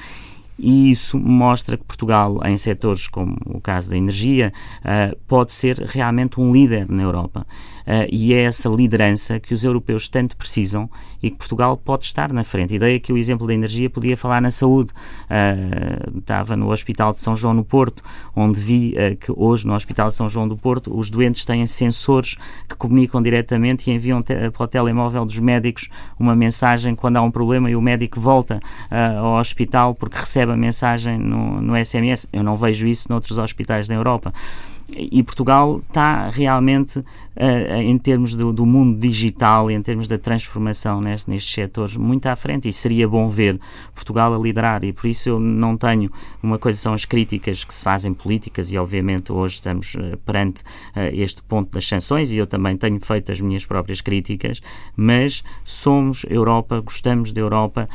e 0.61 0.91
isso 0.91 1.17
mostra 1.17 1.75
que 1.75 1.83
Portugal, 1.83 2.37
em 2.45 2.55
setores 2.55 3.07
como 3.07 3.35
o 3.47 3.59
caso 3.59 3.89
da 3.89 3.97
energia, 3.97 4.53
uh, 4.79 5.17
pode 5.27 5.51
ser 5.51 5.79
realmente 5.79 6.39
um 6.39 6.53
líder 6.53 6.87
na 6.87 7.01
Europa. 7.01 7.47
Uh, 7.91 8.07
e 8.09 8.33
é 8.33 8.43
essa 8.43 8.69
liderança 8.69 9.37
que 9.37 9.53
os 9.53 9.65
europeus 9.65 10.07
tanto 10.07 10.37
precisam 10.37 10.89
e 11.21 11.29
que 11.29 11.35
Portugal 11.35 11.75
pode 11.75 12.05
estar 12.05 12.31
na 12.31 12.41
frente. 12.41 12.71
A 12.71 12.77
ideia 12.77 12.97
que 13.01 13.11
o 13.11 13.17
exemplo 13.17 13.45
da 13.45 13.53
energia 13.53 13.89
podia 13.89 14.15
falar 14.15 14.41
na 14.41 14.49
saúde. 14.49 14.93
Uh, 15.23 16.19
estava 16.19 16.55
no 16.55 16.71
Hospital 16.71 17.11
de 17.11 17.19
São 17.19 17.35
João 17.35 17.53
no 17.53 17.65
Porto, 17.65 18.01
onde 18.33 18.61
vi 18.61 18.95
que 19.19 19.31
hoje 19.35 19.67
no 19.67 19.73
Hospital 19.73 20.07
de 20.07 20.13
São 20.13 20.29
João 20.29 20.47
do 20.47 20.55
Porto 20.55 20.97
os 20.97 21.09
doentes 21.09 21.43
têm 21.43 21.65
sensores 21.65 22.37
que 22.69 22.75
comunicam 22.77 23.21
diretamente 23.21 23.89
e 23.89 23.93
enviam 23.93 24.21
para 24.21 24.63
o 24.63 24.67
telemóvel 24.67 25.25
dos 25.25 25.39
médicos 25.39 25.89
uma 26.17 26.35
mensagem 26.35 26.95
quando 26.95 27.17
há 27.17 27.21
um 27.21 27.31
problema 27.31 27.69
e 27.69 27.75
o 27.75 27.81
médico 27.81 28.19
volta 28.19 28.59
ao 29.19 29.39
hospital 29.39 29.95
porque 29.95 30.17
recebe 30.17 30.51
a 30.51 30.57
mensagem 30.57 31.17
no, 31.17 31.61
no 31.61 31.85
SMS. 31.85 32.27
Eu 32.31 32.43
não 32.43 32.55
vejo 32.55 32.87
isso 32.87 33.07
noutros 33.09 33.37
hospitais 33.37 33.87
da 33.87 33.95
Europa. 33.95 34.33
E 34.95 35.23
Portugal 35.23 35.81
está 35.87 36.29
realmente 36.29 36.99
uh, 36.99 37.75
em 37.81 37.97
termos 37.97 38.35
do, 38.35 38.51
do, 38.51 38.65
mundo 38.65 38.99
digital 38.99 39.71
e 39.71 39.73
em 39.73 39.81
termos 39.81 40.07
da 40.07 40.17
transformação 40.17 40.99
neste, 40.99 41.29
nestes 41.29 41.53
setores, 41.53 41.95
muito 41.95 42.25
à 42.27 42.35
frente. 42.35 42.67
E 42.67 42.73
seria 42.73 43.07
bom 43.07 43.29
ver 43.29 43.59
Portugal 43.95 44.33
a 44.33 44.37
liderar. 44.37 44.83
E 44.83 44.91
por 44.91 45.07
isso 45.07 45.29
eu 45.29 45.39
não 45.39 45.77
tenho, 45.77 46.11
uma 46.41 46.57
coisa 46.57 46.77
são 46.77 46.93
as 46.93 47.05
críticas 47.05 47.63
que 47.63 47.73
se 47.73 47.83
fazem 47.83 48.13
políticas. 48.13 48.71
E 48.71 48.77
obviamente 48.77 49.31
hoje 49.31 49.55
estamos 49.55 49.95
uh, 49.95 50.17
perante 50.25 50.61
uh, 50.61 51.09
este 51.13 51.41
ponto 51.43 51.71
das 51.71 51.87
sanções. 51.87 52.31
E 52.31 52.37
eu 52.37 52.47
também 52.47 52.75
tenho 52.75 52.99
feito 52.99 53.31
as 53.31 53.39
minhas 53.39 53.65
próprias 53.65 54.01
críticas, 54.01 54.61
mas 54.95 55.43
somos 55.63 56.25
Europa, 56.29 56.79
gostamos 56.81 57.31
da 57.31 57.41
Europa 57.41 57.87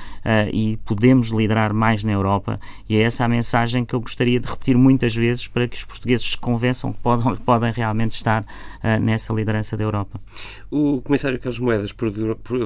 e 0.52 0.78
podemos 0.84 1.28
liderar 1.28 1.72
mais 1.72 2.02
na 2.02 2.12
Europa. 2.12 2.58
E 2.88 2.96
é 2.96 3.02
essa 3.02 3.24
a 3.24 3.28
mensagem 3.28 3.84
que 3.84 3.94
eu 3.94 4.00
gostaria 4.00 4.40
de 4.40 4.48
repetir 4.48 4.76
muitas 4.76 5.14
vezes 5.14 5.46
para 5.46 5.68
que 5.68 5.76
os 5.76 5.84
portugueses 5.84 6.30
se 6.30 6.36
convençam 6.36 6.85
que 6.92 7.00
podem, 7.00 7.36
podem 7.36 7.72
realmente 7.72 8.12
estar 8.12 8.44
nessa 9.00 9.26
essa 9.26 9.32
liderança 9.32 9.76
da 9.76 9.82
Europa. 9.82 10.20
O 10.70 11.00
Comissário 11.00 11.38
Carlos 11.38 11.60
Moedas 11.60 11.94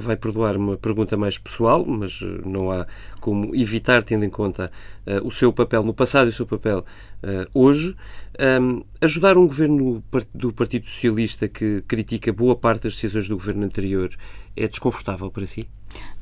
vai 0.00 0.16
perdoar 0.16 0.57
uma 0.57 0.76
pergunta 0.76 1.16
mais 1.16 1.37
pessoal, 1.37 1.85
mas 1.85 2.21
eh, 2.23 2.49
não 2.49 2.71
há 2.71 2.87
como 3.21 3.54
evitar, 3.54 4.02
tendo 4.02 4.25
em 4.25 4.30
conta 4.30 4.73
uh, 5.06 5.26
o 5.26 5.30
seu 5.30 5.52
papel 5.52 5.82
no 5.82 5.93
passado 5.93 6.26
e 6.26 6.30
o 6.30 6.32
seu 6.32 6.47
papel 6.47 6.78
uh, 6.78 7.47
hoje. 7.52 7.95
Um, 8.39 8.82
ajudar 9.02 9.36
um 9.36 9.47
governo 9.47 10.02
do 10.34 10.50
Partido 10.50 10.89
Socialista 10.89 11.47
que 11.47 11.82
critica 11.86 12.32
boa 12.32 12.56
parte 12.56 12.84
das 12.84 12.95
decisões 12.95 13.28
do 13.28 13.36
governo 13.36 13.67
anterior 13.67 14.08
é 14.56 14.67
desconfortável 14.67 15.30
para 15.30 15.45
si? 15.45 15.69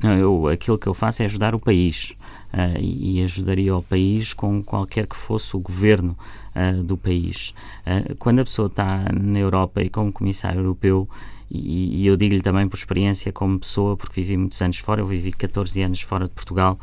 Não, 0.02 0.16
eu, 0.16 0.48
aquilo 0.48 0.78
que 0.78 0.86
eu 0.86 0.94
faço 0.94 1.22
é 1.22 1.26
ajudar 1.26 1.54
o 1.54 1.60
país 1.60 2.12
uh, 2.52 2.80
e 2.80 3.22
ajudaria 3.22 3.76
o 3.76 3.82
país 3.82 4.32
com 4.32 4.62
qualquer 4.62 5.06
que 5.06 5.16
fosse 5.16 5.56
o 5.56 5.60
governo 5.60 6.16
uh, 6.56 6.82
do 6.82 6.96
país. 6.96 7.52
Uh, 7.86 8.16
quando 8.16 8.40
a 8.40 8.44
pessoa 8.44 8.66
está 8.66 9.04
na 9.12 9.38
Europa 9.38 9.82
e 9.82 9.88
como 9.88 10.12
comissário 10.12 10.60
europeu, 10.60 11.08
e, 11.50 12.02
e 12.02 12.06
eu 12.06 12.16
digo-lhe 12.16 12.42
também 12.42 12.68
por 12.68 12.76
experiência 12.76 13.32
como 13.32 13.58
pessoa, 13.58 13.96
porque 13.96 14.20
vivi 14.20 14.36
muitos 14.36 14.60
anos 14.60 14.78
fora, 14.78 15.00
eu 15.00 15.06
vivi 15.06 15.32
14 15.32 15.82
anos 15.82 16.00
fora 16.00 16.26
de 16.26 16.32
Portugal, 16.32 16.78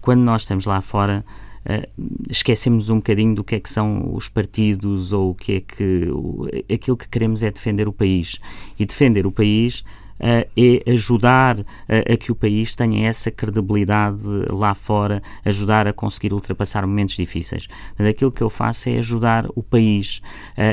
quando 0.00 0.20
nós 0.20 0.42
estamos 0.42 0.64
lá 0.64 0.80
fora, 0.80 1.24
Uh, 1.60 1.86
esquecemos 2.30 2.88
um 2.88 2.96
bocadinho 2.96 3.34
do 3.34 3.44
que 3.44 3.54
é 3.54 3.60
que 3.60 3.68
são 3.68 4.14
os 4.14 4.30
partidos 4.30 5.12
ou 5.12 5.32
o 5.32 5.34
que 5.34 5.56
é 5.56 5.60
que 5.60 6.08
o, 6.10 6.48
aquilo 6.72 6.96
que 6.96 7.06
queremos 7.06 7.42
é 7.42 7.50
defender 7.50 7.86
o 7.86 7.92
país. 7.92 8.38
E 8.78 8.86
defender 8.86 9.26
o 9.26 9.30
país 9.30 9.84
é 10.20 10.46
ajudar 10.92 11.58
a 11.88 12.16
que 12.16 12.30
o 12.30 12.34
país 12.34 12.74
tenha 12.74 13.08
essa 13.08 13.30
credibilidade 13.30 14.22
lá 14.50 14.74
fora, 14.74 15.22
ajudar 15.44 15.88
a 15.88 15.92
conseguir 15.92 16.32
ultrapassar 16.32 16.86
momentos 16.86 17.16
difíceis. 17.16 17.68
Mas 17.98 18.08
aquilo 18.08 18.30
que 18.30 18.42
eu 18.42 18.50
faço 18.50 18.88
é 18.88 18.98
ajudar 18.98 19.46
o 19.54 19.62
país 19.62 20.20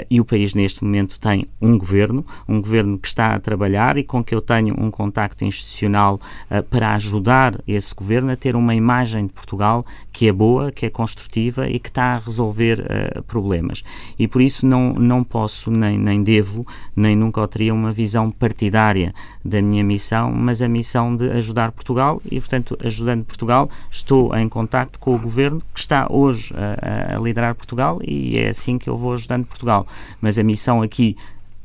e 0.09 0.19
o 0.19 0.25
país 0.25 0.53
neste 0.53 0.83
momento 0.83 1.19
tem 1.19 1.47
um 1.61 1.77
governo, 1.77 2.25
um 2.47 2.61
governo 2.61 2.97
que 2.97 3.07
está 3.07 3.33
a 3.33 3.39
trabalhar 3.39 3.97
e 3.97 4.03
com 4.03 4.23
que 4.23 4.35
eu 4.35 4.41
tenho 4.41 4.75
um 4.77 4.91
contacto 4.91 5.45
institucional 5.45 6.19
para 6.69 6.93
ajudar 6.95 7.61
esse 7.67 7.95
governo 7.95 8.31
a 8.31 8.35
ter 8.35 8.55
uma 8.55 8.75
imagem 8.75 9.27
de 9.27 9.33
Portugal 9.33 9.85
que 10.11 10.27
é 10.27 10.31
boa, 10.31 10.71
que 10.71 10.85
é 10.85 10.89
construtiva 10.89 11.69
e 11.69 11.79
que 11.79 11.89
está 11.89 12.15
a 12.15 12.17
resolver 12.17 12.83
problemas. 13.27 13.83
E 14.17 14.27
por 14.27 14.41
isso 14.41 14.65
não, 14.65 14.93
não 14.93 15.23
posso, 15.23 15.71
nem, 15.71 15.97
nem 15.97 16.23
devo, 16.23 16.65
nem 16.95 17.15
nunca 17.15 17.47
teria 17.47 17.73
uma 17.73 17.93
visão 17.93 18.29
partidária 18.29 19.13
da 19.47 19.61
minha 19.61 19.83
missão, 19.83 20.29
mas 20.31 20.61
a 20.61 20.67
missão 20.67 21.15
de 21.15 21.29
ajudar 21.31 21.71
Portugal 21.71 22.21
e, 22.29 22.39
portanto, 22.39 22.77
ajudando 22.83 23.23
Portugal, 23.23 23.69
estou 23.89 24.35
em 24.35 24.49
contacto 24.49 24.99
com 24.99 25.15
o 25.15 25.17
governo 25.17 25.61
que 25.73 25.79
está 25.79 26.05
hoje 26.09 26.53
a, 26.53 27.15
a 27.15 27.19
liderar 27.19 27.55
Portugal 27.55 27.99
e 28.03 28.37
é 28.37 28.49
assim 28.49 28.77
que 28.77 28.89
eu 28.89 28.97
vou 28.97 29.13
ajudando 29.13 29.45
Portugal. 29.45 29.87
Mas 30.19 30.37
a 30.37 30.43
missão 30.43 30.81
aqui 30.81 31.15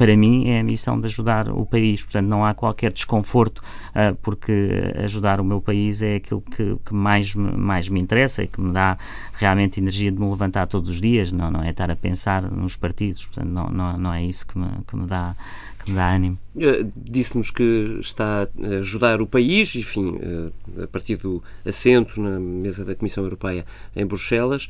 para 0.02 0.16
mim 0.16 0.48
é 0.48 0.58
a 0.58 0.64
missão 0.64 0.98
de 0.98 1.06
ajudar 1.06 1.48
o 1.48 1.64
país, 1.64 2.02
portanto 2.02 2.26
não 2.26 2.44
há 2.44 2.52
qualquer 2.52 2.92
desconforto 2.92 3.58
uh, 3.90 4.16
porque 4.20 4.92
ajudar 4.96 5.40
o 5.40 5.44
meu 5.44 5.60
país 5.60 6.02
é 6.02 6.16
aquilo 6.16 6.40
que, 6.40 6.76
que, 6.84 6.92
mais, 6.92 7.36
me, 7.36 7.52
mais 7.52 7.88
me 7.88 8.00
interessa 8.00 8.42
e 8.42 8.48
que 8.48 8.60
me 8.60 8.72
dá 8.72 8.98
realmente 9.34 9.78
energia 9.78 10.10
de 10.10 10.18
me 10.18 10.28
levantar 10.28 10.66
todos 10.66 10.90
os 10.90 11.00
dias, 11.00 11.30
não, 11.30 11.52
não 11.52 11.62
é 11.62 11.70
estar 11.70 11.88
a 11.88 11.94
pensar 11.94 12.42
nos 12.50 12.74
partidos, 12.74 13.24
portanto 13.26 13.46
não, 13.46 13.68
não, 13.68 13.92
não 13.92 14.12
é 14.12 14.24
isso 14.24 14.44
que 14.44 14.58
me, 14.58 14.66
que 14.88 14.96
me 14.96 15.06
dá 15.06 15.36
que 15.84 15.92
dá 15.92 16.12
ânimo. 16.12 16.36
Uh, 16.56 16.90
Disse-nos 16.96 17.52
que 17.52 17.98
está 18.00 18.48
a 18.60 18.66
ajudar 18.80 19.20
o 19.20 19.26
país, 19.26 19.76
enfim, 19.76 20.16
uh, 20.16 20.82
a 20.82 20.86
partir 20.88 21.14
do 21.14 21.40
assento 21.64 22.20
na 22.20 22.40
mesa 22.40 22.84
da 22.84 22.96
Comissão 22.96 23.22
Europeia 23.22 23.64
em 23.94 24.04
Bruxelas. 24.04 24.66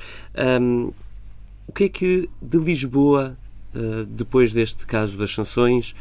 Um, 0.61 0.92
o 1.66 1.73
que 1.73 1.85
é 1.85 1.88
que 1.88 2.29
de 2.42 2.59
Lisboa, 2.59 3.35
depois 4.09 4.53
deste 4.53 4.87
caso 4.87 5.17
das 5.17 5.33
sanções, 5.33 5.95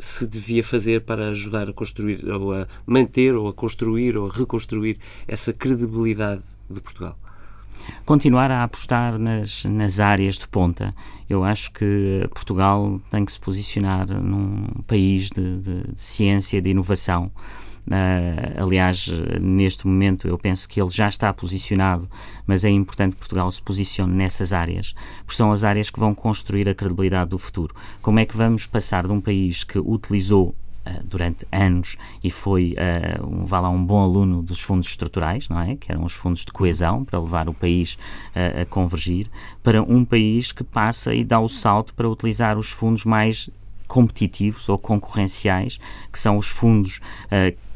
se 0.00 0.26
devia 0.26 0.62
fazer 0.62 1.02
para 1.02 1.28
ajudar 1.28 1.68
a 1.68 1.72
construir, 1.72 2.24
ou 2.30 2.52
a 2.52 2.66
manter, 2.86 3.34
ou 3.34 3.48
a 3.48 3.52
construir, 3.52 4.16
ou 4.16 4.28
a 4.28 4.32
reconstruir 4.32 4.98
essa 5.26 5.52
credibilidade 5.52 6.42
de 6.68 6.80
Portugal? 6.80 7.18
continuar 8.04 8.50
a 8.50 8.64
apostar 8.64 9.18
nas, 9.18 9.64
nas 9.64 10.00
áreas 10.00 10.38
de 10.38 10.46
ponta. 10.48 10.94
Eu 11.28 11.44
acho 11.44 11.72
que 11.72 12.28
Portugal 12.34 13.00
tem 13.10 13.24
que 13.24 13.32
se 13.32 13.40
posicionar 13.40 14.06
num 14.06 14.66
país 14.86 15.30
de, 15.30 15.56
de, 15.58 15.82
de 15.92 16.00
ciência, 16.00 16.60
de 16.60 16.70
inovação. 16.70 17.30
Uh, 17.86 18.62
aliás, 18.62 19.08
neste 19.40 19.86
momento 19.86 20.28
eu 20.28 20.38
penso 20.38 20.68
que 20.68 20.80
ele 20.80 20.90
já 20.90 21.08
está 21.08 21.32
posicionado, 21.32 22.08
mas 22.46 22.64
é 22.64 22.70
importante 22.70 23.14
que 23.14 23.18
Portugal 23.18 23.50
se 23.50 23.60
posicione 23.60 24.14
nessas 24.14 24.52
áreas, 24.52 24.94
porque 25.24 25.36
são 25.36 25.50
as 25.50 25.64
áreas 25.64 25.90
que 25.90 25.98
vão 25.98 26.14
construir 26.14 26.68
a 26.68 26.74
credibilidade 26.74 27.30
do 27.30 27.38
futuro. 27.38 27.74
Como 28.00 28.18
é 28.20 28.24
que 28.24 28.36
vamos 28.36 28.66
passar 28.66 29.06
de 29.06 29.12
um 29.12 29.20
país 29.20 29.64
que 29.64 29.78
utilizou 29.78 30.54
Uh, 30.84 31.00
durante 31.04 31.46
anos 31.52 31.96
e 32.24 32.28
foi 32.28 32.74
uh, 32.74 33.24
um, 33.24 33.44
vá 33.44 33.60
lá, 33.60 33.70
um 33.70 33.86
bom 33.86 34.02
aluno 34.02 34.42
dos 34.42 34.60
fundos 34.60 34.88
estruturais, 34.88 35.48
não 35.48 35.60
é? 35.60 35.76
Que 35.76 35.92
eram 35.92 36.04
os 36.04 36.12
fundos 36.12 36.44
de 36.44 36.50
coesão 36.50 37.04
para 37.04 37.20
levar 37.20 37.48
o 37.48 37.54
país 37.54 37.94
uh, 38.34 38.62
a 38.62 38.64
convergir, 38.64 39.30
para 39.62 39.80
um 39.80 40.04
país 40.04 40.50
que 40.50 40.64
passa 40.64 41.14
e 41.14 41.22
dá 41.22 41.38
o 41.38 41.48
salto 41.48 41.94
para 41.94 42.08
utilizar 42.08 42.58
os 42.58 42.72
fundos 42.72 43.04
mais 43.04 43.48
competitivos 43.86 44.68
ou 44.68 44.76
concorrenciais, 44.76 45.78
que 46.10 46.18
são 46.18 46.36
os 46.36 46.48
fundos 46.48 46.98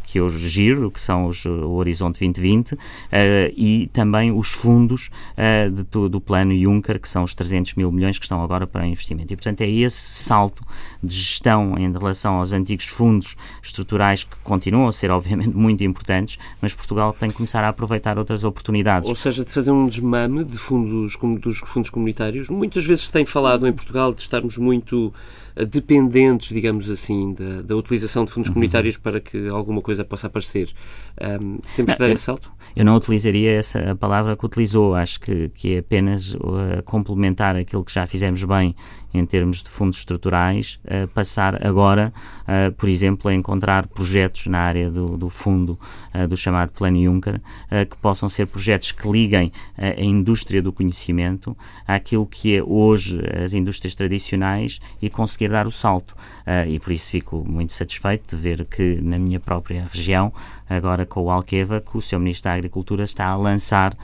que 0.06 0.20
eu 0.20 0.30
giro, 0.30 0.88
que 0.88 1.00
são 1.00 1.26
os, 1.26 1.44
o 1.44 1.72
Horizonte 1.72 2.20
2020, 2.20 2.72
uh, 2.72 2.78
eh, 3.10 3.52
e 3.56 3.90
também 3.92 4.30
os 4.30 4.52
fundos 4.52 5.10
uh, 5.32 5.68
de, 5.68 5.82
do, 6.08 6.20
plano 6.20 6.56
Juncker, 6.56 7.00
que 7.00 7.08
são 7.08 7.24
os 7.24 7.34
300 7.34 7.74
mil 7.74 7.90
milhões 7.90 8.16
que 8.16 8.24
estão 8.24 8.40
agora 8.40 8.68
para 8.68 8.86
investimento. 8.86 9.32
E, 9.32 9.36
portanto, 9.36 9.62
é 9.62 9.68
esse 9.68 10.00
salto 10.00 10.62
de 11.02 11.12
gestão 11.12 11.76
em 11.76 11.90
relação 11.90 12.36
aos 12.36 12.52
antigos 12.52 12.86
fundos 12.86 13.34
estruturais 13.60 14.22
que 14.22 14.36
continuam 14.44 14.86
a 14.86 14.92
ser, 14.92 15.10
obviamente, 15.10 15.50
muito 15.56 15.82
importantes, 15.82 16.38
mas 16.62 16.72
Portugal 16.72 17.12
tem 17.12 17.30
que 17.30 17.36
começar 17.36 17.64
a 17.64 17.68
aproveitar 17.68 18.16
outras 18.16 18.44
oportunidades. 18.44 19.08
Ou 19.08 19.16
seja, 19.16 19.44
de 19.44 19.52
fazer 19.52 19.72
um 19.72 19.88
desmame 19.88 20.44
de 20.44 20.56
fundos, 20.56 21.18
dos 21.40 21.58
fundos 21.58 21.90
comunitários. 21.90 22.48
Muitas 22.48 22.84
vezes 22.84 23.08
tem 23.08 23.24
falado 23.24 23.66
em 23.66 23.72
Portugal 23.72 24.14
de 24.14 24.22
estarmos 24.22 24.56
muito 24.56 25.12
dependentes, 25.64 26.48
digamos 26.48 26.90
assim, 26.90 27.32
da, 27.32 27.62
da 27.62 27.76
utilização 27.76 28.24
de 28.24 28.32
fundos 28.32 28.48
uhum. 28.48 28.54
comunitários 28.54 28.96
para 28.96 29.20
que 29.20 29.48
alguma 29.48 29.80
coisa 29.80 30.04
possa 30.04 30.26
aparecer. 30.26 30.70
Um, 31.20 31.58
temos 31.74 31.94
que 31.94 31.98
dar 31.98 32.10
esse 32.10 32.22
salto? 32.24 32.52
Eu 32.74 32.84
não 32.84 32.94
utilizaria 32.94 33.52
essa 33.52 33.96
palavra 33.96 34.36
que 34.36 34.44
utilizou. 34.44 34.94
Acho 34.94 35.20
que, 35.20 35.48
que 35.50 35.76
é 35.76 35.78
apenas 35.78 36.34
uh, 36.34 36.82
complementar 36.84 37.56
aquilo 37.56 37.82
que 37.82 37.92
já 37.92 38.06
fizemos 38.06 38.44
bem 38.44 38.74
em 39.18 39.26
termos 39.26 39.62
de 39.62 39.68
fundos 39.68 39.98
estruturais, 39.98 40.79
uh, 40.85 41.09
passar 41.09 41.66
agora, 41.66 42.12
uh, 42.42 42.72
por 42.72 42.88
exemplo, 42.88 43.31
a 43.31 43.35
encontrar 43.35 43.87
projetos 43.87 44.46
na 44.46 44.59
área 44.59 44.90
do, 44.90 45.16
do 45.16 45.29
fundo 45.29 45.79
uh, 46.14 46.26
do 46.29 46.37
chamado 46.37 46.72
Plano 46.72 47.02
Juncker, 47.02 47.40
que 47.90 47.96
possam 47.96 48.29
ser 48.29 48.46
projetos 48.46 48.92
que 48.92 49.09
liguem 49.11 49.52
a 49.76 50.00
indústria 50.00 50.62
do 50.62 50.72
conhecimento 50.72 51.57
àquilo 51.87 52.26
que 52.26 52.57
é 52.57 52.62
hoje 52.62 53.20
as 53.42 53.52
indústrias 53.52 53.94
tradicionais 53.94 54.81
e 55.00 55.11
conseguir 55.11 55.48
dar 55.48 55.66
o 55.66 55.70
salto. 55.70 56.14
e 56.68 56.79
por 56.79 56.92
isso 56.92 57.11
fico 57.11 57.44
muito 57.46 57.72
satisfeito 57.72 58.35
de 58.35 58.42
ver 58.42 58.64
que 58.64 59.00
na 59.02 59.18
minha 59.18 59.40
própria 59.40 59.88
região, 59.92 60.33
agora 60.68 61.05
com 61.05 61.24
o 61.24 61.31
Alqueva, 61.31 61.81
que 61.81 61.96
o 61.96 62.00
Sr. 62.00 62.18
Ministro 62.18 62.50
da 62.50 62.55
Agricultura 62.55 63.05
está 63.05 63.26
a 63.26 63.37
lançar 63.37 63.96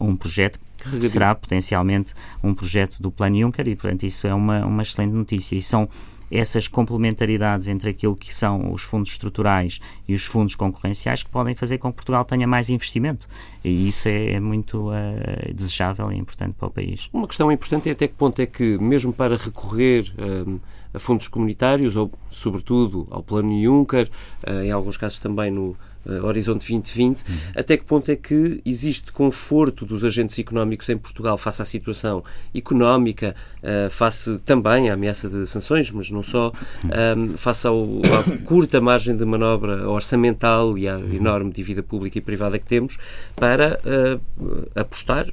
um 0.00 0.16
projeto 0.16 0.60
que 0.84 1.08
será 1.08 1.34
potencialmente 1.34 2.14
um 2.42 2.54
projeto 2.54 3.00
do 3.00 3.10
Plano 3.10 3.38
Juncker 3.38 3.68
e, 3.68 3.76
portanto, 3.76 4.04
isso 4.04 4.26
é 4.26 4.34
uma, 4.34 4.64
uma 4.64 4.82
excelente 4.82 5.12
notícia. 5.12 5.56
E 5.56 5.62
são 5.62 5.88
essas 6.30 6.68
complementaridades 6.68 7.68
entre 7.68 7.90
aquilo 7.90 8.14
que 8.14 8.34
são 8.34 8.72
os 8.72 8.82
fundos 8.82 9.10
estruturais 9.12 9.80
e 10.06 10.14
os 10.14 10.24
fundos 10.24 10.54
concorrenciais 10.54 11.22
que 11.22 11.30
podem 11.30 11.54
fazer 11.54 11.78
com 11.78 11.90
que 11.90 11.96
Portugal 11.96 12.24
tenha 12.24 12.46
mais 12.46 12.68
investimento. 12.68 13.26
E 13.64 13.88
isso 13.88 14.08
é, 14.08 14.32
é 14.32 14.40
muito 14.40 14.90
uh, 14.90 15.54
desejável 15.54 16.12
e 16.12 16.16
importante 16.16 16.54
para 16.58 16.68
o 16.68 16.70
país. 16.70 17.08
Uma 17.12 17.26
questão 17.26 17.50
importante 17.50 17.88
é 17.88 17.92
até 17.92 18.06
que 18.06 18.14
ponto 18.14 18.40
é 18.40 18.46
que, 18.46 18.78
mesmo 18.78 19.12
para 19.12 19.36
recorrer 19.36 20.12
um, 20.18 20.22
ehm, 20.22 20.60
a 20.92 20.98
fundos 20.98 21.28
comunitários, 21.28 21.96
ou 21.96 22.10
sobretudo 22.30 23.06
ao 23.10 23.22
Plano 23.22 23.62
Juncker, 23.62 24.08
uh, 24.46 24.62
em 24.62 24.70
alguns 24.70 24.96
casos 24.96 25.18
também 25.18 25.50
no 25.50 25.76
Horizonte 26.22 26.60
2020, 26.60 27.22
uhum. 27.22 27.36
até 27.56 27.76
que 27.76 27.84
ponto 27.84 28.10
é 28.10 28.16
que 28.16 28.60
existe 28.64 29.12
conforto 29.12 29.84
dos 29.84 30.04
agentes 30.04 30.38
económicos 30.38 30.88
em 30.88 30.96
Portugal 30.96 31.36
face 31.38 31.62
à 31.62 31.64
situação 31.64 32.22
económica, 32.54 33.34
uh, 33.62 33.90
face 33.90 34.38
também 34.44 34.90
à 34.90 34.94
ameaça 34.94 35.28
de 35.28 35.46
sanções, 35.46 35.90
mas 35.90 36.10
não 36.10 36.22
só, 36.22 36.52
um, 36.84 37.20
uhum. 37.20 37.28
face 37.36 37.66
ao, 37.66 37.84
à 38.18 38.38
curta 38.44 38.80
margem 38.80 39.16
de 39.16 39.24
manobra 39.24 39.88
orçamental 39.88 40.76
e 40.78 40.88
à 40.88 40.98
enorme 40.98 41.52
dívida 41.52 41.82
pública 41.82 42.18
e 42.18 42.20
privada 42.20 42.58
que 42.58 42.66
temos, 42.66 42.98
para 43.36 43.80
uh, 43.84 44.68
apostar, 44.74 45.26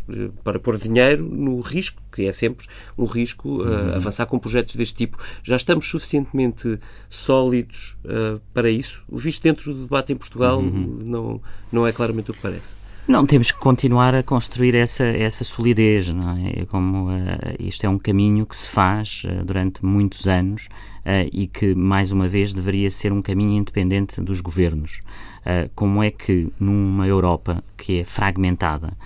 para 0.43 0.59
pôr 0.59 0.77
dinheiro 0.77 1.23
no 1.23 1.61
risco 1.61 2.01
que 2.15 2.25
é 2.25 2.33
sempre 2.33 2.65
um 2.97 3.05
risco 3.05 3.49
uh, 3.49 3.61
uhum. 3.61 3.95
avançar 3.95 4.25
com 4.25 4.39
projetos 4.39 4.75
deste 4.75 4.95
tipo. 4.95 5.17
Já 5.43 5.57
estamos 5.57 5.87
suficientemente 5.87 6.79
sólidos 7.09 7.97
uh, 8.05 8.39
para 8.53 8.69
isso? 8.69 9.03
O 9.09 9.17
visto 9.17 9.43
dentro 9.43 9.73
do 9.73 9.83
debate 9.83 10.13
em 10.13 10.15
Portugal 10.15 10.59
uhum. 10.59 10.99
não, 11.03 11.41
não 11.71 11.85
é 11.85 11.91
claramente 11.91 12.31
o 12.31 12.33
que 12.33 12.41
parece. 12.41 12.85
Não, 13.07 13.23
temos 13.23 13.51
que 13.51 13.59
continuar 13.59 14.15
a 14.15 14.23
construir 14.23 14.73
essa, 14.73 15.05
essa 15.05 15.43
solidez, 15.43 16.09
não 16.09 16.31
é? 16.37 16.61
é 16.61 16.65
como 16.65 17.11
uh, 17.11 17.21
isto 17.59 17.85
é 17.85 17.89
um 17.89 17.99
caminho 17.99 18.47
que 18.47 18.55
se 18.55 18.67
faz 18.67 19.21
uh, 19.25 19.45
durante 19.45 19.85
muitos 19.85 20.27
anos 20.27 20.65
uh, 21.05 21.29
e 21.31 21.45
que, 21.45 21.75
mais 21.75 22.11
uma 22.11 22.27
vez, 22.27 22.51
deveria 22.51 22.89
ser 22.89 23.13
um 23.13 23.21
caminho 23.21 23.59
independente 23.59 24.19
dos 24.21 24.41
governos. 24.41 25.01
como 25.75 26.01
é 26.01 26.09
que 26.09 26.51
numa 26.59 27.05
Europa 27.05 27.63
que 27.77 27.99
é 27.99 28.03
fragmentada, 28.03 28.97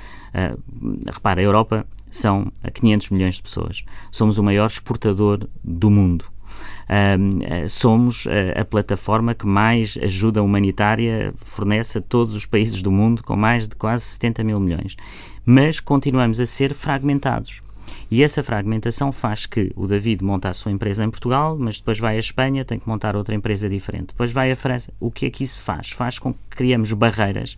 repara, 1.06 1.42
a 1.42 1.44
Europa 1.44 1.86
são 2.12 2.52
500 2.74 3.10
milhões 3.10 3.36
de 3.36 3.42
pessoas. 3.42 3.84
Somos 4.12 4.38
o 4.38 4.44
maior 4.44 4.68
exportador 4.68 5.48
do 5.64 5.90
mundo. 5.90 6.26
Uh, 6.90 7.70
somos 7.70 8.26
a, 8.28 8.62
a, 8.62 8.66
plataforma 8.66 9.36
que 9.36 9.46
mais 9.46 9.98
ajuda 10.02 10.42
humanitária 10.42 11.32
fornece 11.36 12.00
a 12.00 12.02
todos 12.02 12.34
os 12.34 12.46
países 12.46 12.82
do 12.82 12.92
mundo, 12.92 13.24
com 13.24 13.36
mais 13.36 13.68
de 13.68 13.76
quase 13.76 14.06
70 14.06 14.44
mil 14.44 14.60
milhões. 14.60 14.96
Mas 15.46 15.80
continuamos 15.80 16.40
a 16.40 16.46
ser 16.46 16.74
fragmentados. 16.74 17.62
E 18.12 18.24
essa 18.24 18.42
fragmentação 18.42 19.12
faz 19.12 19.46
que 19.46 19.72
o 19.76 19.86
David 19.86 20.24
monte 20.24 20.48
a 20.48 20.54
sua 20.54 20.72
empresa 20.72 21.04
em 21.04 21.12
Portugal, 21.12 21.56
mas 21.60 21.78
depois 21.78 22.00
vai 22.00 22.18
à 22.18 22.20
Espanha, 22.20 22.66
tem 22.66 22.80
que 22.80 22.90
montar 22.90 23.16
outra 23.16 23.36
empresa 23.36 23.70
diferente. 23.70 24.08
Depois 24.08 24.32
vai 24.32 24.52
à 24.52 24.56
França. 24.56 24.92
O 25.00 25.12
que 25.12 25.28
é 25.28 25.30
que 25.30 25.44
isso 25.44 25.62
faz? 25.62 25.92
Faz 25.92 26.18
com 26.18 26.34
que 26.34 26.40
criamos 26.50 26.92
barreiras 26.94 27.56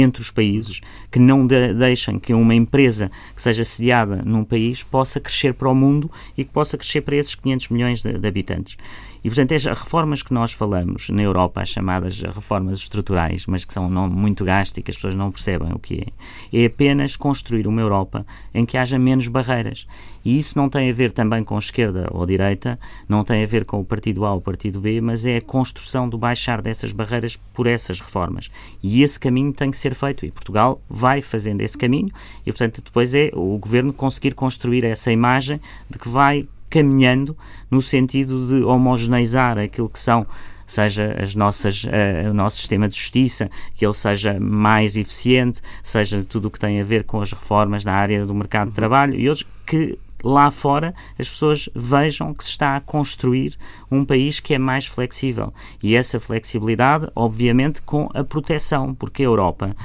entre 0.00 0.22
os 0.22 0.30
países 0.30 0.80
que 1.10 1.18
não 1.18 1.46
de 1.46 1.72
deixem 1.74 2.18
que 2.18 2.34
uma 2.34 2.54
empresa 2.54 3.10
que 3.34 3.42
seja 3.42 3.64
sediada 3.64 4.22
num 4.24 4.44
país 4.44 4.82
possa 4.82 5.20
crescer 5.20 5.54
para 5.54 5.68
o 5.68 5.74
mundo 5.74 6.10
e 6.36 6.44
que 6.44 6.50
possa 6.50 6.76
crescer 6.76 7.00
para 7.00 7.16
esses 7.16 7.34
500 7.34 7.68
milhões 7.68 8.02
de, 8.02 8.18
de 8.18 8.28
habitantes. 8.28 8.76
E, 9.22 9.28
portanto, 9.28 9.54
as 9.54 9.64
reformas 9.64 10.22
que 10.22 10.32
nós 10.32 10.52
falamos 10.52 11.08
na 11.08 11.22
Europa, 11.22 11.62
as 11.62 11.68
chamadas 11.68 12.20
reformas 12.22 12.78
estruturais, 12.78 13.46
mas 13.46 13.64
que 13.64 13.74
são 13.74 13.88
muito 14.08 14.44
gastas 14.44 14.78
e 14.78 14.82
que 14.82 14.90
as 14.90 14.96
pessoas 14.96 15.14
não 15.14 15.30
percebem 15.30 15.72
o 15.72 15.78
que 15.78 16.04
é, 16.52 16.62
é 16.62 16.66
apenas 16.66 17.16
construir 17.16 17.66
uma 17.66 17.80
Europa 17.80 18.26
em 18.54 18.64
que 18.64 18.76
haja 18.76 18.98
menos 18.98 19.28
barreiras. 19.28 19.86
E 20.24 20.38
isso 20.38 20.58
não 20.58 20.68
tem 20.68 20.90
a 20.90 20.92
ver 20.92 21.12
também 21.12 21.44
com 21.44 21.56
esquerda 21.56 22.08
ou 22.10 22.26
direita, 22.26 22.78
não 23.08 23.22
tem 23.22 23.44
a 23.44 23.46
ver 23.46 23.64
com 23.64 23.78
o 23.78 23.84
partido 23.84 24.24
A 24.24 24.32
ou 24.32 24.38
o 24.38 24.40
partido 24.40 24.80
B, 24.80 25.00
mas 25.00 25.24
é 25.24 25.36
a 25.36 25.40
construção 25.40 26.08
do 26.08 26.18
baixar 26.18 26.60
dessas 26.60 26.92
barreiras 26.92 27.36
por 27.54 27.68
essas 27.68 28.00
reformas. 28.00 28.50
E 28.82 29.02
esse 29.02 29.20
caminho 29.20 29.52
tem 29.52 29.70
que 29.70 29.78
ser 29.78 29.94
feito 29.94 30.26
e 30.26 30.32
Portugal 30.32 30.82
vai 30.88 31.22
fazendo 31.22 31.60
esse 31.60 31.78
caminho 31.78 32.08
e, 32.44 32.50
portanto, 32.50 32.82
depois 32.84 33.14
é 33.14 33.30
o 33.34 33.56
governo 33.56 33.92
conseguir 33.92 34.34
construir 34.34 34.84
essa 34.84 35.12
imagem 35.12 35.60
de 35.88 35.96
que 35.96 36.08
vai 36.08 36.48
caminhando 36.68 37.36
no 37.70 37.80
sentido 37.80 38.46
de 38.46 38.64
homogeneizar 38.64 39.58
aquilo 39.58 39.88
que 39.88 39.98
são 39.98 40.26
seja 40.66 41.16
as 41.22 41.34
nossas, 41.34 41.84
uh, 41.84 42.30
o 42.30 42.34
nosso 42.34 42.56
sistema 42.56 42.88
de 42.88 42.96
justiça, 42.96 43.48
que 43.74 43.86
ele 43.86 43.94
seja 43.94 44.38
mais 44.40 44.96
eficiente, 44.96 45.60
seja 45.82 46.24
tudo 46.28 46.48
o 46.48 46.50
que 46.50 46.58
tem 46.58 46.80
a 46.80 46.84
ver 46.84 47.04
com 47.04 47.20
as 47.20 47.32
reformas 47.32 47.84
na 47.84 47.92
área 47.92 48.26
do 48.26 48.34
mercado 48.34 48.68
de 48.68 48.74
trabalho 48.74 49.14
e 49.14 49.28
outros, 49.28 49.46
que 49.64 49.96
lá 50.24 50.50
fora 50.50 50.92
as 51.18 51.28
pessoas 51.28 51.68
vejam 51.74 52.34
que 52.34 52.42
se 52.42 52.50
está 52.50 52.76
a 52.76 52.80
construir 52.80 53.56
um 53.90 54.04
país 54.04 54.40
que 54.40 54.54
é 54.54 54.58
mais 54.58 54.86
flexível. 54.86 55.54
E 55.80 55.94
essa 55.94 56.18
flexibilidade, 56.18 57.08
obviamente, 57.14 57.80
com 57.82 58.08
a 58.12 58.24
proteção, 58.24 58.92
porque 58.94 59.22
a 59.22 59.26
Europa 59.26 59.76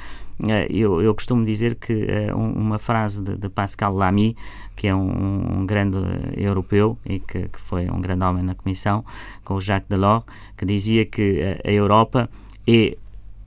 eu, 0.70 1.02
eu 1.02 1.14
costumo 1.14 1.46
dizer 1.46 1.76
que 1.76 2.06
é, 2.08 2.34
uma 2.34 2.80
frase 2.80 3.22
de, 3.22 3.38
de, 3.38 3.50
Pascal 3.50 3.94
Lamy, 3.94 4.36
que 4.76 4.88
é 4.88 4.96
um, 4.96 5.60
um 5.60 5.66
grande 5.66 5.98
europeu 6.36 6.98
e 7.06 7.20
que, 7.20 7.48
que, 7.48 7.62
foi 7.62 7.90
um 7.90 8.02
grande 8.02 8.26
homem 8.26 8.44
na 8.44 8.56
Comissão, 8.56 9.06
com 9.44 9.56
o 9.56 9.62
Jacques 9.62 9.90
Delors, 9.90 10.26
que 10.58 10.66
dizia 10.66 11.06
que 11.06 11.60
a, 11.64 11.70
a 11.70 11.72
Europa 11.72 12.30
é 12.68 12.98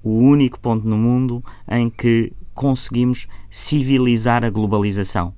o 0.02 0.18
único 0.18 0.60
ponto 0.60 0.86
no 0.86 0.96
mundo 0.96 1.42
em 1.68 1.90
que 1.90 2.32
conseguimos 2.54 3.26
civilizar 3.50 4.44
a 4.44 4.50
globalização. 4.50 5.34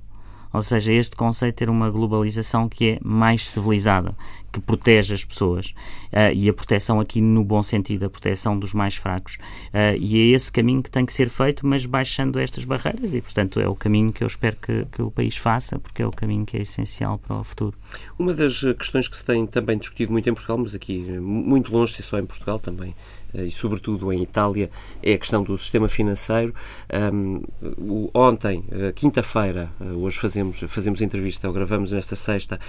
Ou 0.57 0.63
seja, 0.63 0.91
este 0.91 1.15
conceito 1.15 1.53
de 1.53 1.57
ter 1.57 1.69
uma 1.69 1.89
globalização 1.91 2.67
que 2.67 2.89
é 2.89 2.99
mais 3.03 3.47
civilizada, 3.47 4.15
que 4.51 4.59
protege 4.59 5.13
as 5.13 5.23
pessoas 5.23 5.67
uh, 6.11 6.33
e 6.33 6.49
a 6.49 6.53
proteção 6.53 6.99
aqui 6.99 7.21
no 7.21 7.43
bom 7.43 7.61
sentido, 7.61 8.05
a 8.05 8.09
proteção 8.09 8.57
dos 8.57 8.73
mais 8.73 8.95
fracos. 8.95 9.35
Uh, 9.35 9.95
e 9.99 10.19
é 10.19 10.35
esse 10.35 10.51
caminho 10.51 10.81
que 10.81 10.89
tem 10.89 11.05
que 11.05 11.13
ser 11.13 11.29
feito, 11.29 11.65
mas 11.65 11.85
baixando 11.85 12.39
estas 12.39 12.65
barreiras 12.65 13.13
e, 13.13 13.21
portanto, 13.21 13.59
é 13.59 13.67
o 13.67 13.75
caminho 13.75 14.11
que 14.11 14.23
eu 14.23 14.27
espero 14.27 14.55
que, 14.55 14.85
que 14.91 15.01
o 15.01 15.11
país 15.11 15.37
faça, 15.37 15.77
porque 15.77 16.01
é 16.01 16.07
o 16.07 16.11
caminho 16.11 16.43
que 16.43 16.57
é 16.57 16.61
essencial 16.61 17.19
para 17.19 17.37
o 17.37 17.43
futuro. 17.43 17.77
Uma 18.17 18.33
das 18.33 18.61
questões 18.79 19.07
que 19.07 19.15
se 19.15 19.23
tem 19.23 19.45
também 19.45 19.77
discutido 19.77 20.11
muito 20.11 20.27
em 20.27 20.33
Portugal, 20.33 20.57
mas 20.57 20.73
aqui 20.73 20.97
muito 21.19 21.71
longe, 21.71 21.93
se 21.93 22.01
só 22.01 22.17
em 22.17 22.25
Portugal 22.25 22.57
também, 22.57 22.95
eh, 23.26 23.26
e 23.33 23.51
sobretudo 23.51 24.11
em 24.11 24.21
Itália, 24.21 24.69
é 25.01 25.13
a 25.13 25.17
questão 25.17 25.43
do 25.43 25.57
sistema 25.57 25.87
financeiro. 25.87 26.53
Um, 27.13 27.41
ontem, 28.13 28.63
eh, 28.71 28.91
quinta-feira, 28.93 29.69
eh, 29.79 29.91
hoje 29.91 30.17
fazemos, 30.17 30.59
fazemos 30.67 31.01
entrevista, 31.01 31.47
ou 31.47 31.53
gravamos 31.53 31.91
nesta 31.91 32.15
sexta, 32.15 32.59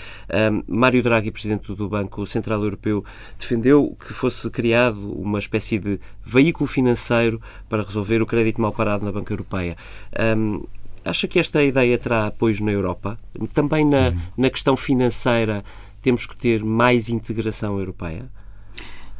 um, 0.52 0.62
Mário 0.66 1.02
Draghi, 1.02 1.30
presidente 1.30 1.72
do 1.74 1.88
Banco 1.88 2.26
Central 2.26 2.62
Europeu, 2.62 3.04
defendeu 3.38 3.96
que 3.98 4.12
fosse 4.12 4.50
criado 4.50 5.12
uma 5.12 5.38
espécie 5.38 5.78
de 5.78 6.00
veículo 6.24 6.66
financeiro 6.66 7.40
para 7.68 7.82
resolver 7.82 8.20
o 8.20 8.26
crédito 8.26 8.60
mal 8.60 8.72
parado 8.72 9.04
na 9.04 9.12
Banca 9.12 9.32
Europeia. 9.32 9.76
Um, 10.36 10.64
acha 11.04 11.26
que 11.26 11.38
esta 11.38 11.62
ideia 11.62 11.96
terá 11.96 12.26
apoio 12.26 12.62
na 12.64 12.72
Europa? 12.72 13.18
Também 13.54 13.84
na, 13.84 14.08
uhum. 14.08 14.20
na 14.36 14.50
questão 14.50 14.76
financeira 14.76 15.64
temos 16.02 16.26
que 16.26 16.36
ter 16.36 16.64
mais 16.64 17.08
integração 17.08 17.78
europeia? 17.78 18.30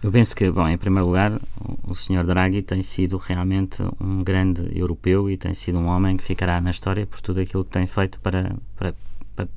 Eu 0.00 0.12
penso 0.12 0.34
que, 0.36 0.48
bom, 0.48 0.68
em 0.68 0.78
primeiro 0.78 1.06
lugar, 1.06 1.40
o 1.82 1.92
Sr. 1.92 2.24
Draghi 2.24 2.62
tem 2.62 2.82
sido 2.82 3.16
realmente 3.16 3.82
um 4.00 4.22
grande 4.22 4.70
europeu 4.78 5.28
e 5.28 5.36
tem 5.36 5.52
sido 5.54 5.78
um 5.78 5.86
homem 5.86 6.16
que 6.16 6.22
ficará 6.22 6.60
na 6.60 6.70
história 6.70 7.04
por 7.04 7.20
tudo 7.20 7.40
aquilo 7.40 7.64
que 7.64 7.72
tem 7.72 7.84
feito 7.84 8.20
para, 8.20 8.54
para, 8.76 8.94
para, 9.34 9.48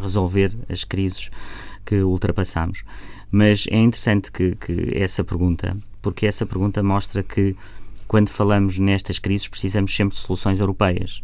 resolver 0.00 0.56
as 0.70 0.84
crises 0.84 1.30
que 1.84 1.96
ultrapassamos. 1.96 2.82
Mas 3.30 3.66
é 3.70 3.76
interessante 3.76 4.32
que, 4.32 4.56
que 4.56 4.90
essa 4.94 5.22
pergunta, 5.22 5.76
porque 6.00 6.26
essa 6.26 6.46
pergunta 6.46 6.82
mostra 6.82 7.22
que 7.22 7.54
quando 8.08 8.30
falamos 8.30 8.78
nestas 8.78 9.18
crises 9.18 9.48
precisamos 9.48 9.94
sempre 9.94 10.16
de 10.16 10.22
soluções 10.22 10.60
europeias. 10.60 11.22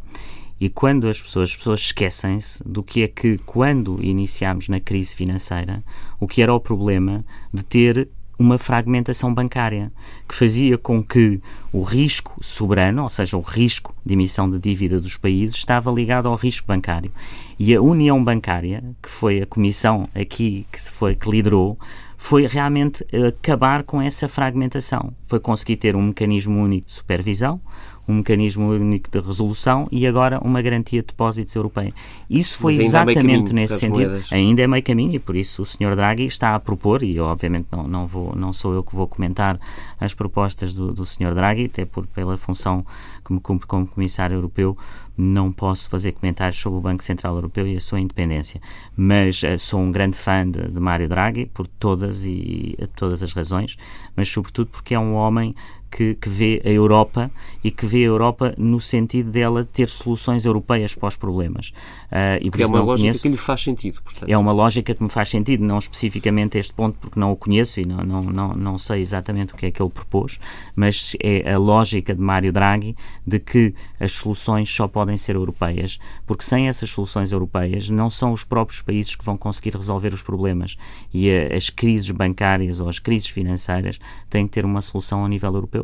E 0.60 0.68
quando 0.68 1.08
as 1.08 1.20
pessoas, 1.20 1.50
as 1.50 1.56
pessoas 1.56 1.80
esquecem-se 1.80 2.62
do 2.62 2.82
que 2.82 3.02
é 3.02 3.08
que, 3.08 3.38
quando 3.38 4.02
iniciámos 4.02 4.68
na 4.68 4.80
crise 4.80 5.14
financeira, 5.14 5.82
o 6.20 6.28
que 6.28 6.42
era 6.42 6.52
o 6.52 6.60
problema 6.60 7.24
de 7.52 7.62
ter 7.62 8.08
uma 8.38 8.58
fragmentação 8.58 9.32
bancária 9.32 9.90
que 10.28 10.34
fazia 10.34 10.76
com 10.76 11.02
que 11.02 11.40
o 11.72 11.82
risco 11.82 12.36
soberano, 12.42 13.02
ou 13.02 13.08
seja, 13.08 13.36
o 13.36 13.40
risco 13.40 13.94
de 14.04 14.12
emissão 14.12 14.50
de 14.50 14.58
dívida 14.58 15.00
dos 15.00 15.16
países, 15.16 15.56
estava 15.56 15.90
ligado 15.90 16.28
ao 16.28 16.34
risco 16.34 16.66
bancário. 16.66 17.10
E 17.58 17.74
a 17.74 17.80
União 17.80 18.22
Bancária, 18.22 18.84
que 19.02 19.08
foi 19.08 19.42
a 19.42 19.46
comissão 19.46 20.06
aqui 20.14 20.66
que 20.70 20.80
foi 20.90 21.14
que 21.14 21.30
liderou, 21.30 21.78
foi 22.16 22.46
realmente 22.46 23.06
acabar 23.28 23.84
com 23.84 24.02
essa 24.02 24.26
fragmentação. 24.26 25.12
Foi 25.26 25.38
conseguir 25.38 25.76
ter 25.76 25.94
um 25.94 26.02
mecanismo 26.02 26.60
único 26.60 26.86
de 26.86 26.92
supervisão, 26.92 27.60
um 28.08 28.14
mecanismo 28.14 28.68
único 28.68 29.10
de 29.10 29.18
resolução 29.18 29.88
e 29.90 30.06
agora 30.06 30.38
uma 30.40 30.62
garantia 30.62 31.00
de 31.00 31.08
depósitos 31.08 31.54
europeia. 31.54 31.92
Isso 32.30 32.58
foi 32.58 32.76
exatamente 32.76 33.52
nesse 33.52 33.78
sentido. 33.78 34.10
Moedas. 34.10 34.32
Ainda 34.32 34.62
é 34.62 34.66
meio 34.66 34.82
caminho 34.82 35.14
e 35.14 35.18
por 35.18 35.34
isso 35.34 35.62
o 35.62 35.66
Sr. 35.66 35.96
Draghi 35.96 36.24
está 36.24 36.54
a 36.54 36.60
propor, 36.60 37.02
e 37.02 37.16
eu 37.16 37.24
obviamente 37.24 37.66
não, 37.70 37.84
não, 37.84 38.06
vou, 38.06 38.34
não 38.36 38.52
sou 38.52 38.74
eu 38.74 38.82
que 38.82 38.94
vou 38.94 39.06
comentar 39.06 39.58
as 39.98 40.14
propostas 40.14 40.72
do, 40.72 40.92
do 40.92 41.04
Sr. 41.04 41.34
Draghi, 41.34 41.66
até 41.66 41.84
por, 41.84 42.06
pela 42.06 42.36
função 42.36 42.84
que 43.24 43.32
me 43.32 43.40
cumpre 43.40 43.66
como 43.66 43.86
Comissário 43.86 44.36
Europeu, 44.36 44.76
não 45.16 45.50
posso 45.50 45.88
fazer 45.88 46.12
comentários 46.12 46.58
sobre 46.58 46.78
o 46.78 46.82
Banco 46.82 47.02
Central 47.02 47.34
Europeu 47.34 47.66
e 47.66 47.74
a 47.74 47.80
sua 47.80 47.98
independência. 47.98 48.60
Mas 48.96 49.42
uh, 49.42 49.58
sou 49.58 49.80
um 49.80 49.90
grande 49.90 50.16
fã 50.16 50.48
de, 50.48 50.68
de 50.68 50.80
Mário 50.80 51.08
Draghi 51.08 51.46
por 51.46 51.66
todas 51.66 52.24
e 52.24 52.76
todas 52.94 53.22
as 53.22 53.32
razões, 53.32 53.76
mas 54.14 54.28
sobretudo 54.28 54.68
porque 54.70 54.94
é 54.94 54.98
um 54.98 55.14
homem 55.14 55.54
que, 55.90 56.14
que, 56.14 56.28
vê 56.28 56.62
a 56.64 56.68
Europa 56.68 57.30
e 57.62 57.70
que 57.70 57.86
vê 57.86 57.98
a 57.98 58.06
Europa 58.06 58.54
no 58.56 58.80
sentido 58.80 59.30
dela 59.30 59.64
ter 59.64 59.88
soluções 59.88 60.44
europeias 60.44 60.94
para 60.94 61.08
os 61.08 61.16
problemas. 61.16 61.72
Uh, 62.06 62.38
e 62.40 62.62
é 62.62 62.66
uma 62.66 62.80
lógica 62.80 63.02
conheço. 63.02 63.22
que 63.22 63.28
lhe 63.28 63.36
faz 63.36 63.62
sentido. 63.62 64.00
Portanto. 64.02 64.28
É 64.28 64.38
uma 64.38 64.52
lógica 64.52 64.94
que 64.94 65.02
me 65.02 65.08
faz 65.08 65.28
sentido, 65.28 65.64
não 65.64 65.78
especificamente 65.78 66.58
este 66.58 66.72
ponto, 66.72 66.98
porque 66.98 67.18
não 67.18 67.32
o 67.32 67.36
conheço 67.36 67.80
e 67.80 67.84
não, 67.84 67.98
não, 67.98 68.22
não, 68.22 68.52
não 68.52 68.78
sei 68.78 69.00
exatamente 69.00 69.54
o 69.54 69.56
que 69.56 69.66
é 69.66 69.70
que 69.70 69.82
ele 69.82 69.90
propôs, 69.90 70.38
mas 70.74 71.16
é 71.20 71.52
a 71.52 71.58
lógica 71.58 72.14
de 72.14 72.20
Mário 72.20 72.52
Draghi 72.52 72.96
de 73.26 73.38
que 73.38 73.74
as 73.98 74.12
soluções 74.12 74.72
só 74.72 74.86
podem 74.86 75.16
ser 75.16 75.36
europeias, 75.36 75.98
porque 76.26 76.44
sem 76.44 76.68
essas 76.68 76.90
soluções 76.90 77.32
europeias 77.32 77.90
não 77.90 78.08
são 78.08 78.32
os 78.32 78.44
próprios 78.44 78.80
países 78.82 79.14
que 79.14 79.24
vão 79.24 79.36
conseguir 79.36 79.74
resolver 79.76 80.12
os 80.14 80.22
problemas 80.22 80.76
e 81.12 81.30
a, 81.30 81.56
as 81.56 81.70
crises 81.70 82.10
bancárias 82.10 82.80
ou 82.80 82.88
as 82.88 82.98
crises 82.98 83.28
financeiras 83.28 83.98
têm 84.30 84.46
que 84.46 84.52
ter 84.52 84.64
uma 84.64 84.80
solução 84.80 85.24
a 85.24 85.28
nível 85.28 85.54
europeu. 85.54 85.75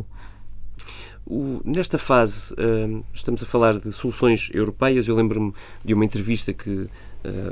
O, 1.25 1.61
nesta 1.65 1.99
fase, 1.99 2.53
uh, 2.55 3.05
estamos 3.15 3.43
a 3.43 3.47
falar 3.47 3.79
de 3.79 3.93
soluções 3.93 4.51
europeias. 4.53 5.07
Eu 5.07 5.15
lembro-me 5.15 5.53
de 5.85 5.95
uma 5.95 6.05
entrevista 6.05 6.53
que 6.53 6.71
uh, 6.71 6.89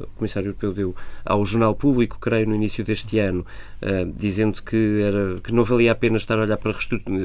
o 0.03 0.07
Comissário 0.16 0.48
Europeu 0.48 0.72
deu 0.72 0.96
ao 1.24 1.44
Jornal 1.44 1.74
Público, 1.76 2.18
creio, 2.20 2.48
no 2.48 2.55
início 2.57 2.85
deste 2.85 3.20
ano, 3.20 3.46
uh, 3.81 4.12
dizendo 4.16 4.61
que, 4.62 5.03
era, 5.03 5.40
que 5.40 5.53
não 5.53 5.62
valia 5.62 5.92
a 5.92 5.94
pena 5.94 6.16
estar 6.16 6.37
a 6.38 6.42
olhar 6.42 6.57
para 6.57 6.74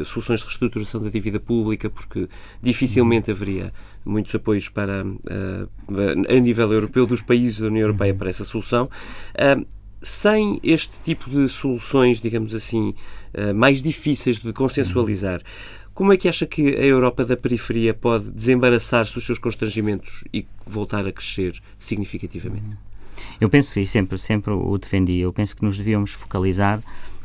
soluções 0.05 0.41
de 0.41 0.45
reestruturação 0.45 1.01
da 1.01 1.09
dívida 1.09 1.39
pública, 1.39 1.89
porque 1.89 2.29
dificilmente 2.61 3.31
haveria 3.31 3.73
muitos 4.05 4.35
apoios 4.35 4.69
para, 4.69 5.01
a 5.01 6.39
nível 6.39 6.71
europeu 6.71 7.07
dos 7.07 7.23
países 7.23 7.59
da 7.59 7.67
União 7.67 7.87
Europeia 7.87 8.13
para 8.13 8.29
essa 8.29 8.43
solução. 8.43 8.87
sem 9.99 10.59
este 10.61 10.99
tipo 11.03 11.27
de 11.27 11.49
soluções, 11.49 12.21
digamos 12.21 12.53
assim, 12.53 12.93
mais 13.55 13.81
difíceis 13.81 14.39
de 14.39 14.53
consensualizar, 14.53 15.41
como 15.93 16.11
é 16.11 16.17
que 16.17 16.27
acha 16.27 16.45
que 16.45 16.75
a 16.75 16.85
Europa 16.85 17.23
da 17.23 17.37
periferia 17.37 17.93
pode 17.93 18.29
desembaraçar-se 18.29 19.13
dos 19.13 19.25
seus 19.25 19.39
constrangimentos 19.39 20.25
e 20.33 20.45
voltar 20.65 21.07
a 21.07 21.11
crescer 21.11 21.61
significativamente? 21.79 22.77
Eu 23.39 23.49
penso, 23.49 23.79
e 23.79 23.85
sempre, 23.85 24.17
sempre 24.17 24.51
o 24.51 24.77
defendi, 24.77 25.19
eu 25.19 25.31
penso 25.31 25.55
que 25.55 25.63
nos 25.63 25.77
devíamos 25.77 26.11
focalizar 26.11 26.81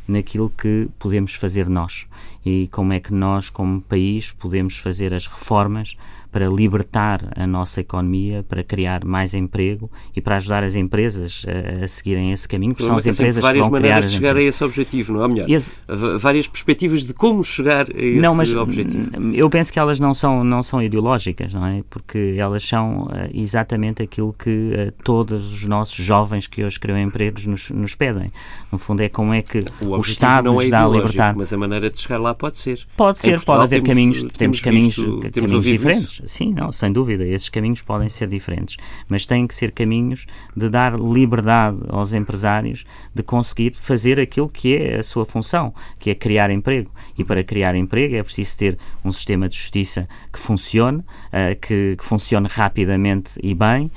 naquilo 0.07 0.51
que 0.51 0.89
podemos 0.99 1.35
fazer 1.35 1.69
nós 1.69 2.07
e 2.45 2.69
como 2.69 2.93
é 2.93 3.01
que 3.01 3.13
nós, 3.13 3.51
como 3.51 3.81
país, 3.81 4.33
podemos 4.33 4.77
fazer 4.77 5.13
as 5.13 5.27
reformas 5.27 5.97
para 6.31 6.49
libertar 6.49 7.33
a 7.37 7.47
nossa 7.47 7.81
economia, 7.81 8.45
para 8.49 8.63
criar 8.63 9.05
mais 9.05 9.35
emprego 9.35 9.91
e 10.15 10.21
para 10.21 10.37
ajudar 10.37 10.63
as 10.63 10.75
empresas 10.75 11.45
a, 11.47 11.85
a 11.85 11.89
seguirem 11.89 12.33
esse 12.33 12.49
caminho, 12.49 12.75
porque 12.75 12.87
são 12.87 12.97
as 12.97 13.07
empresas 13.07 13.43
várias 13.43 13.65
que 13.65 13.71
vão 13.71 13.81
maneiras 13.81 14.11
de 14.11 14.17
chegar 14.17 14.37
a 14.37 14.43
esse 14.43 14.63
objetivo, 14.63 15.13
não 15.13 15.25
é? 15.25 15.29
Melhor, 15.29 15.51
esse... 15.51 15.73
várias 16.19 16.47
perspectivas 16.47 17.05
de 17.05 17.13
como 17.13 17.43
chegar 17.43 17.87
a 17.91 17.99
esse 17.99 18.21
não, 18.21 18.35
mas 18.35 18.53
objetivo. 18.55 19.11
Eu 19.35 19.51
penso 19.51 19.73
que 19.73 19.79
elas 19.79 19.99
não 19.99 20.15
são, 20.15 20.45
não 20.45 20.63
são 20.63 20.83
ideológicas, 20.83 21.53
não 21.53 21.67
é? 21.67 21.83
Porque 21.91 22.35
elas 22.39 22.63
são 22.63 23.05
uh, 23.05 23.31
exatamente 23.33 24.03
aquilo 24.03 24.33
que 24.33 24.51
uh, 24.51 24.93
todos 25.03 25.53
os 25.53 25.67
nossos 25.67 25.97
jovens 25.97 26.47
que 26.47 26.63
hoje 26.65 26.79
criam 26.79 26.99
empregos 26.99 27.47
nos, 27.47 27.71
nos 27.71 27.95
pedem. 27.95 28.33
No 28.71 28.79
fundo, 28.79 29.03
é 29.03 29.09
como 29.09 29.35
é 29.35 29.43
que 29.43 29.65
o, 29.81 29.97
o 29.97 30.01
Estado 30.01 30.47
não 30.47 30.61
é 30.61 30.65
nos 30.65 30.71
dá 30.71 30.85
a 30.85 30.89
libertar. 30.89 31.35
Mas 31.37 31.53
a 31.53 31.57
maneira 31.57 31.91
de 31.91 32.01
chegar 32.01 32.19
lá 32.19 32.35
pode 32.35 32.59
ser. 32.59 32.87
Pode 32.97 33.19
ser, 33.19 33.43
pode 33.45 33.65
haver 33.65 33.83
temos, 33.83 33.89
caminhos, 33.89 34.19
temos, 34.19 34.35
temos 34.37 34.61
caminhos, 34.61 34.97
visto, 34.97 35.31
caminhos 35.33 35.65
diferentes. 35.65 36.20
Sim, 36.27 36.53
não, 36.53 36.73
sem 36.73 36.93
dúvida, 36.93 37.27
esses 37.27 37.49
caminhos 37.49 37.83
podem 37.83 38.09
ser 38.09 38.29
diferentes, 38.29 38.77
mas 39.09 39.27
têm 39.27 39.47
que 39.47 39.55
ser 39.55 39.73
caminhos 39.73 40.27
de 40.57 40.69
dar 40.69 40.99
liberdade 40.99 41.79
aos 41.89 42.13
empresários 42.13 42.85
de 43.15 43.23
conseguir 43.23 43.75
fazer 43.77 44.21
aquilo 44.21 44.49
que 44.49 44.77
é 44.77 44.99
a 44.99 45.03
sua 45.03 45.25
função, 45.25 45.75
que 45.99 46.11
é 46.11 46.15
criar 46.15 46.51
emprego. 46.51 46.91
E 47.17 47.25
para 47.25 47.43
criar 47.43 47.75
emprego 47.75 48.15
é 48.17 48.23
preciso 48.23 48.57
ter 48.59 48.79
um 49.05 49.13
sistema 49.13 49.49
de 49.49 49.57
justiça 49.57 50.09
que 50.33 50.39
funcione, 50.39 50.99
uh, 50.99 51.59
que, 51.61 51.97
que, 51.97 52.05
funcione 52.05 52.49
rapidamente 52.49 53.39
e 53.43 53.55
bem, 53.55 53.87
uh, 53.87 53.91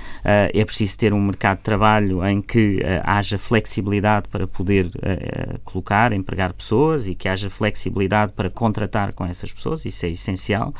é 0.53 0.65
preciso 0.65 0.97
ter 0.97 1.13
um 1.13 1.21
mercado 1.21 1.57
de 1.57 1.63
trabalho 1.63 2.25
em 2.25 2.41
que 2.41 2.77
uh, 2.77 3.01
haja 3.03 3.37
flexibilidade 3.37 4.27
para 4.29 4.47
poder 4.47 4.89
colocar, 5.63 6.11
empregar 6.11 6.53
pessoas 6.53 7.07
e 7.07 7.15
que 7.15 7.27
haja 7.27 7.49
flexibilidade 7.49 8.31
para 8.33 8.49
contratar 8.49 9.13
com 9.13 9.25
essas 9.25 9.51
pessoas, 9.51 9.85
isso 9.85 10.05
é 10.05 10.09
essencial. 10.09 10.73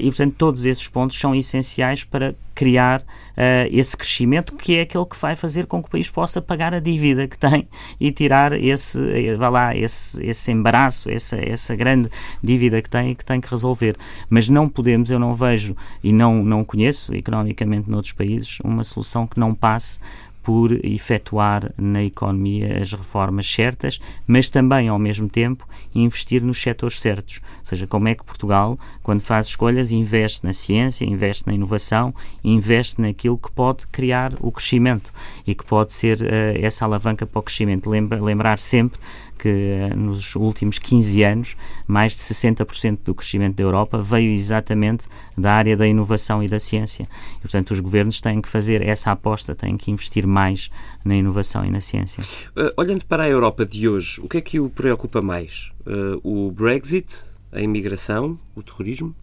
e, 0.00 0.04
portanto, 0.06 0.34
todos 0.36 0.64
esses 0.70 0.88
pontos 0.88 1.18
são 1.18 1.34
essenciais 1.34 2.04
para 2.04 2.34
criar 2.54 3.00
uh, 3.00 3.68
esse 3.70 3.96
crescimento 3.96 4.54
que 4.54 4.76
é 4.76 4.82
aquele 4.82 5.06
que 5.06 5.16
vai 5.16 5.34
fazer 5.34 5.66
com 5.66 5.80
que 5.82 5.88
o 5.88 5.90
país 5.90 6.10
possa 6.10 6.42
pagar 6.42 6.74
a 6.74 6.80
dívida 6.80 7.26
que 7.26 7.38
tem 7.38 7.66
e 7.98 8.12
tirar 8.12 8.52
esse, 8.52 8.98
eh, 8.98 9.34
vá 9.36 9.48
lá, 9.48 9.74
esse, 9.74 10.22
esse 10.22 10.52
embaraço, 10.52 11.10
essa, 11.10 11.36
essa 11.36 11.74
grande 11.74 12.10
dívida 12.42 12.82
que 12.82 12.90
tem 12.90 13.12
e 13.12 13.14
que 13.14 13.24
tem 13.24 13.40
que 13.40 13.50
resolver. 13.50 13.96
Mas 14.28 14.48
não 14.48 14.68
podemos, 14.68 15.10
eu 15.10 15.18
não 15.18 15.34
vejo 15.34 15.74
e 16.04 16.12
não, 16.12 16.44
não 16.44 16.64
conheço 16.64 17.14
economicamente 17.14 17.90
noutros 17.90 18.12
países 18.12 18.58
uma 18.62 18.84
solução 18.84 19.26
que 19.26 19.40
não 19.40 19.54
passe 19.54 19.98
por 20.42 20.72
efetuar 20.84 21.72
na 21.76 22.02
economia 22.02 22.80
as 22.80 22.92
reformas 22.92 23.50
certas, 23.50 24.00
mas 24.26 24.48
também, 24.48 24.88
ao 24.88 24.98
mesmo 24.98 25.28
tempo, 25.28 25.68
investir 25.94 26.42
nos 26.42 26.60
setores 26.60 26.98
certos. 26.98 27.40
Ou 27.58 27.64
seja, 27.64 27.86
como 27.86 28.08
é 28.08 28.14
que 28.14 28.24
Portugal, 28.24 28.78
quando 29.02 29.20
faz 29.20 29.48
escolhas, 29.48 29.90
investe 29.90 30.44
na 30.44 30.52
ciência, 30.52 31.04
investe 31.04 31.46
na 31.46 31.54
inovação, 31.54 32.14
investe 32.42 33.00
naquilo 33.00 33.36
que 33.36 33.50
pode 33.50 33.86
criar 33.88 34.32
o 34.40 34.50
crescimento 34.50 35.12
e 35.46 35.54
que 35.54 35.64
pode 35.64 35.92
ser 35.92 36.20
uh, 36.22 36.26
essa 36.64 36.84
alavanca 36.84 37.26
para 37.26 37.38
o 37.38 37.42
crescimento. 37.42 37.90
Lembra, 37.90 38.22
lembrar 38.22 38.58
sempre 38.58 38.98
que 39.40 39.48
eh, 39.48 39.94
nos 39.94 40.36
últimos 40.36 40.78
15 40.78 41.22
anos 41.22 41.56
mais 41.86 42.14
de 42.14 42.22
60% 42.22 42.98
do 43.04 43.14
crescimento 43.14 43.56
da 43.56 43.62
Europa 43.62 43.98
veio 43.98 44.30
exatamente 44.30 45.06
da 45.36 45.52
área 45.52 45.76
da 45.76 45.86
inovação 45.86 46.42
e 46.42 46.48
da 46.48 46.58
ciência. 46.58 47.08
E, 47.38 47.40
portanto, 47.40 47.70
os 47.70 47.80
governos 47.80 48.20
têm 48.20 48.42
que 48.42 48.48
fazer 48.48 48.82
essa 48.82 49.10
aposta, 49.10 49.54
têm 49.54 49.76
que 49.76 49.90
investir 49.90 50.26
mais 50.26 50.70
na 51.02 51.14
inovação 51.14 51.64
e 51.64 51.70
na 51.70 51.80
ciência. 51.80 52.22
Uh, 52.56 52.70
olhando 52.76 53.04
para 53.06 53.24
a 53.24 53.28
Europa 53.28 53.64
de 53.64 53.88
hoje, 53.88 54.20
o 54.20 54.28
que 54.28 54.36
é 54.36 54.40
que 54.40 54.60
o 54.60 54.68
preocupa 54.68 55.22
mais? 55.22 55.72
Uh, 55.86 56.20
o 56.22 56.50
Brexit, 56.50 57.22
a 57.50 57.62
imigração, 57.62 58.38
o 58.54 58.62
terrorismo? 58.62 59.14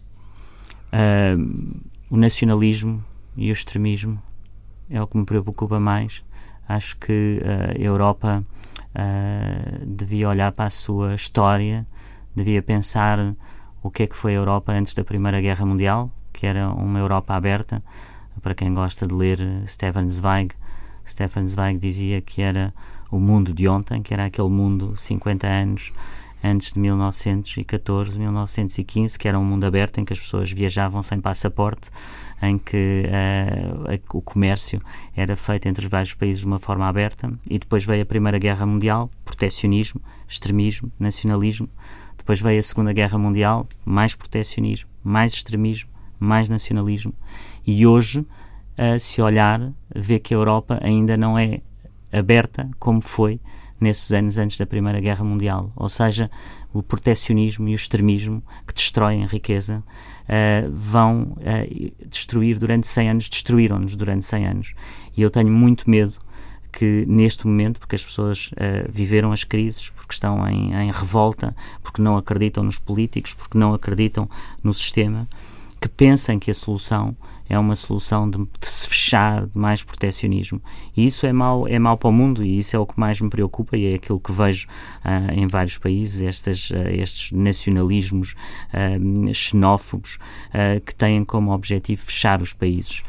Uh, 0.92 1.80
o 2.10 2.18
nacionalismo 2.18 3.04
e 3.36 3.52
o 3.52 3.54
extremismo 3.54 4.22
é 4.90 5.00
o 5.00 5.06
que 5.06 5.18
me 5.18 5.26
preocupa 5.26 5.80
mais. 5.80 6.24
Acho 6.68 6.98
que 6.98 7.40
a 7.46 7.80
Europa 7.80 8.44
uh, 8.96 9.86
devia 9.86 10.30
olhar 10.30 10.52
para 10.52 10.66
a 10.66 10.70
sua 10.70 11.16
história, 11.16 11.86
devia 12.36 12.62
pensar 12.62 13.36
o 13.82 13.90
que 13.90 14.04
é 14.04 14.08
que 14.08 14.16
foi 14.16 14.34
a 14.34 14.36
Europa 14.36 14.72
antes 14.72 14.94
da 14.94 15.04
Primeira 15.04 15.40
Guerra 15.42 15.66
Mundial, 15.66 16.12
que 16.34 16.46
era 16.46 16.70
uma 16.70 17.00
Europa 17.00 17.34
aberta. 17.34 17.84
Para 18.42 18.54
quem 18.54 18.74
gosta 18.74 19.08
de 19.08 19.14
ler 19.14 19.40
Stefan 19.66 20.10
Zweig, 20.10 20.54
Stefan 21.06 21.48
Zweig 21.48 21.80
dizia 21.80 22.22
que 22.22 22.42
era 22.42 22.74
o 23.10 23.20
mundo 23.20 23.54
de 23.54 23.68
ontem, 23.68 24.02
que 24.02 24.14
era 24.14 24.26
aquele 24.26 24.50
mundo 24.50 24.96
50 24.96 25.48
anos 25.48 25.94
antes 26.48 26.74
de 26.74 26.80
1914, 26.80 28.18
1915, 28.18 29.18
que 29.20 29.28
era 29.28 29.38
um 29.38 29.44
mundo 29.44 29.66
aberto 29.66 30.00
em 30.00 30.06
que 30.06 30.14
as 30.14 30.20
pessoas 30.20 30.52
viajavam 30.52 31.02
sem 31.02 31.20
passaporte, 31.20 31.90
em 32.42 32.58
que 32.58 33.04
uh, 33.06 34.18
o 34.18 34.22
comércio 34.22 34.82
era 35.16 35.36
feito 35.36 35.68
entre 35.68 35.86
os 35.86 35.92
vários 35.92 36.14
países 36.14 36.42
de 36.42 36.48
uma 36.48 36.60
forma 36.60 36.88
aberta, 36.88 37.32
e 37.50 37.60
depois 37.60 37.86
veio 37.86 38.04
a 38.04 38.06
Primeira 38.06 38.40
Guerra 38.40 38.66
Mundial, 38.66 39.10
proteccionismo, 39.26 40.02
extremismo, 40.28 40.92
nacionalismo. 41.00 41.70
Depois 42.18 42.40
veio 42.40 42.60
a 42.60 42.64
Segunda 42.64 42.94
Guerra 42.94 43.18
Mundial, 43.18 43.68
mais 43.86 44.16
proteccionismo, 44.16 44.90
mais 45.04 45.34
extremismo, 45.34 45.90
mais 46.20 46.50
nacionalismo. 46.50 47.14
E 47.66 47.86
hoje, 47.86 48.20
uh, 48.20 49.00
se 49.00 49.22
olhar, 49.22 49.72
vê 49.94 50.20
que 50.20 50.34
a 50.34 50.38
Europa 50.38 50.80
ainda 50.82 51.18
não 51.18 51.38
é 51.38 51.62
aberta 52.12 52.70
como 52.80 53.02
foi 53.02 53.40
nesses 53.80 54.12
anos 54.12 54.38
antes 54.38 54.58
da 54.58 54.66
Primeira 54.66 55.00
Guerra 55.00 55.24
Mundial. 55.24 55.72
Ou 55.76 55.90
seja, 55.90 56.30
o 56.74 56.84
proteccionismo 56.84 57.68
e 57.68 57.74
o 57.74 57.76
extremismo 57.76 58.44
que 58.66 58.74
destroem 58.74 59.24
a 59.24 59.28
riqueza 59.28 59.84
uh, 60.28 60.72
vão 60.72 61.38
uh, 61.38 62.08
destruir 62.08 62.60
durante 62.60 62.88
100 62.88 63.10
anos, 63.10 63.30
destruíram-nos 63.30 63.96
durante 63.96 64.26
100 64.26 64.48
anos. 64.48 64.74
E 65.16 65.22
eu 65.22 65.30
tenho 65.30 65.50
muito 65.50 65.90
medo 65.90 66.16
que 66.72 67.06
neste 67.08 67.48
momento, 67.48 67.80
porque 67.80 67.96
as 67.96 68.06
pessoas 68.06 68.52
uh, 68.52 68.90
viveram 68.90 69.32
as 69.32 69.44
crises, 69.44 69.90
porque 69.90 70.14
estão 70.14 70.48
em, 70.48 70.74
em, 70.74 70.92
revolta, 70.92 71.56
porque 71.82 72.02
não 72.02 72.18
acreditam 72.18 72.64
nos 72.64 72.78
políticos, 72.78 73.34
porque 73.34 73.58
não 73.58 73.74
acreditam 73.74 74.30
no 74.64 74.74
sistema, 74.74 75.28
que 75.80 75.88
pensem 75.88 76.40
que 76.40 76.52
a 76.52 76.54
solução 76.54 77.16
é 77.50 77.58
uma 77.58 77.76
solução 77.76 78.30
de, 78.30 78.38
de, 78.38 78.68
se 78.68 78.88
fechar, 78.88 79.46
de 79.46 79.58
mais 79.58 79.84
proteccionismo. 79.84 80.62
E 80.96 81.06
isso 81.06 81.26
é 81.26 81.32
mau, 81.32 81.68
é 81.68 81.80
mau 81.80 81.98
para 81.98 82.10
o 82.10 82.12
mundo 82.12 82.44
e 82.44 82.58
isso 82.58 82.76
é 82.76 82.80
o 82.80 82.86
que 82.86 83.00
mais 83.00 83.22
me 83.22 83.30
preocupa 83.30 83.78
e 83.78 83.92
é 83.92 83.96
aquilo 83.96 84.20
que 84.20 84.32
vejo 84.32 84.68
uh, 84.68 85.32
em 85.34 85.48
vários 85.48 85.78
países, 85.78 86.22
estas, 86.22 86.70
uh, 86.70 86.76
estes 86.90 87.32
nacionalismos 87.32 88.36
uh, 88.74 89.34
xenófobos 89.34 90.18
que 90.86 90.96
têm 90.96 91.24
como 91.24 91.52
objetivo 91.52 92.02
fechar 92.02 92.42
os 92.42 92.54
países. 92.54 93.04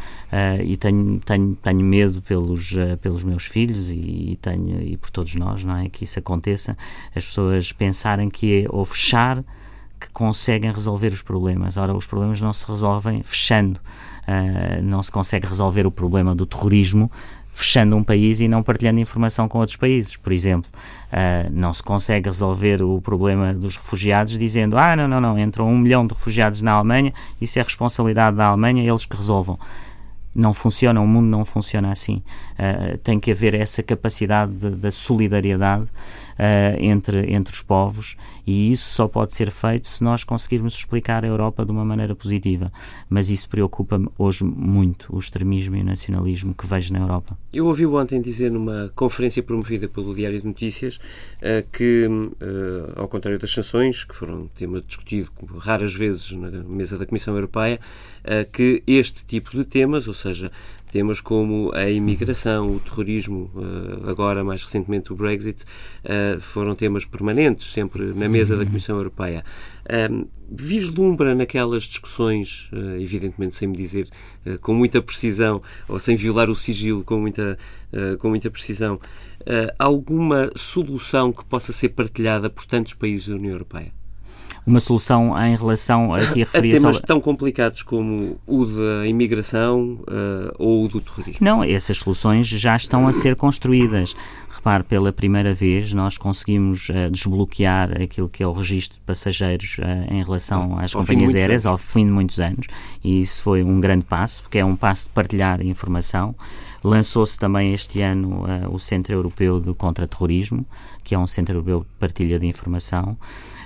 e 0.64 0.76
tenho, 0.76 1.18
tenho, 1.20 1.56
tenho 1.56 1.80
medo 1.80 2.20
pelos, 2.22 2.74
pelos 3.00 3.24
meus 3.24 3.46
filhos 3.46 3.90
e, 3.90 4.32
e, 4.32 4.38
tenho, 4.40 4.82
e 4.82 4.96
por 4.96 5.10
todos 5.10 5.34
nós, 5.34 5.64
não 5.64 5.76
é? 5.76 5.88
Que 5.88 6.04
isso 6.04 6.18
aconteça, 6.18 6.76
as 7.14 7.24
pessoas 7.24 7.72
pensarem 7.72 8.28
que 8.28 8.62
é 8.62 8.66
ou 8.68 8.84
fechar 8.84 9.42
que 9.98 10.08
conseguem 10.10 10.72
resolver 10.72 11.08
os 11.08 11.22
problemas. 11.22 11.76
Ora, 11.76 11.94
os 11.94 12.06
problemas 12.06 12.40
não 12.40 12.52
se 12.52 12.66
resolvem 12.66 13.22
fechando. 13.22 13.80
Uh, 14.28 14.82
não 14.82 15.02
se 15.02 15.10
consegue 15.10 15.46
resolver 15.46 15.86
o 15.86 15.90
problema 15.90 16.34
do 16.34 16.44
terrorismo 16.44 17.10
fechando 17.58 17.96
um 17.96 18.04
país 18.04 18.38
e 18.40 18.46
não 18.46 18.62
partilhando 18.62 19.00
informação 19.00 19.48
com 19.48 19.58
outros 19.58 19.76
países, 19.76 20.16
por 20.16 20.32
exemplo. 20.32 20.70
Uh, 21.12 21.52
não 21.52 21.72
se 21.72 21.82
consegue 21.82 22.28
resolver 22.28 22.82
o 22.82 23.00
problema 23.00 23.52
dos 23.52 23.74
refugiados 23.74 24.38
dizendo 24.38 24.78
ah, 24.78 24.94
não, 24.94 25.08
não, 25.08 25.20
não, 25.20 25.38
entram 25.38 25.68
um 25.68 25.76
milhão 25.76 26.06
de 26.06 26.14
refugiados 26.14 26.60
na 26.60 26.72
Alemanha, 26.72 27.12
isso 27.40 27.58
é 27.58 27.62
responsabilidade 27.62 28.36
da 28.36 28.46
Alemanha, 28.46 28.88
eles 28.88 29.04
que 29.04 29.16
resolvam. 29.16 29.58
Não 30.34 30.52
funciona, 30.52 31.00
o 31.00 31.06
mundo 31.06 31.26
não 31.26 31.44
funciona 31.44 31.90
assim. 31.90 32.22
Uh, 32.52 32.96
tem 32.98 33.18
que 33.18 33.32
haver 33.32 33.54
essa 33.54 33.82
capacidade 33.82 34.52
da 34.52 34.90
solidariedade 34.90 35.84
uh, 35.84 36.78
entre, 36.78 37.34
entre 37.34 37.52
os 37.52 37.62
povos 37.62 38.16
e 38.48 38.72
isso 38.72 38.94
só 38.94 39.06
pode 39.06 39.34
ser 39.34 39.50
feito 39.50 39.86
se 39.86 40.02
nós 40.02 40.24
conseguirmos 40.24 40.72
explicar 40.72 41.22
a 41.22 41.28
Europa 41.28 41.66
de 41.66 41.70
uma 41.70 41.84
maneira 41.84 42.14
positiva. 42.14 42.72
Mas 43.06 43.28
isso 43.28 43.46
preocupa-me 43.46 44.08
hoje 44.16 44.42
muito, 44.42 45.14
o 45.14 45.18
extremismo 45.18 45.76
e 45.76 45.82
o 45.82 45.84
nacionalismo 45.84 46.54
que 46.54 46.66
vejo 46.66 46.90
na 46.94 47.00
Europa. 47.00 47.36
Eu 47.52 47.66
ouvi 47.66 47.84
ontem 47.84 48.22
dizer 48.22 48.50
numa 48.50 48.90
conferência 48.96 49.42
promovida 49.42 49.86
pelo 49.86 50.14
Diário 50.14 50.40
de 50.40 50.46
Notícias 50.46 50.96
uh, 50.96 51.68
que, 51.70 52.06
uh, 52.08 52.92
ao 52.96 53.06
contrário 53.06 53.38
das 53.38 53.50
sanções, 53.50 54.02
que 54.06 54.16
foram 54.16 54.46
tema 54.54 54.80
discutido 54.80 55.28
raras 55.58 55.92
vezes 55.92 56.32
na 56.32 56.50
mesa 56.50 56.96
da 56.96 57.04
Comissão 57.04 57.34
Europeia, 57.34 57.78
que 58.52 58.82
este 58.86 59.24
tipo 59.24 59.56
de 59.56 59.64
temas, 59.64 60.06
ou 60.06 60.12
seja, 60.12 60.50
Temas 60.90 61.20
como 61.20 61.70
a 61.74 61.90
imigração, 61.90 62.74
o 62.74 62.80
terrorismo, 62.80 63.50
eh, 63.56 64.10
agora 64.10 64.42
mais 64.42 64.64
recentemente 64.64 65.12
o 65.12 65.16
Brexit, 65.16 65.64
eh, 66.02 66.38
foram 66.40 66.74
temas 66.74 67.04
permanentes 67.04 67.70
sempre 67.70 68.14
na 68.14 68.26
mesa 68.26 68.37
da 68.46 68.60
uhum. 68.60 68.66
Comissão 68.66 68.96
Europeia. 68.96 69.44
Vislumbra 70.50 71.34
naquelas 71.34 71.84
discussões, 71.84 72.70
eh, 72.72 73.02
evidentemente 73.02 73.54
sem 73.54 73.68
me 73.68 73.76
dizer 73.76 74.08
com 74.62 74.72
muita 74.72 75.02
precisão, 75.02 75.62
ou 75.86 75.98
sem 75.98 76.16
violar 76.16 76.48
o 76.48 76.54
sigilo 76.54 77.04
com 77.04 77.18
muita, 77.20 77.58
com 78.18 78.30
muita 78.30 78.50
precisão, 78.50 78.98
alguma 79.78 80.50
solução 80.56 81.32
que 81.32 81.44
possa 81.44 81.70
ser 81.72 81.90
partilhada 81.90 82.48
por 82.48 82.64
tantos 82.64 82.94
países 82.94 83.28
da 83.28 83.34
União 83.34 83.52
Europeia? 83.52 83.92
uma 84.68 84.80
solução 84.80 85.34
em 85.42 85.56
relação 85.56 86.14
a 86.14 86.18
que 86.26 86.40
referia 86.40 86.74
a 86.74 86.76
temas 86.76 87.00
tão 87.00 87.20
complicados 87.20 87.82
como 87.82 88.38
o 88.46 88.66
da 88.66 89.06
imigração 89.06 89.98
uh, 90.02 90.54
ou 90.58 90.84
o 90.84 90.88
do 90.88 91.00
terrorismo? 91.00 91.44
Não, 91.44 91.64
essas 91.64 91.98
soluções 91.98 92.46
já 92.46 92.76
estão 92.76 93.08
a 93.08 93.12
ser 93.12 93.34
construídas. 93.34 94.14
Repare, 94.58 94.82
pela 94.82 95.12
primeira 95.12 95.54
vez 95.54 95.92
nós 95.92 96.18
conseguimos 96.18 96.88
uh, 96.88 97.08
desbloquear 97.12 98.02
aquilo 98.02 98.28
que 98.28 98.42
é 98.42 98.46
o 98.46 98.50
registro 98.50 98.98
de 98.98 99.04
passageiros 99.04 99.78
uh, 99.78 100.12
em 100.12 100.20
relação 100.20 100.76
às 100.80 100.96
ao 100.96 101.00
companhias 101.00 101.32
aéreas 101.32 101.64
anos. 101.64 101.66
ao 101.66 101.78
fim 101.78 102.04
de 102.04 102.10
muitos 102.10 102.40
anos 102.40 102.66
e 103.02 103.20
isso 103.20 103.40
foi 103.40 103.62
um 103.62 103.80
grande 103.80 104.04
passo, 104.04 104.42
porque 104.42 104.58
é 104.58 104.64
um 104.64 104.74
passo 104.74 105.04
de 105.06 105.10
partilhar 105.10 105.64
informação. 105.64 106.34
Lançou-se 106.82 107.38
também 107.38 107.72
este 107.72 108.00
ano 108.00 108.44
uh, 108.46 108.74
o 108.74 108.80
Centro 108.80 109.14
Europeu 109.14 109.60
de 109.60 109.72
Contra-Terrorismo, 109.74 110.66
que 111.04 111.14
é 111.14 111.18
um 111.18 111.26
centro 111.26 111.54
europeu 111.54 111.80
de 111.80 111.86
partilha 112.00 112.36
de 112.36 112.46
informação. 112.46 113.16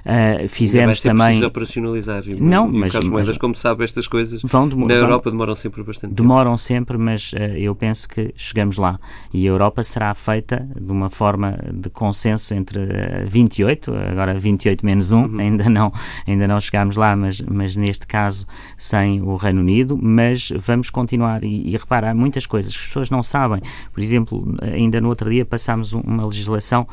Uh, 0.04 0.48
fizemos 0.48 1.00
também. 1.00 1.44
operacionalizar. 1.44 2.24
Não, 2.40 2.68
e 2.72 2.78
mas, 2.78 2.92
Moedas, 2.94 3.28
mas, 3.28 3.38
como 3.38 3.54
sabe, 3.54 3.84
estas 3.84 4.08
coisas 4.08 4.42
vão, 4.42 4.66
na 4.66 4.74
vão, 4.74 4.88
Europa 4.90 5.30
demoram 5.30 5.54
sempre 5.54 5.82
bastante 5.84 6.12
Demoram 6.12 6.58
sempre, 6.58 6.98
mas 6.98 7.32
uh, 7.32 7.36
eu 7.56 7.72
penso 7.74 8.08
que 8.08 8.34
chegamos 8.36 8.78
lá. 8.78 8.98
E 9.32 9.46
a 9.46 9.50
Europa 9.50 9.82
será 9.84 10.12
feita 10.14 10.68
de 10.74 10.90
uma 10.90 11.08
forma 11.08 11.56
de 11.72 11.88
consenso 11.88 12.52
entre 12.52 12.80
uh, 12.80 12.88
eh, 12.90 13.24
28, 13.26 13.94
agora 13.94 14.34
28 14.34 14.84
menos 14.84 15.12
1, 15.12 15.18
uhum. 15.20 15.38
ainda, 15.38 15.68
não, 15.70 15.92
ainda 16.26 16.48
não 16.48 16.60
chegámos 16.60 16.96
lá, 16.96 17.14
mas, 17.14 17.40
mas 17.40 17.76
neste 17.76 18.04
caso 18.06 18.44
sem 18.76 19.22
o 19.22 19.36
Reino 19.36 19.60
Unido. 19.60 19.96
Mas 20.00 20.52
vamos 20.56 20.90
continuar. 20.90 21.44
E, 21.44 21.68
e 21.68 21.76
repara, 21.76 22.10
há 22.10 22.14
muitas 22.14 22.44
coisas 22.44 22.76
que 22.76 22.82
as 22.82 22.88
pessoas 22.88 23.08
não 23.08 23.22
sabem. 23.22 23.60
Por 23.92 24.02
exemplo, 24.02 24.56
ainda 24.60 25.00
no 25.00 25.08
outro 25.08 25.30
dia 25.30 25.44
passámos 25.44 25.92
uma 25.92 26.26
legislação 26.26 26.88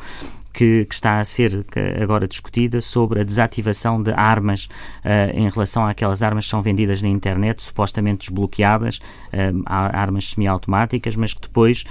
que, 0.52 0.84
que, 0.84 0.94
está 0.94 1.20
a 1.20 1.24
ser 1.24 1.64
agora 2.02 2.26
discutida 2.26 2.80
sobre 2.80 3.20
a 3.20 3.24
desativação 3.24 4.02
de 4.02 4.12
armas 4.12 4.68
uh, 5.04 5.36
em 5.36 5.48
relação 5.48 5.86
àquelas 5.86 6.22
armas 6.22 6.44
que 6.44 6.50
são 6.50 6.62
vendidas 6.62 7.02
na 7.02 7.08
internet, 7.08 7.62
supostamente 7.62 8.28
desbloqueadas, 8.28 8.98
uh, 9.32 9.62
armas 9.66 10.30
semiautomáticas, 10.30 11.16
mas 11.16 11.34
que 11.34 11.42
depois 11.42 11.84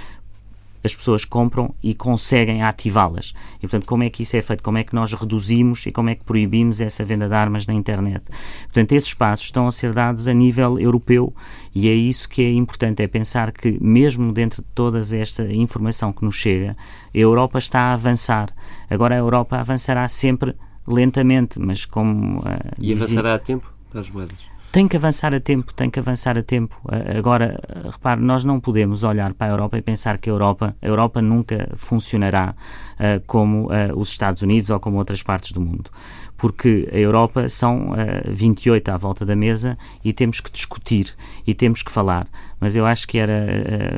as 0.82 0.94
pessoas 0.94 1.24
compram 1.24 1.74
e 1.82 1.94
conseguem 1.94 2.62
ativá-las. 2.62 3.34
E, 3.58 3.60
portanto, 3.60 3.86
como 3.86 4.02
é 4.02 4.10
que 4.10 4.22
isso 4.22 4.36
é 4.36 4.42
feito? 4.42 4.62
Como 4.62 4.78
é 4.78 4.84
que 4.84 4.94
nós 4.94 5.12
reduzimos 5.12 5.84
e 5.86 5.92
como 5.92 6.10
é 6.10 6.14
que 6.14 6.24
proibimos 6.24 6.80
essa 6.80 7.04
venda 7.04 7.28
de 7.28 7.34
armas 7.34 7.66
na 7.66 7.74
internet? 7.74 8.24
Portanto, 8.64 8.92
esses 8.92 9.14
passos 9.14 9.46
estão 9.46 9.66
a 9.66 9.72
ser 9.72 9.92
dados 9.92 10.26
a 10.26 10.32
nível 10.32 10.78
europeu 10.78 11.34
e 11.74 11.88
é 11.88 11.94
isso 11.94 12.28
que 12.28 12.42
é 12.42 12.52
importante, 12.52 13.02
é 13.02 13.06
pensar 13.06 13.52
que, 13.52 13.78
mesmo 13.80 14.32
dentro 14.32 14.62
de 14.62 14.68
toda 14.74 15.00
esta 15.16 15.52
informação 15.52 16.12
que 16.12 16.24
nos 16.24 16.36
chega, 16.36 16.76
a 17.14 17.18
Europa 17.18 17.58
está 17.58 17.80
a 17.80 17.92
avançar. 17.92 18.52
Agora, 18.88 19.14
a 19.14 19.18
Europa 19.18 19.56
avançará 19.58 20.06
sempre 20.08 20.54
lentamente, 20.86 21.58
mas 21.58 21.84
como... 21.84 22.40
Uh, 22.40 22.42
e 22.78 22.92
avançará 22.92 23.34
a 23.34 23.38
tempo 23.38 23.72
das 23.92 24.08
moedas? 24.10 24.49
Tem 24.72 24.86
que 24.86 24.96
avançar 24.96 25.34
a 25.34 25.40
tempo, 25.40 25.74
tem 25.74 25.90
que 25.90 25.98
avançar 25.98 26.38
a 26.38 26.42
tempo. 26.42 26.80
Agora, 27.16 27.58
repare, 27.90 28.20
nós 28.20 28.44
não 28.44 28.60
podemos 28.60 29.02
olhar 29.02 29.34
para 29.34 29.48
a 29.48 29.50
Europa 29.50 29.78
e 29.78 29.82
pensar 29.82 30.18
que 30.18 30.30
a 30.30 30.32
Europa, 30.32 30.76
a 30.80 30.86
Europa 30.86 31.20
nunca 31.20 31.68
funcionará 31.74 32.54
uh, 33.00 33.22
como 33.26 33.66
uh, 33.66 33.96
os 33.96 34.10
Estados 34.10 34.42
Unidos 34.42 34.70
ou 34.70 34.78
como 34.78 34.98
outras 34.98 35.22
partes 35.22 35.52
do 35.52 35.60
mundo. 35.60 35.90
Porque 36.36 36.88
a 36.92 36.96
Europa 36.96 37.50
são 37.50 37.90
uh, 37.90 37.96
eh, 37.98 38.30
28 38.30 38.88
à 38.88 38.96
volta 38.96 39.26
da 39.26 39.36
mesa 39.36 39.76
e 40.02 40.10
temos 40.10 40.40
que 40.40 40.50
discutir 40.50 41.14
e 41.46 41.52
temos 41.52 41.82
que 41.82 41.92
falar. 41.92 42.26
Mas 42.58 42.74
eu 42.74 42.86
acho 42.86 43.06
que 43.06 43.18
era 43.18 43.44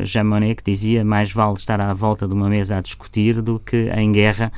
uh, 0.02 0.04
Jean 0.04 0.24
Monnet 0.24 0.56
que 0.56 0.68
dizia 0.68 1.04
mais 1.04 1.30
vale 1.30 1.54
estar 1.54 1.80
à 1.80 1.92
volta 1.92 2.27
de 2.27 2.35
uma 2.35 2.48
mesa 2.48 2.79
a 2.79 2.81
discutir 2.81 3.40
do 3.40 3.60
que 3.60 3.88
em 3.90 4.10
guerra 4.10 4.50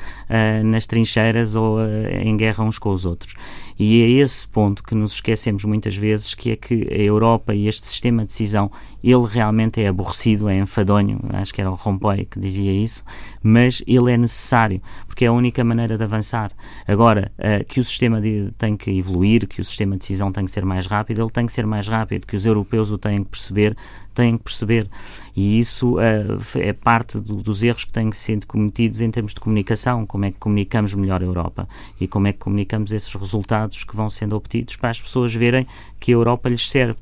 nas 0.63 0.87
trincheiras 0.87 1.55
ou 1.55 1.77
em 2.09 2.35
guerra 2.35 2.63
uns 2.63 2.79
com 2.79 2.89
os 2.89 3.05
outros. 3.05 3.35
E 3.77 4.01
é 4.01 4.09
esse 4.21 4.47
ponto 4.47 4.81
que 4.81 4.95
nos 4.95 5.13
esquecemos 5.13 5.65
muitas 5.65 5.95
vezes, 5.95 6.33
que 6.33 6.51
é 6.51 6.55
que 6.55 6.87
a 6.89 6.97
Europa 6.97 7.53
e 7.53 7.67
este 7.67 7.85
sistema 7.87 8.21
de 8.23 8.29
decisão, 8.29 8.71
ele 9.03 9.25
realmente 9.27 9.81
é 9.81 9.87
aborrecido, 9.87 10.47
é 10.47 10.57
enfadonho, 10.57 11.19
acho 11.33 11.53
que 11.53 11.59
era 11.59 11.69
o 11.69 11.75
Rompuy 11.75 12.25
que 12.25 12.39
dizia 12.39 12.71
isso, 12.71 13.03
mas 13.43 13.83
ele 13.85 14.11
é 14.11 14.17
necessário, 14.17 14.81
porque 15.05 15.25
é 15.25 15.27
a 15.27 15.33
única 15.33 15.63
maneira 15.63 15.97
de 15.97 16.03
avançar. 16.03 16.51
Agora, 16.87 17.31
uh, 17.37 17.65
que 17.65 17.79
o 17.79 17.83
sistema 17.83 18.21
de, 18.21 18.51
tem 18.57 18.77
que 18.77 18.91
evoluir, 18.91 19.47
que 19.47 19.59
o 19.59 19.63
sistema 19.63 19.93
de 19.93 19.99
decisão 19.99 20.31
tem 20.31 20.45
que 20.45 20.51
ser 20.51 20.63
mais 20.63 20.87
rápido, 20.87 21.21
ele 21.21 21.31
tem 21.31 21.45
que 21.45 21.51
ser 21.51 21.65
mais 21.65 21.87
rápido, 21.87 22.25
que 22.25 22.35
os 22.35 22.45
europeus 22.45 22.91
o 22.91 22.97
têm 22.97 23.23
que 23.23 23.29
perceber, 23.29 23.75
têm 24.15 24.37
que 24.37 24.45
perceber. 24.45 24.89
E 25.35 25.59
isso 25.59 25.97
uh, 25.97 26.41
é 26.55 26.73
parte 26.73 27.19
do, 27.19 27.35
dos 27.35 27.61
erros 27.61 27.85
que 27.85 27.93
têm 27.93 28.11
sido 28.11 28.47
cometidos 28.47 29.01
em 29.01 29.11
termos 29.11 29.33
de 29.33 29.39
comunicação, 29.39 30.05
como 30.05 30.25
é 30.25 30.31
que 30.31 30.39
comunicamos 30.39 30.93
melhor 30.95 31.21
a 31.21 31.25
Europa 31.25 31.67
e 31.99 32.07
como 32.07 32.27
é 32.27 32.33
que 32.33 32.39
comunicamos 32.39 32.91
esses 32.91 33.13
resultados 33.13 33.83
que 33.83 33.95
vão 33.95 34.09
sendo 34.09 34.35
obtidos 34.35 34.75
para 34.75 34.89
as 34.89 35.01
pessoas 35.01 35.33
verem 35.33 35.67
que 35.99 36.11
a 36.11 36.15
Europa 36.15 36.49
lhes 36.49 36.67
serve. 36.67 36.99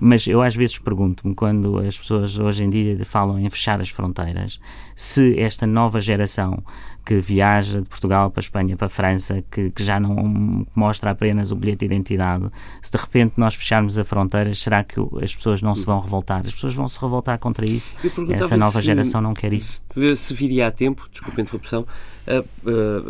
Mas 0.00 0.26
eu 0.26 0.42
às 0.42 0.54
vezes 0.54 0.78
pergunto-me, 0.78 1.34
quando 1.34 1.78
as 1.78 1.98
pessoas 1.98 2.38
hoje 2.38 2.64
em 2.64 2.70
dia 2.70 3.04
falam 3.04 3.38
em 3.38 3.48
fechar 3.50 3.80
as 3.80 3.90
fronteiras, 3.90 4.60
se 4.94 5.38
esta 5.38 5.66
nova 5.66 6.00
geração 6.00 6.62
que 7.08 7.20
viaja 7.20 7.80
de 7.80 7.86
Portugal 7.86 8.30
para 8.30 8.40
a 8.40 8.42
Espanha, 8.42 8.76
para 8.76 8.86
a 8.86 8.90
França, 8.90 9.42
que, 9.50 9.70
que, 9.70 9.82
já 9.82 9.98
não 9.98 10.66
mostra 10.74 11.10
apenas 11.10 11.50
o 11.50 11.56
bilhete 11.56 11.78
de 11.78 11.86
identidade, 11.86 12.50
se 12.82 12.92
de 12.92 12.98
repente 12.98 13.32
nós 13.38 13.54
fecharmos 13.54 13.98
a 13.98 14.04
fronteira, 14.04 14.52
será 14.52 14.84
que 14.84 15.00
as 15.22 15.34
pessoas 15.34 15.62
não 15.62 15.74
se 15.74 15.86
vão 15.86 16.00
revoltar? 16.00 16.42
As 16.44 16.52
pessoas 16.52 16.74
vão 16.74 16.86
se 16.86 17.00
revoltar 17.00 17.38
contra 17.38 17.64
isso. 17.64 17.94
Essa 18.30 18.58
nova 18.58 18.80
se, 18.80 18.84
geração 18.84 19.22
não 19.22 19.32
quer 19.32 19.54
isso. 19.54 19.80
Se 20.16 20.34
viria 20.34 20.66
a 20.66 20.70
tempo, 20.70 21.08
desculpe 21.10 21.40
a 21.40 21.44
interrupção, 21.44 21.86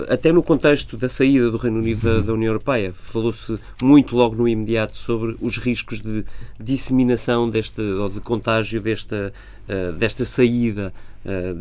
até 0.09 0.33
no 0.33 0.43
contexto 0.43 0.97
da 0.97 1.09
saída 1.09 1.51
do 1.51 1.57
Reino 1.57 1.79
Unido 1.79 2.03
da, 2.03 2.27
da 2.27 2.33
União 2.33 2.51
Europeia, 2.51 2.93
falou-se 2.93 3.59
muito 3.83 4.17
logo 4.17 4.35
no 4.37 4.49
imediato 4.49 4.97
sobre 4.97 5.37
os 5.41 5.59
riscos 5.59 6.01
de 6.01 6.25
disseminação 6.59 7.49
deste, 7.51 7.81
ou 7.81 8.09
de 8.09 8.21
contágio 8.21 8.81
desta, 8.81 9.33
desta 9.99 10.25
saída 10.25 10.93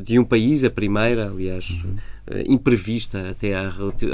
de 0.03 0.19
um 0.19 0.23
país, 0.23 0.63
a 0.63 0.69
primeira, 0.69 1.29
aliás. 1.29 1.83
Imprevista 2.45 3.29
até 3.31 3.55
há, 3.55 3.71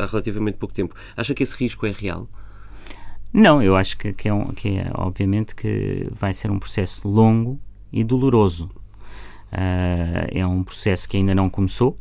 relativamente 0.10 0.58
pouco 0.58 0.74
tempo. 0.74 0.96
Acha 1.18 1.34
que 1.34 1.44
esse 1.44 1.56
risco 1.56 1.86
é 1.86 1.92
real? 1.92 2.28
Não, 3.34 3.64
eu 3.64 3.76
acho 3.76 3.98
que, 3.98 4.14
que, 4.14 4.30
é, 4.30 4.34
um, 4.34 4.50
que 4.50 4.78
é 4.78 4.92
obviamente 4.94 5.56
que 5.56 6.08
vai 6.12 6.36
ser 6.36 6.52
um 6.52 6.60
processo 6.60 7.08
longo 7.08 7.60
e 7.92 8.04
doloroso. 8.04 8.70
Uh, 9.52 10.30
é 10.32 10.46
um 10.46 10.64
processo 10.64 11.10
que 11.10 11.18
ainda 11.18 11.34
não 11.34 11.50
começou, 11.50 11.98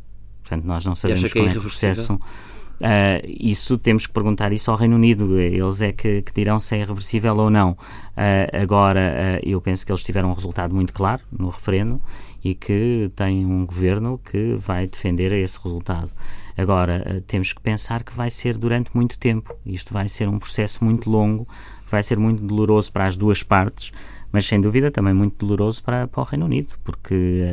portanto 0.53 0.65
nós 0.65 0.85
não 0.85 0.95
sabemos 0.95 1.31
como 1.31 1.47
é, 1.47 1.53
é 1.53 1.57
o 1.57 1.61
processo. 1.61 2.13
Uh, 2.13 3.21
isso 3.39 3.77
temos 3.77 4.05
que 4.05 4.13
perguntar 4.13 4.51
isso 4.51 4.69
ao 4.69 4.77
Reino 4.77 4.95
Unido. 4.95 5.39
Eles 5.39 5.81
é 5.81 5.91
que, 5.91 6.21
que 6.21 6.33
dirão 6.33 6.59
se 6.59 6.75
é 6.75 6.83
reversível 6.83 7.35
ou 7.37 7.49
não. 7.49 7.71
Uh, 7.71 8.61
agora, 8.61 9.39
uh, 9.41 9.49
eu 9.49 9.61
penso 9.61 9.85
que 9.85 9.91
eles 9.91 10.03
tiveram 10.03 10.29
um 10.29 10.33
resultado 10.33 10.75
muito 10.75 10.91
claro 10.91 11.21
no 11.31 11.49
referendo 11.49 12.01
e 12.43 12.53
que 12.53 13.09
têm 13.15 13.45
um 13.45 13.65
governo 13.65 14.19
que 14.19 14.55
vai 14.55 14.85
defender 14.85 15.31
esse 15.31 15.57
resultado. 15.63 16.11
Agora, 16.57 17.23
temos 17.25 17.53
que 17.53 17.61
pensar 17.61 18.03
que 18.03 18.13
vai 18.13 18.29
ser 18.29 18.57
durante 18.57 18.91
muito 18.93 19.17
tempo. 19.17 19.55
Isto 19.65 19.93
vai 19.93 20.09
ser 20.09 20.27
um 20.27 20.37
processo 20.37 20.83
muito 20.83 21.09
longo, 21.09 21.47
vai 21.89 22.03
ser 22.03 22.17
muito 22.19 22.43
doloroso 22.43 22.91
para 22.91 23.05
as 23.05 23.15
duas 23.15 23.41
partes, 23.43 23.93
mas 24.29 24.45
sem 24.45 24.59
dúvida 24.59 24.91
também 24.91 25.13
muito 25.13 25.37
doloroso 25.37 25.81
para, 25.81 26.05
para 26.05 26.21
o 26.21 26.23
Reino 26.25 26.45
Unido, 26.45 26.75
porque 26.83 27.43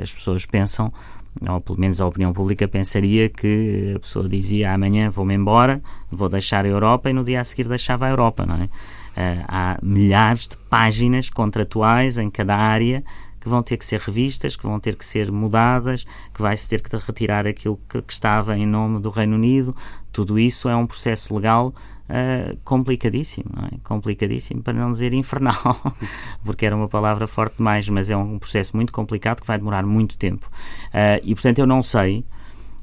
as 0.00 0.12
pessoas 0.12 0.46
pensam 0.46 0.92
ou 1.48 1.60
pelo 1.60 1.78
menos 1.78 2.00
a 2.00 2.06
opinião 2.06 2.32
pública 2.32 2.66
pensaria 2.66 3.28
que 3.28 3.92
a 3.96 3.98
pessoa 3.98 4.28
dizia 4.28 4.72
amanhã 4.72 5.10
vou-me 5.10 5.34
embora, 5.34 5.82
vou 6.10 6.28
deixar 6.28 6.64
a 6.64 6.68
Europa 6.68 7.10
e 7.10 7.12
no 7.12 7.24
dia 7.24 7.40
a 7.40 7.44
seguir 7.44 7.68
deixava 7.68 8.06
a 8.06 8.10
Europa, 8.10 8.46
não 8.46 8.56
é? 8.56 8.64
Uh, 8.64 9.44
há 9.48 9.78
milhares 9.82 10.46
de 10.46 10.56
páginas 10.68 11.30
contratuais 11.30 12.18
em 12.18 12.30
cada 12.30 12.54
área 12.54 13.02
que 13.46 13.48
vão 13.48 13.62
ter 13.62 13.76
que 13.76 13.84
ser 13.84 14.00
revistas, 14.00 14.56
que 14.56 14.64
vão 14.64 14.80
ter 14.80 14.96
que 14.96 15.06
ser 15.06 15.30
mudadas, 15.30 16.04
que 16.34 16.42
vai-se 16.42 16.68
ter 16.68 16.82
que 16.82 16.94
retirar 16.96 17.46
aquilo 17.46 17.78
que, 17.88 18.02
que, 18.02 18.12
estava 18.12 18.58
em 18.58 18.66
nome 18.66 18.98
do 18.98 19.08
Reino 19.08 19.36
Unido. 19.36 19.74
Tudo 20.12 20.36
isso 20.36 20.68
é 20.68 20.74
um 20.74 20.84
processo 20.84 21.32
legal 21.34 21.72
uh, 22.08 22.56
complicadíssimo, 22.64 23.50
é? 23.72 23.78
complicadíssimo, 23.84 24.62
para 24.62 24.74
não 24.74 24.92
dizer 24.92 25.12
infernal, 25.12 25.94
porque 26.44 26.66
era 26.66 26.76
uma 26.76 26.88
palavra 26.88 27.26
forte 27.26 27.56
demais, 27.58 27.88
mas 27.88 28.10
é 28.10 28.16
um 28.16 28.38
processo 28.38 28.76
muito 28.76 28.92
complicado 28.92 29.40
que 29.40 29.46
vai 29.46 29.58
demorar 29.58 29.84
muito 29.84 30.16
tempo. 30.16 30.48
Uh, 30.88 31.20
e, 31.22 31.34
portanto, 31.34 31.58
eu 31.58 31.66
não 31.66 31.82
sei, 31.82 32.24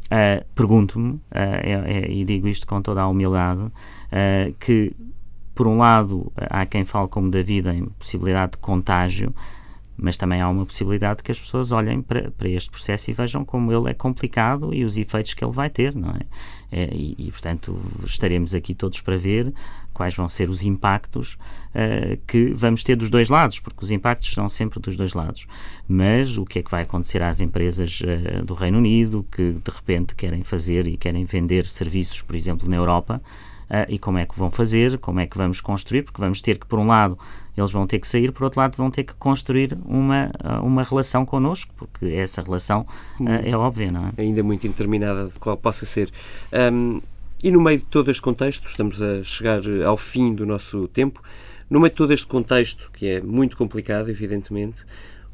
uh, 0.05 0.45
pergunto-me, 0.55 1.19
é, 1.32 2.05
é, 2.05 2.11
e 2.11 2.24
digo 2.24 2.47
isto 2.47 2.67
com 2.67 2.82
toda 2.82 3.01
a 3.01 3.07
humildade, 3.07 3.61
que, 4.59 4.95
por 5.55 5.65
um 5.65 5.80
lado, 5.80 6.32
há 6.36 6.67
quem 6.67 6.86
fale 6.86 7.07
como 7.07 7.32
da 7.32 7.41
vida 7.41 7.74
em 7.74 7.86
possibilidade 7.86 8.51
de 8.51 8.57
contágio, 8.59 9.34
mas 9.97 10.17
também 10.17 10.41
há 10.41 10.49
uma 10.49 10.65
possibilidade 10.65 11.21
que 11.21 11.31
as 11.31 11.39
pessoas 11.39 11.71
olhem 11.71 12.01
para, 12.01 12.31
para 12.31 12.49
este 12.49 12.69
processo 12.69 13.11
e 13.11 13.13
vejam 13.13 13.45
como 13.45 13.71
ele 13.71 13.89
é 13.89 13.93
complicado 13.93 14.73
e 14.73 14.83
os 14.83 14.97
efeitos 14.97 15.33
que 15.33 15.43
ele 15.43 15.51
vai 15.51 15.69
ter, 15.69 15.95
não 15.95 16.09
é? 16.09 16.21
é 16.71 16.89
e, 16.93 17.15
e, 17.17 17.31
portanto, 17.31 17.79
estaremos 18.05 18.53
aqui 18.55 18.73
todos 18.73 19.01
para 19.01 19.17
ver 19.17 19.53
quais 19.93 20.15
vão 20.15 20.27
ser 20.27 20.49
os 20.49 20.63
impactos 20.63 21.37
uh, 21.69 22.17
que 22.27 22.53
vamos 22.53 22.83
ter 22.83 22.95
dos 22.95 23.09
dois 23.09 23.29
lados, 23.29 23.59
porque 23.59 23.83
os 23.83 23.91
impactos 23.91 24.33
são 24.33 24.49
sempre 24.49 24.79
dos 24.79 24.97
dois 24.97 25.13
lados. 25.13 25.45
Mas 25.87 26.37
o 26.37 26.45
que 26.45 26.59
é 26.59 26.63
que 26.63 26.71
vai 26.71 26.81
acontecer 26.81 27.21
às 27.21 27.39
empresas 27.39 28.01
uh, 28.01 28.43
do 28.43 28.55
Reino 28.55 28.79
Unido 28.79 29.25
que 29.31 29.53
de 29.53 29.71
repente 29.71 30.15
querem 30.15 30.43
fazer 30.43 30.87
e 30.87 30.97
querem 30.97 31.23
vender 31.23 31.67
serviços, 31.67 32.21
por 32.21 32.35
exemplo, 32.35 32.67
na 32.67 32.75
Europa? 32.75 33.21
Uh, 33.70 33.89
e 33.89 33.97
como 33.97 34.18
é 34.18 34.26
que 34.26 34.38
vão 34.38 34.51
fazer, 34.51 34.97
como 34.97 35.20
é 35.20 35.28
que 35.28 35.38
vamos 35.38 35.61
construir, 35.61 36.03
porque 36.03 36.22
vamos 36.22 36.41
ter 36.41 36.57
que, 36.57 36.66
por 36.66 36.80
um 36.80 36.88
lado, 36.88 37.18
eles 37.57 37.72
vão 37.72 37.86
ter 37.88 37.99
que 37.99 38.07
sair, 38.07 38.32
por 38.32 38.43
outro 38.43 38.59
lado, 38.59 38.76
vão 38.76 38.89
ter 38.89 39.03
que 39.03 39.14
construir 39.16 39.78
uma, 39.86 40.32
ah, 40.39 40.61
uma 40.61 40.84
relação 40.84 41.26
connosco, 41.26 41.72
porque 41.78 42.07
essa 42.07 42.41
relação 42.41 42.86
uh, 43.20 43.28
é 43.43 43.55
óbvia, 43.55 43.91
não 43.91 44.07
é? 44.07 44.22
Ainda 44.22 44.41
muito 44.41 44.66
indeterminada 44.66 45.28
de 45.28 45.39
qual 45.39 45.55
possa 45.55 45.86
ser. 45.86 46.11
Um, 46.51 46.99
e 47.43 47.51
no 47.51 47.61
meio 47.61 47.80
de 47.80 47.86
todo 47.86 48.09
este 48.09 48.22
contexto, 48.22 48.68
estamos 48.68 49.01
a 49.01 49.22
chegar 49.22 49.61
ao 49.86 49.97
fim 49.97 50.34
do 50.34 50.45
nosso 50.45 50.88
tempo, 50.88 51.22
no 51.70 51.80
meio 51.80 51.91
de 51.91 51.97
todo 51.97 52.11
este 52.11 52.26
contexto, 52.26 52.89
que 52.91 53.07
é 53.07 53.22
muito 53.22 53.55
complicado, 53.55 54.09
evidentemente, 54.09 54.86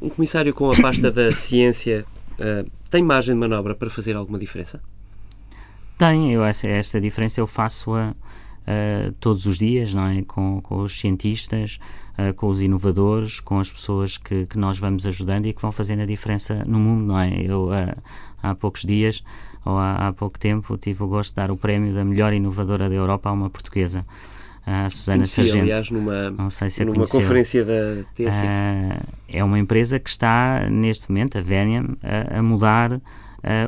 um 0.02 0.10
comissário 0.10 0.54
com 0.54 0.72
a 0.72 0.76
pasta 0.76 1.12
da 1.12 1.32
ciência 1.36 2.06
uh, 2.34 2.70
tem 2.90 3.04
margem 3.04 3.36
de 3.36 3.40
manobra 3.40 3.76
para 3.76 3.90
fazer 3.90 4.16
alguma 4.16 4.40
diferença? 4.40 4.82
Tem, 6.00 6.32
eu, 6.32 6.46
essa, 6.46 6.66
esta 6.66 7.02
diferença 7.02 7.42
eu 7.42 7.46
faço-a 7.46 8.12
uh, 8.12 9.12
todos 9.20 9.46
os 9.46 9.60
dias, 9.60 9.94
não 9.94 10.08
é? 10.08 10.22
Com, 10.22 10.62
com 10.62 10.78
os 10.80 10.98
cientistas, 10.98 11.78
uh, 12.18 12.34
com 12.36 12.48
os 12.48 12.62
inovadores, 12.62 13.42
com 13.42 13.60
as 13.60 13.70
pessoas 13.70 14.18
que, 14.18 14.46
que 14.46 14.58
nós 14.58 14.80
vamos 14.80 15.06
ajudando 15.06 15.46
e 15.46 15.52
que 15.52 15.62
vão 15.62 15.74
fazendo 15.74 16.02
a 16.02 16.06
diferença 16.06 16.64
no 16.66 16.80
mundo, 16.80 17.04
não 17.06 17.20
é? 17.20 17.42
Eu, 17.42 17.66
uh, 17.66 18.02
há 18.42 18.56
poucos 18.56 18.84
dias, 18.84 19.22
ou 19.66 19.78
há, 19.78 20.08
há, 20.08 20.14
pouco 20.14 20.40
tempo, 20.40 20.78
tive 20.78 21.04
o 21.04 21.08
gosto 21.10 21.32
de 21.32 21.36
dar 21.36 21.52
o 21.52 21.58
prémio 21.58 21.94
da 21.94 22.06
melhor 22.06 22.32
inovadora 22.32 22.88
da 22.88 22.96
Europa 22.96 23.28
a 23.28 23.34
uma 23.34 23.50
portuguesa. 23.50 24.06
A 24.66 24.90
Susana 24.90 25.18
Conheci, 25.18 25.36
Sargento. 25.36 25.64
aliás, 25.64 25.92
numa, 25.92 26.30
não 26.32 26.50
sei 26.50 26.70
se 26.70 26.86
numa 26.86 27.08
conferência 27.08 27.66
da 27.66 28.04
TSF. 28.16 28.48
é 29.28 29.44
uma 29.44 29.60
empresa 29.60 30.00
que 30.00 30.10
está, 30.10 30.70
neste 30.70 31.10
momento, 31.10 31.38
a 31.38 31.42
Veniam, 31.42 31.98
a, 32.02 32.40
a 32.40 32.42
mudar 32.42 33.02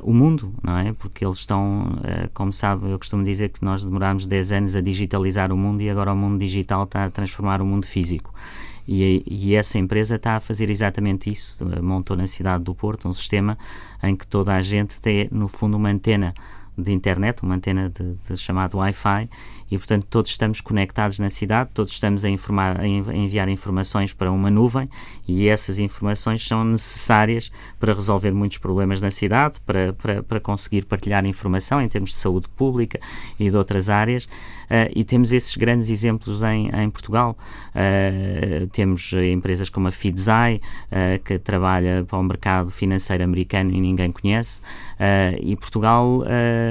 o 0.04 0.14
mundo, 0.14 0.54
não 0.64 0.78
é? 0.78 0.94
Porque 0.94 1.26
eles 1.26 1.38
estão, 1.38 2.00
como 2.34 2.52
sabe, 2.52 2.90
eu 2.90 2.98
costumo 2.98 3.24
dizer 3.24 3.50
que 3.50 3.64
nós 3.64 3.84
demorámos 3.86 4.26
10 4.26 4.52
anos 4.52 4.76
a 4.76 4.82
digitalizar 4.82 5.52
o 5.52 5.58
mundo 5.58 5.82
e 5.82 5.90
agora 5.90 6.12
o 6.12 6.16
mundo 6.16 6.40
digital 6.40 6.84
está 6.84 7.06
a 7.06 7.10
transformar 7.10 7.62
o 7.62 7.66
mundo 7.66 7.86
físico. 7.86 8.34
E, 8.88 9.24
e, 9.26 9.56
essa 9.56 9.78
empresa 9.78 10.16
está 10.16 10.36
a 10.36 10.40
fazer 10.40 10.70
exatamente 10.70 11.32
isso. 11.32 11.66
Montou 11.82 12.18
na 12.18 12.28
cidade 12.28 12.64
do 12.64 12.74
Porto 12.74 13.08
um 13.08 13.14
sistema 13.14 13.58
em 14.04 14.16
que 14.16 14.26
toda 14.26 14.54
a 14.54 14.62
gente 14.62 15.00
tem, 15.00 15.30
no 15.32 15.48
fundo, 15.48 15.78
uma 15.78 15.90
antena 15.90 16.34
de 16.78 16.92
internet, 16.92 17.44
uma 17.44 17.56
antena 17.56 17.90
de, 17.90 18.16
de 18.28 18.38
chamado 18.38 18.78
Wi-Fi, 18.78 19.30
e 19.70 19.78
portanto 19.78 20.06
todos 20.10 20.32
estamos 20.32 20.60
conectados 20.60 21.18
na 21.20 21.30
cidade, 21.30 21.70
todos 21.74 21.94
estamos 21.94 22.26
a, 22.26 22.30
informar, 22.30 22.80
a 22.80 22.88
enviar 22.88 23.48
informações 23.48 24.14
para 24.14 24.30
uma 24.32 24.50
nuvem 24.50 24.90
e 25.26 25.48
essas 25.48 25.80
informações 25.80 26.46
são 26.46 26.64
necessárias 26.64 27.52
para 27.80 27.94
resolver 27.94 28.32
muitos 28.32 28.58
problemas 28.58 29.00
na 29.00 29.10
cidade, 29.10 29.60
para, 29.66 29.94
para, 29.94 30.24
para 30.24 30.40
conseguir 30.40 30.86
partilhar 30.86 31.26
informação 31.26 31.82
em 31.82 31.88
termos 31.88 32.12
de 32.12 32.18
saúde 32.18 32.50
pública 32.50 33.00
e 33.40 33.50
de 33.50 33.56
outras 33.56 33.90
áreas. 33.90 34.28
Uh, 34.72 34.88
e 34.96 35.04
temos 35.04 35.34
esses 35.34 35.58
grandes 35.58 35.90
exemplos 35.90 36.42
em, 36.44 36.70
em 36.70 36.90
Portugal. 36.90 37.38
Uh, 37.76 38.68
temos 38.68 39.12
empresas 39.14 39.70
como 39.70 39.90
a 39.90 39.92
Fidzai, 39.92 40.62
uh, 40.88 41.22
que 41.24 41.38
trabalha 41.38 42.06
para 42.08 42.18
o 42.18 42.24
mercado 42.24 42.70
financeiro 42.70 43.22
americano 43.22 43.72
e 43.72 43.82
ninguém 43.82 44.12
conhece, 44.12 44.62
e 45.42 45.56
Portugal 45.56 46.24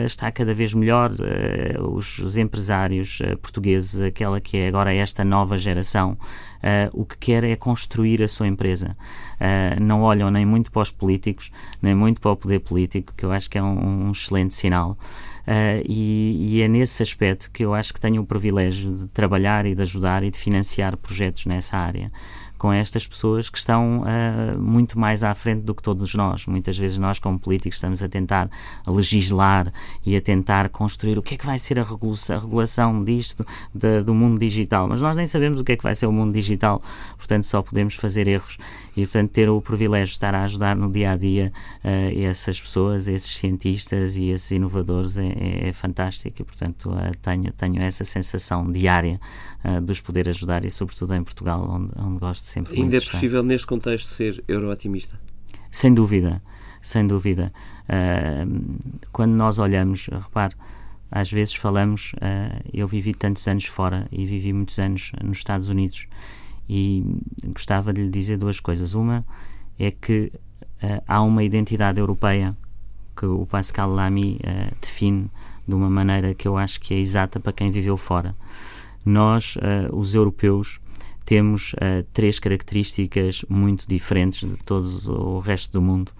está 0.04 0.30
cada 0.30 0.52
vez 0.54 0.74
melhor. 0.74 1.12
Os, 1.92 2.18
os, 2.18 2.36
empresários 2.36 3.20
portugueses, 3.42 4.00
aquela 4.00 4.40
que 4.40 4.56
é 4.56 4.68
agora 4.68 4.92
esta 4.94 5.24
nova 5.24 5.56
geração, 5.58 6.16
o 6.92 7.04
que 7.04 7.16
quer 7.18 7.44
é 7.44 7.56
construir 7.56 8.22
a 8.22 8.28
sua 8.28 8.46
empresa. 8.46 8.96
não 9.80 10.02
olham 10.02 10.30
nem 10.30 10.44
muito 10.44 10.70
para 10.70 10.82
os 10.82 10.90
políticos, 10.90 11.50
nem 11.80 11.94
muito 11.94 12.20
para 12.20 12.30
o 12.30 12.36
poder 12.36 12.60
político, 12.60 13.12
que 13.16 13.24
eu 13.24 13.32
acho 13.32 13.48
que 13.48 13.58
é 13.58 13.62
um, 13.62 14.08
um 14.08 14.12
excelente 14.12 14.54
sinal. 14.54 14.96
Uh, 15.40 15.82
e, 15.88 16.58
e, 16.58 16.62
é 16.62 16.68
nesse 16.68 17.02
aspecto 17.02 17.50
que 17.50 17.64
eu 17.64 17.74
acho 17.74 17.92
que 17.94 18.00
tenho 18.00 18.22
o 18.22 18.26
privilégio 18.26 18.94
de 18.94 19.06
trabalhar 19.08 19.66
e 19.66 19.74
de 19.74 19.82
ajudar 19.82 20.22
e 20.22 20.30
de 20.30 20.38
financiar 20.38 20.96
projetos 20.96 21.46
nessa 21.46 21.76
área 21.76 22.12
com 22.60 22.70
estas 22.70 23.06
pessoas 23.06 23.48
que 23.48 23.56
estão 23.56 24.02
uh, 24.02 24.60
muito 24.60 24.98
mais 24.98 25.24
à 25.24 25.34
frente 25.34 25.62
do 25.62 25.74
que 25.74 25.82
todos 25.82 26.14
nós. 26.14 26.44
Muitas 26.44 26.76
vezes 26.76 26.98
nós, 26.98 27.18
como 27.18 27.38
políticos, 27.38 27.78
estamos 27.78 28.02
a 28.02 28.08
tentar 28.08 28.50
legislar 28.86 29.72
e 30.04 30.14
a 30.14 30.20
tentar 30.20 30.68
construir 30.68 31.16
o 31.16 31.22
que 31.22 31.36
é 31.36 31.36
que 31.38 31.46
vai 31.46 31.58
ser 31.58 31.80
a 31.80 31.82
regulação, 31.82 32.36
a 32.36 32.38
regulação 32.38 33.02
disto, 33.02 33.46
de, 33.74 34.02
do 34.02 34.14
mundo 34.14 34.38
digital. 34.38 34.86
Mas 34.86 35.00
nós 35.00 35.16
nem 35.16 35.24
sabemos 35.24 35.58
o 35.58 35.64
que 35.64 35.72
é 35.72 35.76
que 35.76 35.82
vai 35.82 35.94
ser 35.94 36.04
o 36.04 36.12
mundo 36.12 36.34
digital, 36.34 36.82
portanto, 37.16 37.44
só 37.44 37.62
podemos 37.62 37.94
fazer 37.94 38.28
erros 38.28 38.58
e, 38.96 39.02
portanto, 39.02 39.30
ter 39.30 39.48
o 39.48 39.60
privilégio 39.60 40.06
de 40.06 40.12
estar 40.12 40.34
a 40.34 40.44
ajudar 40.44 40.76
no 40.76 40.90
dia 40.90 41.12
a 41.12 41.16
dia 41.16 41.52
uh, 41.84 42.24
essas 42.24 42.60
pessoas, 42.60 43.08
esses 43.08 43.36
cientistas 43.36 44.16
e 44.16 44.30
esses 44.30 44.50
inovadores 44.50 45.18
é, 45.18 45.26
é, 45.26 45.68
é 45.68 45.72
fantástico 45.72 46.42
e, 46.42 46.44
portanto, 46.44 46.90
uh, 46.90 47.16
tenho, 47.22 47.52
tenho 47.52 47.82
essa 47.82 48.04
sensação 48.04 48.70
diária 48.70 49.20
dos 49.82 50.00
poder 50.00 50.26
ajudar 50.26 50.64
e, 50.64 50.70
sobretudo, 50.70 51.14
em 51.14 51.22
Portugal, 51.22 51.62
onde, 51.70 51.92
onde 51.98 52.18
gosto 52.18 52.46
sempre 52.46 52.80
Ainda 52.80 52.96
é 52.96 53.00
possível, 53.00 53.42
neste 53.42 53.66
contexto, 53.66 54.08
ser 54.08 54.42
euro-otimista? 54.48 55.20
Sem 55.70 55.92
dúvida, 55.92 56.42
sem 56.80 57.06
dúvida. 57.06 57.52
Uh, 57.84 58.78
quando 59.12 59.32
nós 59.32 59.58
olhamos, 59.58 60.06
repare, 60.06 60.54
às 61.10 61.30
vezes 61.30 61.54
falamos, 61.54 62.12
uh, 62.14 62.60
eu 62.72 62.86
vivi 62.86 63.14
tantos 63.14 63.46
anos 63.48 63.64
fora 63.66 64.06
e 64.10 64.24
vivi 64.24 64.52
muitos 64.52 64.78
anos 64.78 65.12
nos 65.22 65.38
Estados 65.38 65.68
Unidos 65.68 66.06
e 66.72 67.04
gostava 67.46 67.92
de 67.92 68.02
lhe 68.02 68.08
dizer 68.08 68.38
duas 68.38 68.60
coisas. 68.60 68.94
Uma 68.94 69.26
é 69.76 69.90
que 69.90 70.32
uh, 70.82 71.02
há 71.08 71.20
uma 71.20 71.42
identidade 71.42 71.98
europeia 71.98 72.56
que 73.16 73.26
o 73.26 73.44
Pascal 73.44 73.90
Lamy 73.90 74.38
define 74.80 75.28
de 75.66 75.74
uma 75.74 75.90
maneira 75.90 76.32
que 76.32 76.46
eu 76.48 76.56
acho 76.56 76.80
que 76.80 76.94
é 76.94 76.98
exata 76.98 77.40
para 77.40 77.52
quem 77.52 77.68
viveu 77.68 77.96
fora. 77.96 78.34
Nós, 79.04 79.58
os 79.92 80.14
europeus, 80.14 80.80
temos 81.30 81.74
uh, 81.74 82.04
três 82.12 82.38
características 82.38 83.44
muito 83.48 83.86
diferentes 83.86 84.48
de 84.48 84.56
todo 84.64 84.88
o 85.12 85.38
resto 85.38 85.72
do 85.72 85.80
mundo. 85.80 86.10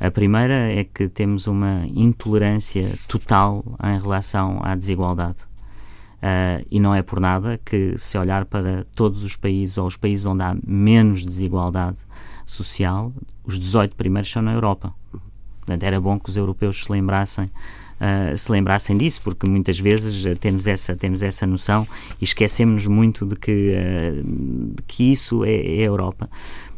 A 0.00 0.10
primeira 0.10 0.72
é 0.72 0.84
que 0.84 1.08
temos 1.08 1.46
uma 1.46 1.86
intolerância 1.88 2.94
total 3.06 3.62
em 3.82 4.00
relação 4.00 4.60
à 4.62 4.74
desigualdade. 4.74 5.44
Uh, 6.24 6.64
e 6.70 6.80
não 6.80 6.94
é 6.94 7.02
por 7.02 7.20
nada 7.20 7.60
que, 7.62 7.98
se 7.98 8.16
olhar 8.16 8.46
para 8.46 8.86
todos 8.94 9.22
os 9.22 9.36
países 9.36 9.76
ou 9.76 9.86
os 9.86 9.96
países 9.96 10.24
onde 10.24 10.42
há 10.42 10.56
menos 10.66 11.22
desigualdade 11.22 11.98
social, 12.46 13.12
os 13.44 13.58
18 13.58 13.94
primeiros 13.94 14.30
são 14.30 14.40
na 14.40 14.54
Europa. 14.54 14.94
Portanto, 15.60 15.82
era 15.82 16.00
bom 16.00 16.18
que 16.18 16.30
os 16.30 16.36
europeus 16.38 16.84
se 16.84 16.90
lembrassem 16.90 17.50
uh, 17.94 18.36
se 18.36 18.50
lembrassem 18.50 18.96
disso, 18.96 19.20
porque 19.22 19.48
muitas 19.48 19.78
vezes 19.78 20.24
uh, 20.24 20.36
temos, 20.36 20.66
essa, 20.66 20.96
temos 20.96 21.22
essa 21.22 21.46
noção 21.46 21.86
e 22.20 22.24
esquecemos 22.24 22.86
muito 22.86 23.26
de 23.26 23.36
que, 23.36 23.74
uh, 23.74 24.22
de 24.76 24.82
que 24.86 25.12
isso 25.12 25.44
é, 25.44 25.54
é, 25.54 25.80
a 25.80 25.86
Europa. 25.86 26.28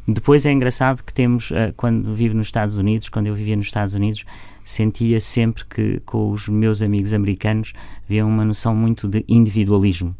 Depois 0.08 0.46
é 0.46 0.52
engraçado 0.52 1.02
que 1.02 1.12
temos, 1.12 1.52
quando 1.76 2.14
vivo 2.14 2.36
nos 2.36 2.46
Estados 2.46 2.78
Unidos, 2.78 3.08
quando 3.08 3.26
eu 3.26 3.34
vivia 3.34 3.56
nos 3.56 3.66
Estados 3.66 3.92
Unidos, 3.92 4.24
sentia 4.66 5.20
sempre 5.20 5.64
que 5.64 6.00
com 6.00 6.32
os 6.32 6.48
meus 6.48 6.82
amigos 6.82 7.14
americanos 7.14 7.72
havia 8.04 8.26
uma 8.26 8.44
noção 8.44 8.74
muito 8.74 9.06
de 9.06 9.24
individualismo. 9.28 10.14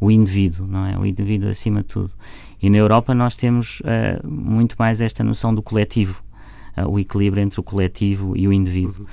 O 0.00 0.10
indivíduo, 0.10 0.66
não 0.66 0.86
é? 0.86 0.98
O 0.98 1.04
indivíduo 1.04 1.50
acima 1.50 1.82
de 1.82 1.88
tudo. 1.88 2.10
E 2.62 2.70
na 2.70 2.78
Europa 2.78 3.14
nós 3.14 3.36
temos 3.36 3.80
uh, 3.80 4.26
muito 4.26 4.74
mais 4.78 5.02
esta 5.02 5.22
noção 5.22 5.54
do 5.54 5.62
coletivo, 5.62 6.22
uh, 6.78 6.88
o 6.88 6.98
equilíbrio 6.98 7.42
entre 7.42 7.60
o 7.60 7.62
coletivo 7.62 8.34
e 8.34 8.48
o 8.48 8.52
indivíduo. 8.54 9.06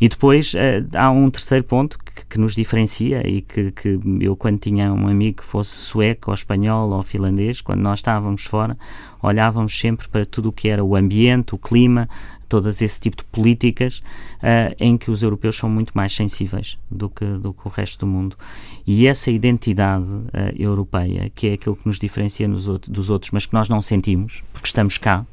E 0.00 0.08
depois 0.08 0.52
uh, 0.54 0.58
há 0.98 1.08
um 1.12 1.30
terceiro 1.30 1.62
ponto 1.62 1.96
que, 2.34 2.40
nos 2.40 2.56
diferencia 2.56 3.24
e 3.24 3.40
que, 3.40 3.70
que, 3.70 4.00
eu, 4.20 4.34
quando 4.34 4.58
tinha 4.58 4.92
um 4.92 5.06
amigo 5.06 5.36
que 5.36 5.44
fosse 5.44 5.70
sueco, 5.70 6.32
ou 6.32 6.34
espanhol, 6.34 6.90
ou 6.90 7.00
finlandês, 7.00 7.60
quando 7.60 7.80
nós 7.80 8.00
estávamos 8.00 8.44
fora, 8.44 8.76
olhávamos 9.22 9.78
sempre 9.78 10.08
para 10.08 10.26
tudo 10.26 10.48
o 10.48 10.52
que 10.52 10.68
era 10.68 10.82
o 10.82 10.96
ambiente, 10.96 11.54
o 11.54 11.58
clima, 11.58 12.08
todas 12.48 12.82
esse 12.82 12.98
tipo 12.98 13.18
de 13.18 13.24
políticas 13.26 13.98
uh, 14.38 14.74
em 14.80 14.98
que 14.98 15.12
os 15.12 15.22
europeus 15.22 15.54
são 15.54 15.70
muito 15.70 15.92
mais 15.94 16.12
sensíveis 16.12 16.76
do 16.90 17.08
que, 17.08 17.24
do 17.24 17.52
que 17.52 17.68
o 17.68 17.70
resto 17.70 18.04
do 18.04 18.06
mundo. 18.10 18.36
E 18.84 19.06
essa 19.06 19.30
identidade 19.30 20.12
uh, 20.12 20.28
europeia, 20.58 21.30
que 21.32 21.46
é 21.46 21.52
aquilo 21.52 21.76
que 21.76 21.86
nos 21.86 22.00
diferencia 22.00 22.48
nos 22.48 22.66
outros, 22.66 22.92
dos 22.92 23.10
outros, 23.10 23.30
mas 23.30 23.46
que 23.46 23.54
nós 23.54 23.68
não 23.68 23.80
sentimos, 23.80 24.42
porque 24.52 24.66
estamos 24.66 24.98
cá, 24.98 25.24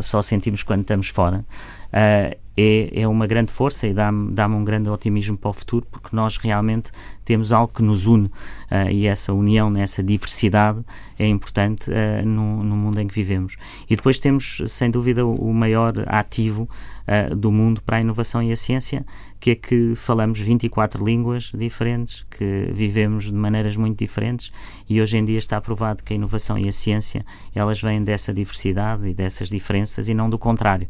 só 0.00 0.22
sentimos 0.22 0.62
quando 0.62 0.82
estamos 0.82 1.08
fora, 1.08 1.44
uh, 1.92 2.43
é, 2.56 3.00
é 3.00 3.08
uma 3.08 3.26
grande 3.26 3.52
força 3.52 3.86
e 3.86 3.92
dá-me 3.92 4.30
dá 4.32 4.46
um 4.46 4.64
grande 4.64 4.88
otimismo 4.88 5.36
para 5.36 5.50
o 5.50 5.52
futuro, 5.52 5.86
porque 5.90 6.14
nós 6.14 6.36
realmente 6.36 6.90
temos 7.24 7.52
algo 7.52 7.72
que 7.72 7.82
nos 7.82 8.06
une 8.06 8.26
uh, 8.26 8.90
e 8.90 9.06
essa 9.06 9.32
união, 9.32 9.74
essa 9.76 10.02
diversidade 10.02 10.80
é 11.18 11.26
importante 11.26 11.90
uh, 11.90 12.26
no, 12.26 12.62
no, 12.62 12.76
mundo 12.76 13.00
em 13.00 13.06
que 13.06 13.14
vivemos. 13.14 13.56
E 13.88 13.96
depois 13.96 14.18
temos, 14.18 14.62
sem 14.66 14.90
dúvida, 14.90 15.24
o, 15.24 15.34
o 15.34 15.54
maior 15.54 15.92
ativo 16.06 16.68
uh, 17.08 17.34
do 17.34 17.50
mundo 17.50 17.80
para 17.82 17.96
a 17.96 18.00
inovação 18.00 18.42
e 18.42 18.52
a 18.52 18.56
ciência, 18.56 19.04
que 19.44 19.50
é 19.50 19.54
que 19.54 19.94
falamos 19.94 20.40
24 20.40 21.04
línguas 21.04 21.52
diferentes, 21.54 22.24
que 22.30 22.70
vivemos 22.72 23.24
de 23.24 23.34
maneiras 23.34 23.76
muito 23.76 23.98
diferentes 23.98 24.50
e 24.88 25.02
hoje 25.02 25.18
em 25.18 25.24
dia 25.26 25.36
está 25.36 25.60
provado 25.60 26.02
que 26.02 26.14
a 26.14 26.16
inovação 26.16 26.56
e 26.58 26.66
a 26.66 26.72
ciência 26.72 27.26
elas 27.54 27.78
vêm 27.78 28.02
dessa 28.02 28.32
diversidade 28.32 29.06
e 29.06 29.12
dessas 29.12 29.50
diferenças 29.50 30.08
e 30.08 30.14
não 30.14 30.30
do 30.30 30.38
contrário. 30.38 30.88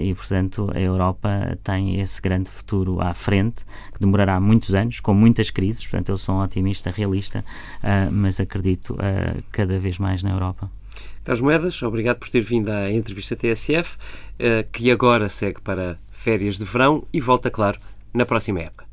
e, 0.00 0.14
portanto, 0.14 0.70
a 0.72 0.80
Europa 0.80 1.58
tem 1.64 2.00
esse 2.00 2.22
grande 2.22 2.48
futuro 2.48 3.00
à 3.00 3.12
frente, 3.12 3.64
que 3.92 3.98
demorará 3.98 4.38
muitos 4.38 4.72
anos, 4.72 5.00
com 5.00 5.12
muitas 5.12 5.50
crises, 5.50 5.84
portanto 5.84 6.10
eu 6.10 6.16
sou 6.16 6.36
um 6.36 6.42
otimista, 6.42 6.92
realista, 6.92 7.44
uh, 7.82 8.12
mas 8.12 8.38
acredito 8.38 8.94
uh, 8.94 9.42
cada 9.50 9.80
vez 9.80 9.98
mais 9.98 10.22
na 10.22 10.30
Europa. 10.30 10.70
Carlos 11.24 11.40
Moedas, 11.40 11.82
obrigado 11.82 12.18
por 12.18 12.28
ter 12.28 12.40
vindo 12.40 12.68
à 12.68 12.88
entrevista 12.92 13.34
TSF, 13.34 13.96
uh, 13.96 14.70
que 14.70 14.92
agora 14.92 15.28
segue 15.28 15.60
para 15.60 15.98
férias 16.20 16.58
de 16.58 16.66
verão 16.66 17.06
e 17.12 17.18
volta, 17.18 17.50
claro, 17.50 17.80
na 18.12 18.26
próxima 18.26 18.60
época. 18.60 18.84